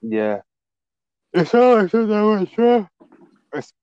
[0.02, 0.40] Yeah.
[1.32, 2.88] It's sounds like something I want to try.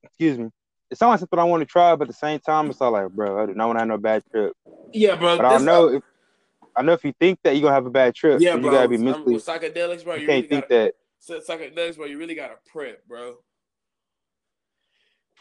[0.03, 0.49] Excuse me.
[0.91, 2.91] It's sounds like something I want to try, but at the same time, it's all
[2.91, 4.53] like, bro, I do not want to have no bad trip.
[4.94, 5.38] Yeah, bro.
[5.38, 6.03] But I don't know if
[6.76, 8.65] I know if you think that you're gonna have a bad trip, Yeah, bro.
[8.65, 9.34] you gotta be I'm- mentally.
[9.36, 10.15] with psychedelics, bro.
[10.15, 10.94] You You, can't really think gotta,
[11.28, 11.48] that.
[11.48, 12.06] psychedelics, bro.
[12.06, 13.36] You really gotta prep, bro.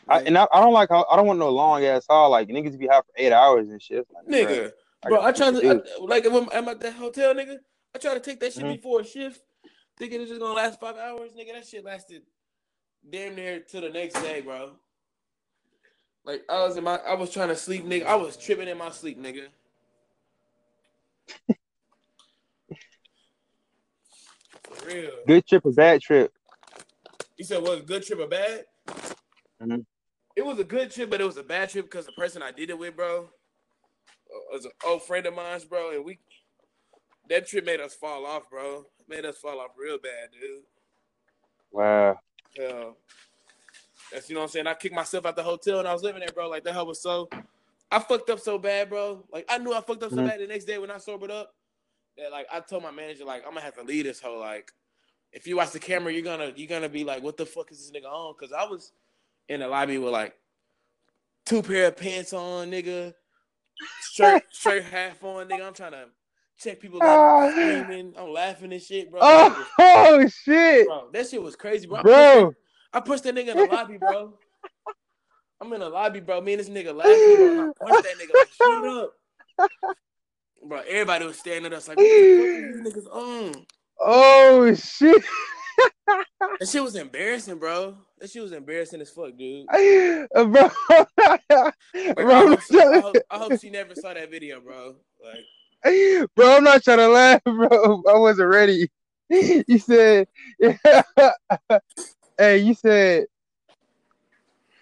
[0.08, 2.30] I, and I, I don't like how I don't want no long ass haul.
[2.30, 4.06] Like niggas be high for eight hours and shit.
[4.12, 4.72] Like, nigga,
[5.04, 5.18] I bro.
[5.20, 5.70] got I try to.
[5.70, 7.58] I, like when I'm at that hotel, nigga.
[7.94, 8.76] I try to take that shit Mhm.
[8.76, 9.40] before a shift,
[9.98, 11.52] thinking it's just gonna last five hours, nigga.
[11.52, 12.22] That shit lasted
[13.08, 14.72] damn near to the next day, bro.
[16.24, 18.06] Like I was in my, I was trying to sleep, nigga.
[18.06, 19.46] I was tripping in my sleep, nigga.
[24.62, 25.10] For real.
[25.26, 26.32] Good trip or bad trip?
[27.36, 28.64] You said was good trip or bad?
[29.60, 29.84] Mhm.
[30.36, 32.52] It was a good trip, but it was a bad trip because the person I
[32.52, 36.18] did it with, bro, uh, was an old friend of mine, bro, and we
[37.28, 38.86] that trip made us fall off, bro.
[39.08, 40.64] Made us fall off real bad, dude.
[41.70, 42.18] Wow.
[42.56, 42.96] Hell,
[44.12, 44.66] that's you know what I'm saying.
[44.66, 46.48] I kicked myself out the hotel and I was living there, bro.
[46.48, 47.28] Like that hell was so.
[47.90, 49.24] I fucked up so bad, bro.
[49.32, 50.26] Like I knew I fucked up so Mhm.
[50.28, 51.54] bad the next day when I sobered up.
[52.16, 54.70] That like I told my manager like I'm gonna have to leave this whole like.
[55.32, 57.78] If you watch the camera, you're gonna you're gonna be like, what the fuck is
[57.78, 58.34] this nigga on?
[58.38, 58.92] Because I was
[59.48, 60.34] in the lobby with like
[61.46, 63.14] two pair of pants on, nigga,
[64.12, 65.66] shirt shirt half on, nigga.
[65.66, 66.06] I'm trying to
[66.58, 67.50] check people out, Ah.
[67.50, 68.14] screaming.
[68.16, 69.20] I'm laughing and shit, bro.
[69.22, 72.02] Oh, oh shit, Bro, that shit was crazy, bro.
[72.02, 72.54] Bro.
[72.92, 74.34] I pushed that nigga in the lobby, bro.
[75.60, 76.40] I'm in the lobby, bro.
[76.40, 77.72] Me and this nigga laughing, bro.
[77.80, 79.70] I punched that nigga like, shut up.
[80.64, 83.66] Bro, everybody was staring at us like, what the fuck is these niggas on?
[84.00, 85.24] Oh shit,
[86.58, 87.96] That shit was embarrassing, bro.
[88.18, 89.66] That shit was embarrassing as fuck, dude.
[90.34, 90.70] Uh, bro.
[92.14, 94.96] Bro, I, hope she, I, hope, I hope she never saw that video, bro.
[95.22, 98.02] Like, bro, I'm not trying to laugh, bro.
[98.08, 98.90] I wasn't ready.
[99.30, 100.28] You said,
[102.38, 103.26] hey, you said,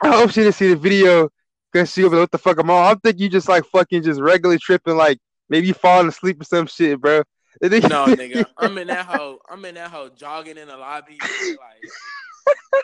[0.03, 1.29] I hope she didn't see the video
[1.73, 2.91] because she be like, what the fuck am I?
[2.91, 5.19] I'm thinking you just like fucking just regularly tripping, like
[5.49, 7.23] maybe you falling asleep or some shit, bro.
[7.63, 7.69] No,
[8.07, 9.39] nigga, I'm in that hoe.
[9.51, 11.91] I'm in that hoe jogging in the lobby, like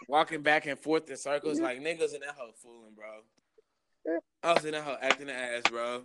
[0.08, 4.18] walking back and forth in circles, like niggas in that hoe fooling, bro.
[4.42, 6.02] I was in that hoe acting the ass, bro.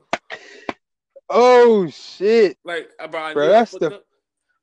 [1.30, 4.04] oh shit, Like, uh, bro, I Bro, knew I fucked the- up.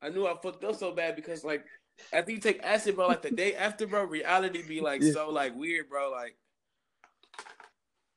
[0.00, 1.64] I knew I fucked up so bad because like
[2.12, 5.12] after you take acid, bro, like the day after, bro, reality be like Yeah.
[5.12, 6.10] so like weird, bro.
[6.10, 6.36] Like,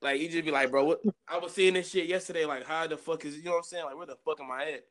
[0.01, 1.01] like you just be like, bro, what?
[1.27, 2.45] I was seeing this shit yesterday.
[2.45, 3.85] Like, how the fuck is you know what I'm saying?
[3.85, 4.83] Like, where the fuck am I at,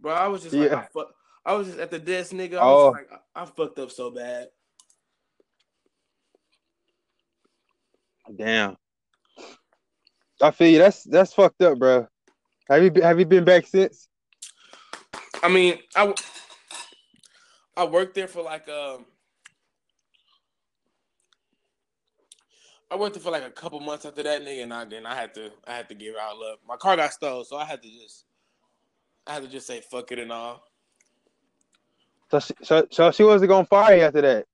[0.00, 0.12] bro?
[0.14, 1.08] I was just like, I, fuck,
[1.44, 2.54] I was just at the desk, nigga.
[2.54, 2.90] I Oh.
[2.90, 4.48] was just like, I, I fucked up so bad.
[8.34, 8.76] damn.
[10.42, 10.78] I feel you.
[10.78, 12.06] That's that's fucked up, bro.
[12.68, 14.08] Have you been, have you been back since?
[15.42, 16.12] I mean, I
[17.76, 19.04] I worked there for like um
[22.90, 25.14] I worked there for like a couple months after that nigga and I then I
[25.14, 26.58] had to I had to give out love.
[26.66, 28.24] My car got stolen, so I had to just
[29.26, 30.62] I had to just say fuck it and all.
[32.30, 34.46] So she, so, so she wasn't gonna fire you after that.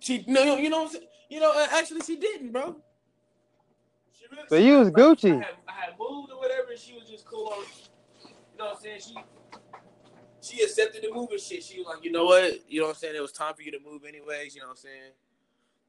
[0.00, 1.06] She no you know what I'm saying?
[1.30, 2.76] You know, uh, actually she didn't, bro.
[4.18, 5.32] She really, So you was like, Gucci.
[5.32, 7.64] I had, I had moved or whatever and she was just cool on
[8.24, 9.00] you know what I'm saying?
[9.00, 9.14] She
[10.42, 11.62] she accepted the move and shit.
[11.62, 12.68] She was like, you know what?
[12.68, 13.14] You know what I'm saying?
[13.16, 15.12] It was time for you to move anyways, you know what I'm saying?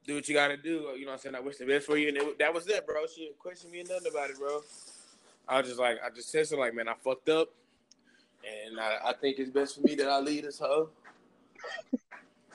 [0.06, 1.36] Do what you gotta do, you know what I'm saying?
[1.36, 2.10] I wish the best for you.
[2.10, 3.06] And it, that was it, bro.
[3.14, 4.62] She didn't question me or nothing about it, bro.
[5.48, 7.50] I was just like, I just said something like, man, I fucked up.
[8.46, 10.90] And I, I think it's best for me that I leave this hoe.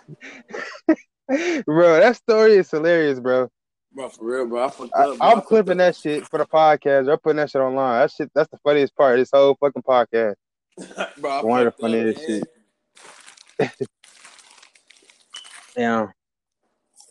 [1.66, 3.50] bro, that story is hilarious, bro.
[3.92, 4.66] Bro, for real, bro.
[4.66, 5.26] I fucked up, bro.
[5.26, 7.10] I, I'm fucked clipping that shit for the podcast.
[7.10, 8.02] I'm putting that shit online.
[8.02, 10.34] That shit, that's the funniest part of this whole fucking podcast.
[11.18, 12.44] bro, One of the fucked up, funniest shit.
[15.76, 16.12] Damn.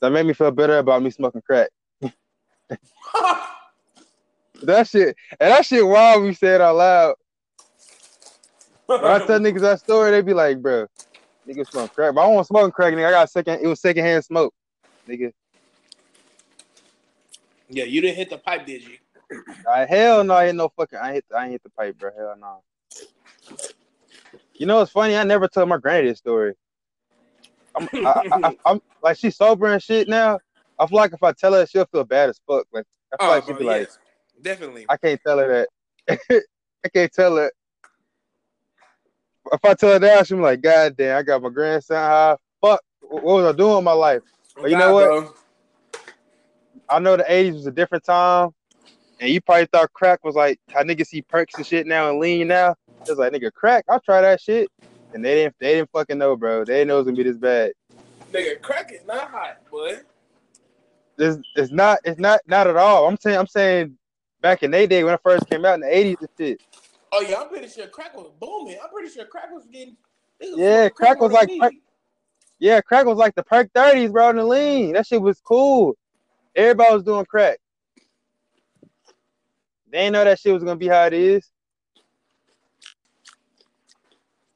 [0.01, 1.69] That made me feel better about me smoking crack.
[4.63, 6.23] That shit, and that shit wild.
[6.23, 7.15] We say it out loud.
[8.87, 10.87] When I tell niggas that story, they be like, "Bro,
[11.47, 13.07] niggas smoke crack." But I don't want smoking crack, nigga.
[13.07, 13.59] I got second.
[13.61, 14.53] It was secondhand smoke,
[15.07, 15.31] nigga.
[17.69, 18.97] yeah, you didn't hit the pipe, did you?
[19.69, 20.97] I, hell no, I ain't no fucking.
[20.97, 21.25] I hit.
[21.35, 22.09] I hit the pipe, bro.
[22.17, 22.63] Hell no.
[24.55, 25.15] You know what's funny?
[25.15, 26.53] I never told my granny this story.
[27.75, 30.39] I'm, I, am like she's sober and shit now.
[30.79, 32.65] I feel like if I tell her, she'll feel bad as fuck.
[32.71, 33.89] Like I feel Oh, like she'd be like,
[34.41, 34.85] definitely.
[34.89, 35.67] I can't tell her
[36.07, 36.19] that.
[36.85, 37.51] I can't tell her.
[39.51, 42.37] If I tell her that, she'll be like, God damn, I got my grandson high.
[42.61, 44.23] Fuck, what was I doing in my life?
[44.55, 45.05] But you know what?
[45.05, 45.33] Bro.
[46.89, 48.49] I know the 80s was a different time,
[49.19, 52.19] and you probably thought crack was like how niggas see perks and shit now and
[52.19, 52.75] lean now.
[53.05, 54.69] It's like, nigga, crack, I'll try that shit.
[55.13, 56.65] And they didn't they didn't fucking know, bro.
[56.65, 57.71] They didn't know it was gonna be this bad.
[58.31, 59.97] Nigga, crack is not hot, boy.
[61.17, 63.07] It's, it's not it's not not at all.
[63.07, 63.97] I'm saying I'm saying
[64.41, 66.61] back in their day when it first came out in the 80s and shit.
[67.11, 68.77] Oh yeah, I'm pretty sure crack was booming.
[68.83, 69.95] I'm pretty sure crack was getting.
[70.39, 71.73] Yeah, smoking crack was like crack-
[72.59, 74.93] Yeah, crack was like the perk 30s, bro, and the lean.
[74.93, 75.95] That shit was cool.
[76.55, 77.59] Everybody was doing crack.
[79.91, 81.49] They didn't know that shit was gonna be how it is.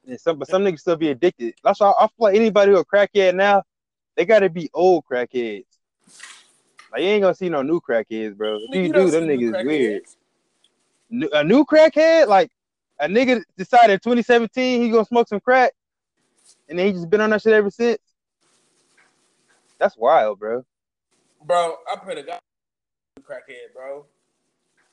[0.07, 1.53] And some, but some niggas still be addicted.
[1.63, 3.63] That's why I feel like anybody who a crackhead now,
[4.15, 5.65] they gotta be old crackheads.
[6.91, 8.57] Like you ain't gonna see no new crackheads, bro.
[8.57, 10.03] If Nigga, you don't them see new niggas weird.
[10.03, 10.15] crackheads.
[11.09, 12.51] New- A new crackhead, like
[12.99, 15.73] a nigga decided in 2017 he gonna smoke some crack,
[16.67, 17.99] and then he just been on that shit ever since.
[19.77, 20.65] That's wild, bro.
[21.43, 22.39] Bro, I pray to God,
[23.21, 24.05] crackhead, bro.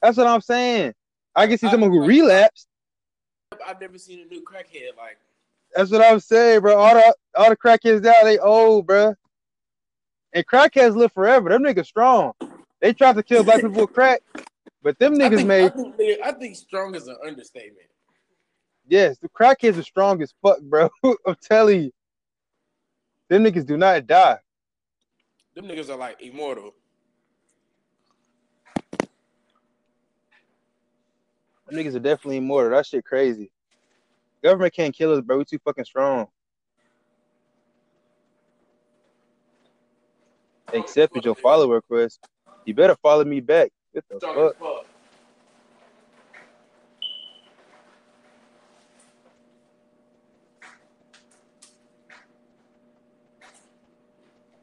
[0.03, 0.95] That's what I'm saying.
[1.35, 2.67] I can see I- someone who relapsed.
[3.67, 5.19] I've never seen a new crackhead like.
[5.75, 6.77] That's what I'm saying, bro.
[6.79, 9.15] All the all the crackheads now they old, bro.
[10.35, 11.49] And crackheads live forever.
[11.49, 12.33] Them niggas strong.
[12.81, 14.21] They tried to kill black people with crack,
[14.83, 15.95] but them I niggas think, made I think,
[16.25, 17.87] I think strong is an understatement.
[18.87, 19.19] yes.
[19.19, 20.91] The crackheads are strong as fuck, bro.
[21.27, 21.91] I'm telling you,
[23.29, 24.39] them niggas do not die.
[25.55, 26.75] Them niggas are like immortal.
[31.69, 32.71] Them niggas are definitely immortal.
[32.71, 33.51] That shit crazy.
[34.43, 35.39] Government can't kill us, bro.
[35.39, 36.29] We too fucking strong.
[40.73, 42.21] Accepted your follow request.
[42.65, 43.71] You better follow me back.
[43.93, 44.53] What the Strong fuck?
[44.53, 44.87] as fuck.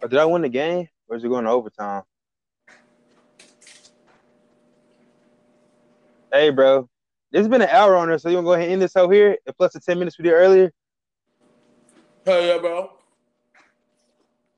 [0.02, 0.88] Or did I win the game?
[1.08, 2.04] Or is it going to overtime?
[6.32, 6.88] Hey, bro.
[7.32, 8.82] This has been an hour on her, so you want to go ahead and end
[8.82, 9.38] this out here?
[9.46, 10.72] And plus the 10 minutes we did earlier?
[12.26, 12.92] Hell yeah, bro.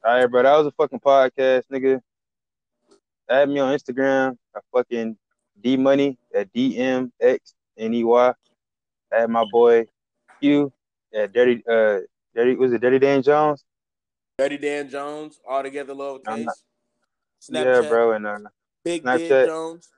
[0.03, 0.44] All right, bro.
[0.44, 1.99] That was a fucking podcast, nigga.
[3.30, 4.38] Add me on Instagram.
[4.56, 5.18] I fucking
[5.61, 8.34] D Money at D M X N E Y.
[9.11, 9.85] Add my boy
[10.41, 10.72] Q
[11.14, 11.99] at Dirty uh
[12.34, 13.65] Dirty was it Dirty Dan Jones?
[14.38, 16.45] Dirty Dan Jones, all together lowercase.
[16.45, 16.56] not-
[17.41, 18.11] Snapchat, Yeah, bro.
[18.14, 18.39] And uh,
[18.85, 19.18] Big Snapchat.
[19.27, 19.89] Did Jones,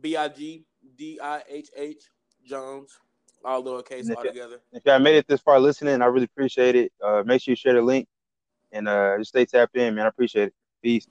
[0.00, 0.64] B I G
[0.96, 2.04] D I H H
[2.44, 2.98] Jones,
[3.44, 4.60] all lowercase, all together.
[4.72, 6.92] if y'all made it this far listening, I really appreciate it.
[7.02, 8.06] Uh, make sure you share the link
[8.72, 10.06] and uh, just stay tapped in, man.
[10.06, 10.54] I appreciate it.
[10.82, 11.06] Peace.